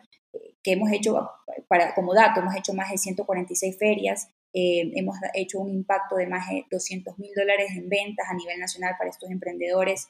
que 0.66 0.72
hemos 0.72 0.92
hecho, 0.92 1.30
para, 1.68 1.94
como 1.94 2.16
dato, 2.16 2.40
hemos 2.40 2.56
hecho 2.56 2.74
más 2.74 2.90
de 2.90 2.98
146 2.98 3.78
ferias, 3.78 4.30
eh, 4.52 4.92
hemos 4.96 5.16
hecho 5.36 5.60
un 5.60 5.70
impacto 5.70 6.16
de 6.16 6.26
más 6.26 6.50
de 6.50 6.66
200 6.72 7.20
mil 7.20 7.30
dólares 7.36 7.68
en 7.76 7.88
ventas 7.88 8.26
a 8.28 8.34
nivel 8.34 8.60
nacional 8.60 8.96
para 8.98 9.12
estos 9.12 9.30
emprendedores. 9.30 10.08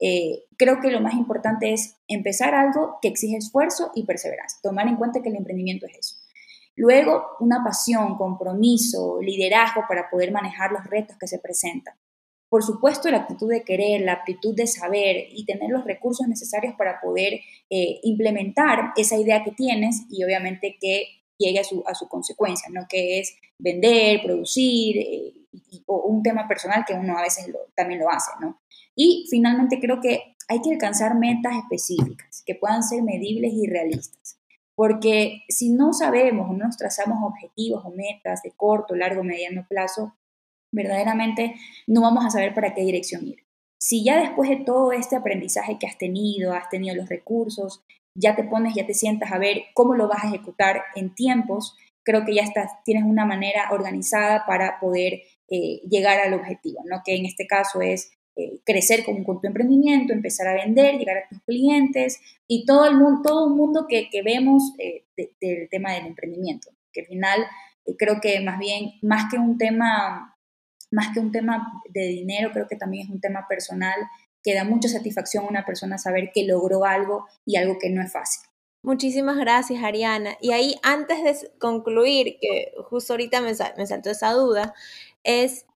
Eh, 0.00 0.44
creo 0.56 0.80
que 0.80 0.90
lo 0.90 1.02
más 1.02 1.12
importante 1.12 1.74
es 1.74 1.96
empezar 2.08 2.54
algo 2.54 2.98
que 3.02 3.08
exige 3.08 3.36
esfuerzo 3.36 3.92
y 3.94 4.06
perseverancia, 4.06 4.58
tomar 4.62 4.88
en 4.88 4.96
cuenta 4.96 5.20
que 5.20 5.28
el 5.28 5.36
emprendimiento 5.36 5.84
es 5.84 5.98
eso. 5.98 6.16
Luego, 6.74 7.26
una 7.40 7.62
pasión, 7.62 8.16
compromiso, 8.16 9.20
liderazgo 9.20 9.82
para 9.86 10.08
poder 10.08 10.32
manejar 10.32 10.72
los 10.72 10.84
retos 10.84 11.18
que 11.18 11.26
se 11.26 11.38
presentan. 11.38 11.94
Por 12.48 12.62
supuesto, 12.62 13.10
la 13.10 13.18
actitud 13.18 13.50
de 13.50 13.62
querer, 13.62 14.00
la 14.00 14.14
actitud 14.14 14.54
de 14.54 14.66
saber 14.66 15.26
y 15.30 15.44
tener 15.44 15.70
los 15.70 15.84
recursos 15.84 16.26
necesarios 16.26 16.74
para 16.76 17.00
poder 17.00 17.40
eh, 17.68 18.00
implementar 18.02 18.92
esa 18.96 19.16
idea 19.16 19.44
que 19.44 19.52
tienes 19.52 20.02
y 20.08 20.24
obviamente 20.24 20.78
que 20.80 21.04
llegue 21.36 21.60
a 21.60 21.64
su, 21.64 21.84
a 21.86 21.94
su 21.94 22.08
consecuencia, 22.08 22.68
¿no? 22.72 22.86
Que 22.88 23.20
es 23.20 23.36
vender, 23.58 24.22
producir 24.22 24.96
eh, 24.98 25.34
o 25.86 26.02
un 26.06 26.22
tema 26.22 26.48
personal 26.48 26.84
que 26.86 26.94
uno 26.94 27.18
a 27.18 27.22
veces 27.22 27.46
también 27.74 28.00
lo 28.00 28.10
hace, 28.10 28.32
¿no? 28.40 28.60
Y 28.94 29.26
finalmente 29.30 29.78
creo 29.78 30.00
que 30.00 30.34
hay 30.48 30.60
que 30.62 30.72
alcanzar 30.72 31.16
metas 31.16 31.54
específicas 31.56 32.42
que 32.44 32.54
puedan 32.54 32.82
ser 32.82 33.02
medibles 33.02 33.52
y 33.52 33.66
realistas. 33.66 34.38
Porque 34.74 35.42
si 35.48 35.70
no 35.70 35.92
sabemos 35.92 36.48
o 36.48 36.52
no 36.52 36.66
nos 36.66 36.76
trazamos 36.76 37.18
objetivos 37.22 37.84
o 37.84 37.90
metas 37.90 38.42
de 38.42 38.52
corto, 38.52 38.94
largo, 38.94 39.22
mediano 39.22 39.66
plazo, 39.68 40.14
verdaderamente 40.72 41.54
no 41.86 42.02
vamos 42.02 42.24
a 42.24 42.30
saber 42.30 42.54
para 42.54 42.74
qué 42.74 42.82
dirección 42.82 43.26
ir. 43.26 43.44
Si 43.80 44.04
ya 44.04 44.20
después 44.20 44.50
de 44.50 44.56
todo 44.56 44.92
este 44.92 45.16
aprendizaje 45.16 45.78
que 45.78 45.86
has 45.86 45.98
tenido, 45.98 46.52
has 46.52 46.68
tenido 46.68 46.96
los 46.96 47.08
recursos, 47.08 47.82
ya 48.14 48.34
te 48.34 48.44
pones, 48.44 48.74
ya 48.74 48.86
te 48.86 48.94
sientas 48.94 49.30
a 49.30 49.38
ver 49.38 49.62
cómo 49.74 49.94
lo 49.94 50.08
vas 50.08 50.24
a 50.24 50.28
ejecutar 50.28 50.82
en 50.96 51.14
tiempos, 51.14 51.76
creo 52.02 52.24
que 52.24 52.34
ya 52.34 52.42
estás, 52.42 52.72
tienes 52.84 53.04
una 53.04 53.24
manera 53.24 53.68
organizada 53.70 54.44
para 54.46 54.80
poder 54.80 55.22
eh, 55.50 55.80
llegar 55.88 56.18
al 56.18 56.34
objetivo, 56.34 56.82
¿no? 56.84 57.02
que 57.04 57.16
en 57.16 57.26
este 57.26 57.46
caso 57.46 57.80
es 57.80 58.10
eh, 58.34 58.60
crecer 58.64 59.04
con, 59.04 59.24
tu 59.24 59.46
emprendimiento, 59.46 60.12
empezar 60.12 60.48
a 60.48 60.54
vender, 60.54 60.96
llegar 60.96 61.18
a 61.18 61.28
tus 61.28 61.40
clientes 61.42 62.20
y 62.48 62.66
todo 62.66 62.86
el 62.86 62.96
mundo, 62.96 63.20
todo 63.22 63.46
un 63.46 63.56
mundo 63.56 63.86
que, 63.88 64.08
vemos 64.24 64.74
eh, 64.78 65.04
del 65.40 65.68
tema 65.68 65.92
del 65.92 66.06
emprendimiento, 66.06 66.70
que 66.92 67.02
al 67.02 67.06
final 67.06 67.46
creo 67.96 68.20
que 68.20 68.40
más 68.40 68.58
bien, 68.58 68.94
más 69.02 69.30
que 69.30 69.38
un 69.38 69.56
tema 69.56 70.37
más 70.90 71.12
que 71.12 71.20
un 71.20 71.32
tema 71.32 71.82
de 71.90 72.06
dinero, 72.06 72.50
creo 72.52 72.66
que 72.66 72.76
también 72.76 73.06
es 73.06 73.10
un 73.10 73.20
tema 73.20 73.46
personal 73.48 73.96
que 74.42 74.54
da 74.54 74.64
mucha 74.64 74.88
satisfacción 74.88 75.44
a 75.44 75.48
una 75.48 75.66
persona 75.66 75.98
saber 75.98 76.30
que 76.32 76.44
logró 76.44 76.84
algo 76.84 77.26
y 77.44 77.56
algo 77.56 77.78
que 77.78 77.90
no 77.90 78.02
es 78.02 78.12
fácil. 78.12 78.48
Muchísimas 78.84 79.36
gracias, 79.36 79.82
Ariana. 79.82 80.36
Y 80.40 80.52
ahí, 80.52 80.76
antes 80.82 81.22
de 81.22 81.50
concluir, 81.58 82.38
que 82.40 82.72
justo 82.84 83.12
ahorita 83.12 83.40
me, 83.40 83.52
me 83.76 83.86
saltó 83.86 84.10
esa 84.10 84.32
duda, 84.32 84.72
es 85.24 85.66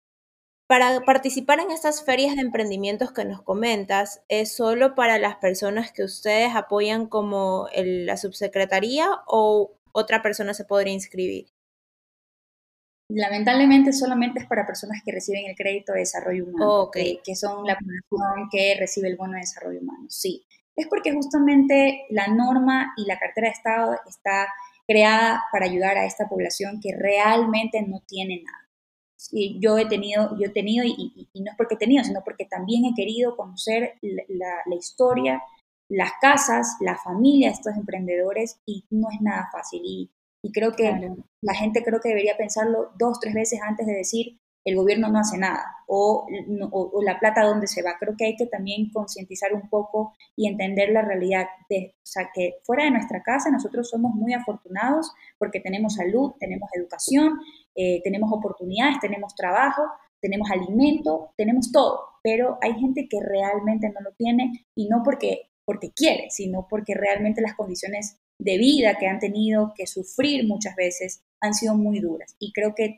para 0.72 1.00
participar 1.00 1.60
en 1.60 1.70
estas 1.70 2.02
ferias 2.02 2.34
de 2.34 2.40
emprendimientos 2.40 3.12
que 3.12 3.26
nos 3.26 3.42
comentas, 3.42 4.22
¿es 4.28 4.56
solo 4.56 4.94
para 4.94 5.18
las 5.18 5.36
personas 5.36 5.92
que 5.92 6.04
ustedes 6.04 6.54
apoyan 6.54 7.06
como 7.06 7.68
la 7.74 8.16
subsecretaría 8.16 9.10
o 9.26 9.76
otra 9.92 10.22
persona 10.22 10.54
se 10.54 10.64
podría 10.64 10.94
inscribir? 10.94 11.51
Lamentablemente 13.08 13.92
solamente 13.92 14.40
es 14.40 14.46
para 14.46 14.66
personas 14.66 15.02
que 15.04 15.12
reciben 15.12 15.46
el 15.46 15.56
crédito 15.56 15.92
de 15.92 16.00
desarrollo 16.00 16.46
humano, 16.46 16.90
que, 16.92 17.36
son 17.36 17.66
la 17.66 17.76
población 17.78 18.48
que 18.50 18.76
recibe 18.78 19.08
el 19.08 19.16
bono 19.16 19.34
de 19.34 19.40
desarrollo 19.40 19.80
humano. 19.80 20.06
Sí, 20.08 20.46
es 20.76 20.86
porque 20.86 21.12
justamente 21.12 22.06
la 22.10 22.28
norma 22.28 22.94
y 22.96 23.06
la 23.06 23.18
cartera 23.18 23.48
de 23.48 23.52
Estado 23.52 24.00
está 24.08 24.48
creada 24.86 25.42
para 25.52 25.66
ayudar 25.66 25.96
a 25.96 26.06
esta 26.06 26.28
población 26.28 26.80
que 26.80 26.94
realmente 26.96 27.82
no 27.82 28.02
tiene 28.06 28.42
nada. 28.44 28.58
Yo 29.60 29.78
he 29.78 29.86
tenido, 29.86 30.36
yo 30.38 30.46
he 30.46 30.50
tenido 30.50 30.84
y, 30.84 31.28
no 31.34 31.50
es 31.50 31.56
porque 31.56 31.74
he 31.74 31.78
tenido, 31.78 32.02
sino 32.02 32.22
porque 32.24 32.44
también 32.44 32.84
he 32.84 32.94
querido 32.94 33.36
conocer 33.36 33.94
la, 34.00 34.62
la 34.66 34.74
historia, 34.74 35.40
las 35.88 36.12
casas, 36.20 36.76
la 36.80 36.96
familia 36.96 37.48
de 37.48 37.54
estos 37.54 37.76
emprendedores 37.76 38.58
y 38.66 38.84
no 38.90 39.08
es 39.12 39.20
nada 39.20 39.48
fácil. 39.52 39.82
Y 39.84 40.10
y 40.42 40.52
creo 40.52 40.72
que 40.72 40.92
la 41.40 41.54
gente 41.54 41.82
creo 41.84 42.00
que 42.00 42.08
debería 42.10 42.36
pensarlo 42.36 42.90
dos, 42.98 43.20
tres 43.20 43.34
veces 43.34 43.60
antes 43.62 43.86
de 43.86 43.94
decir 43.94 44.38
el 44.64 44.76
gobierno 44.76 45.08
no 45.08 45.18
hace 45.18 45.38
nada 45.38 45.64
o, 45.88 46.26
o, 46.70 47.02
la 47.02 47.18
plata 47.18 47.42
dónde 47.42 47.66
se 47.66 47.82
va. 47.82 47.96
Creo 47.98 48.14
que 48.16 48.26
hay 48.26 48.36
que 48.36 48.46
también 48.46 48.90
concientizar 48.90 49.52
un 49.52 49.68
poco 49.68 50.14
y 50.36 50.48
entender 50.48 50.90
la 50.90 51.02
realidad 51.02 51.46
de, 51.68 51.94
o 51.96 52.06
sea, 52.06 52.30
que 52.32 52.54
fuera 52.64 52.84
de 52.84 52.92
nuestra 52.92 53.22
casa 53.22 53.50
nosotros 53.50 53.90
somos 53.90 54.14
muy 54.14 54.32
afortunados 54.32 55.12
porque 55.38 55.60
tenemos 55.60 55.94
salud, 55.94 56.32
tenemos 56.38 56.70
educación, 56.74 57.40
eh, 57.74 58.00
tenemos 58.04 58.30
oportunidades, 58.32 59.00
tenemos 59.00 59.34
trabajo, 59.34 59.82
tenemos 60.20 60.50
alimento, 60.50 61.32
tenemos 61.36 61.72
todo, 61.72 62.00
pero 62.22 62.58
hay 62.62 62.74
gente 62.74 63.08
que 63.10 63.18
realmente 63.20 63.88
no 63.88 64.00
lo 64.00 64.12
tiene 64.12 64.66
y 64.76 64.88
no 64.88 65.02
porque, 65.04 65.50
porque 65.64 65.90
quiere, 65.90 66.30
sino 66.30 66.68
porque 66.70 66.94
realmente 66.94 67.42
las 67.42 67.54
condiciones 67.54 68.21
de 68.38 68.58
vida 68.58 68.96
que 68.98 69.06
han 69.06 69.18
tenido 69.18 69.72
que 69.74 69.86
sufrir 69.86 70.46
muchas 70.46 70.74
veces 70.76 71.22
han 71.40 71.54
sido 71.54 71.74
muy 71.74 72.00
duras. 72.00 72.36
Y 72.38 72.52
creo 72.52 72.74
que 72.74 72.96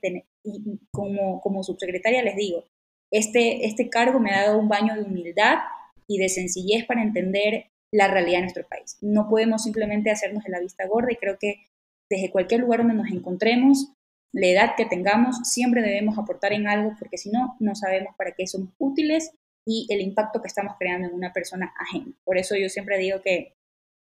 como, 0.91 1.41
como 1.41 1.63
subsecretaria 1.63 2.23
les 2.23 2.37
digo, 2.37 2.65
este, 3.11 3.67
este 3.67 3.89
cargo 3.89 4.21
me 4.21 4.33
ha 4.33 4.47
dado 4.47 4.59
un 4.59 4.69
baño 4.69 4.95
de 4.95 5.03
humildad 5.03 5.59
y 6.07 6.19
de 6.19 6.29
sencillez 6.29 6.85
para 6.87 7.03
entender 7.03 7.67
la 7.93 8.09
realidad 8.09 8.39
de 8.39 8.43
nuestro 8.43 8.67
país. 8.67 8.99
No 9.01 9.29
podemos 9.29 9.63
simplemente 9.63 10.11
hacernos 10.11 10.45
de 10.45 10.51
la 10.51 10.61
vista 10.61 10.87
gorda 10.87 11.13
y 11.13 11.17
creo 11.17 11.39
que 11.39 11.67
desde 12.11 12.31
cualquier 12.31 12.61
lugar 12.61 12.81
donde 12.81 12.95
nos 12.95 13.11
encontremos, 13.11 13.93
la 14.33 14.49
edad 14.49 14.75
que 14.77 14.85
tengamos, 14.85 15.37
siempre 15.45 15.81
debemos 15.81 16.19
aportar 16.19 16.53
en 16.53 16.67
algo 16.67 16.95
porque 16.99 17.19
si 17.19 17.31
no, 17.31 17.57
no 17.61 17.75
sabemos 17.77 18.15
para 18.17 18.33
qué 18.33 18.47
somos 18.47 18.71
útiles 18.79 19.31
y 19.65 19.87
el 19.91 20.01
impacto 20.01 20.43
que 20.43 20.49
estamos 20.49 20.75
creando 20.79 21.09
en 21.09 21.15
una 21.15 21.33
persona 21.33 21.73
ajena. 21.79 22.13
Por 22.25 22.37
eso 22.37 22.57
yo 22.57 22.69
siempre 22.69 22.99
digo 22.99 23.23
que 23.23 23.54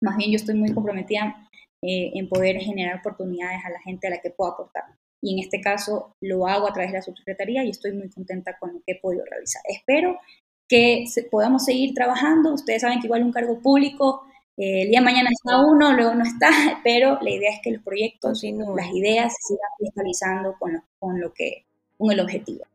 más 0.01 0.17
bien 0.17 0.31
yo 0.31 0.35
estoy 0.35 0.55
muy 0.55 0.73
comprometida 0.73 1.47
eh, 1.81 2.11
en 2.15 2.27
poder 2.27 2.57
generar 2.57 2.99
oportunidades 2.99 3.63
a 3.65 3.69
la 3.69 3.79
gente 3.81 4.07
a 4.07 4.11
la 4.11 4.19
que 4.19 4.31
puedo 4.31 4.51
aportar. 4.51 4.83
Y 5.21 5.33
en 5.33 5.45
este 5.45 5.61
caso 5.61 6.15
lo 6.21 6.47
hago 6.47 6.67
a 6.67 6.73
través 6.73 6.91
de 6.91 6.97
la 6.97 7.03
subsecretaría 7.03 7.63
y 7.63 7.69
estoy 7.69 7.93
muy 7.93 8.09
contenta 8.09 8.57
con 8.59 8.73
lo 8.73 8.79
que 8.85 8.93
he 8.93 8.99
podido 8.99 9.25
realizar. 9.25 9.61
Espero 9.67 10.19
que 10.67 11.05
podamos 11.31 11.65
seguir 11.65 11.93
trabajando. 11.93 12.53
Ustedes 12.53 12.81
saben 12.81 12.99
que 12.99 13.07
igual 13.07 13.23
un 13.23 13.31
cargo 13.31 13.59
público, 13.61 14.23
eh, 14.57 14.83
el 14.83 14.89
día 14.89 14.99
de 14.99 15.05
mañana 15.05 15.29
está 15.31 15.59
uno, 15.65 15.93
luego 15.93 16.13
no 16.15 16.23
está, 16.23 16.49
pero 16.83 17.19
la 17.21 17.29
idea 17.29 17.51
es 17.51 17.59
que 17.63 17.71
los 17.71 17.83
proyectos, 17.83 18.43
las 18.43 18.91
ideas 18.93 19.33
se 19.33 19.53
sigan 19.53 19.69
cristalizando 19.77 20.55
con 20.59 20.73
lo, 20.73 20.83
con 20.99 21.19
lo 21.19 21.33
que, 21.33 21.65
con 21.97 22.11
el 22.11 22.19
objetivo. 22.19 22.65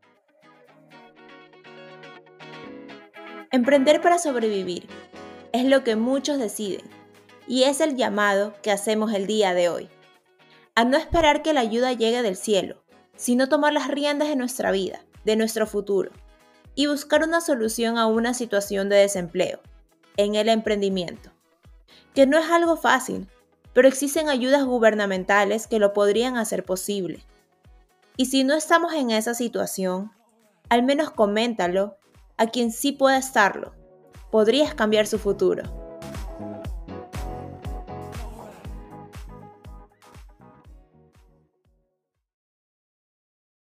Emprender 3.51 4.01
para 4.01 4.17
sobrevivir 4.17 4.87
es 5.51 5.65
lo 5.65 5.83
que 5.83 5.95
muchos 5.95 6.39
deciden 6.39 7.02
y 7.47 7.63
es 7.63 7.81
el 7.81 7.95
llamado 7.95 8.53
que 8.61 8.71
hacemos 8.71 9.13
el 9.13 9.27
día 9.27 9.53
de 9.53 9.69
hoy. 9.69 9.89
A 10.75 10.85
no 10.85 10.97
esperar 10.97 11.41
que 11.41 11.53
la 11.53 11.59
ayuda 11.59 11.93
llegue 11.93 12.21
del 12.21 12.35
cielo, 12.35 12.83
sino 13.15 13.49
tomar 13.49 13.73
las 13.73 13.87
riendas 13.87 14.29
de 14.29 14.35
nuestra 14.35 14.71
vida, 14.71 15.03
de 15.23 15.35
nuestro 15.35 15.67
futuro, 15.67 16.11
y 16.75 16.87
buscar 16.87 17.23
una 17.23 17.41
solución 17.41 17.97
a 17.97 18.07
una 18.07 18.33
situación 18.33 18.89
de 18.89 18.97
desempleo, 18.97 19.59
en 20.17 20.35
el 20.35 20.49
emprendimiento. 20.49 21.31
Que 22.13 22.25
no 22.25 22.37
es 22.37 22.49
algo 22.49 22.75
fácil, 22.77 23.27
pero 23.73 23.87
existen 23.87 24.29
ayudas 24.29 24.63
gubernamentales 24.63 25.67
que 25.67 25.79
lo 25.79 25.93
podrían 25.93 26.37
hacer 26.37 26.63
posible. 26.63 27.23
Y 28.17 28.27
si 28.27 28.43
no 28.43 28.53
estamos 28.53 28.93
en 28.93 29.11
esa 29.11 29.33
situación, 29.33 30.11
al 30.69 30.83
menos 30.83 31.11
coméntalo 31.11 31.97
a 32.37 32.47
quien 32.47 32.71
sí 32.71 32.91
pueda 32.91 33.17
estarlo. 33.17 33.73
Podrías 34.31 34.73
cambiar 34.73 35.07
su 35.07 35.19
futuro. 35.19 35.82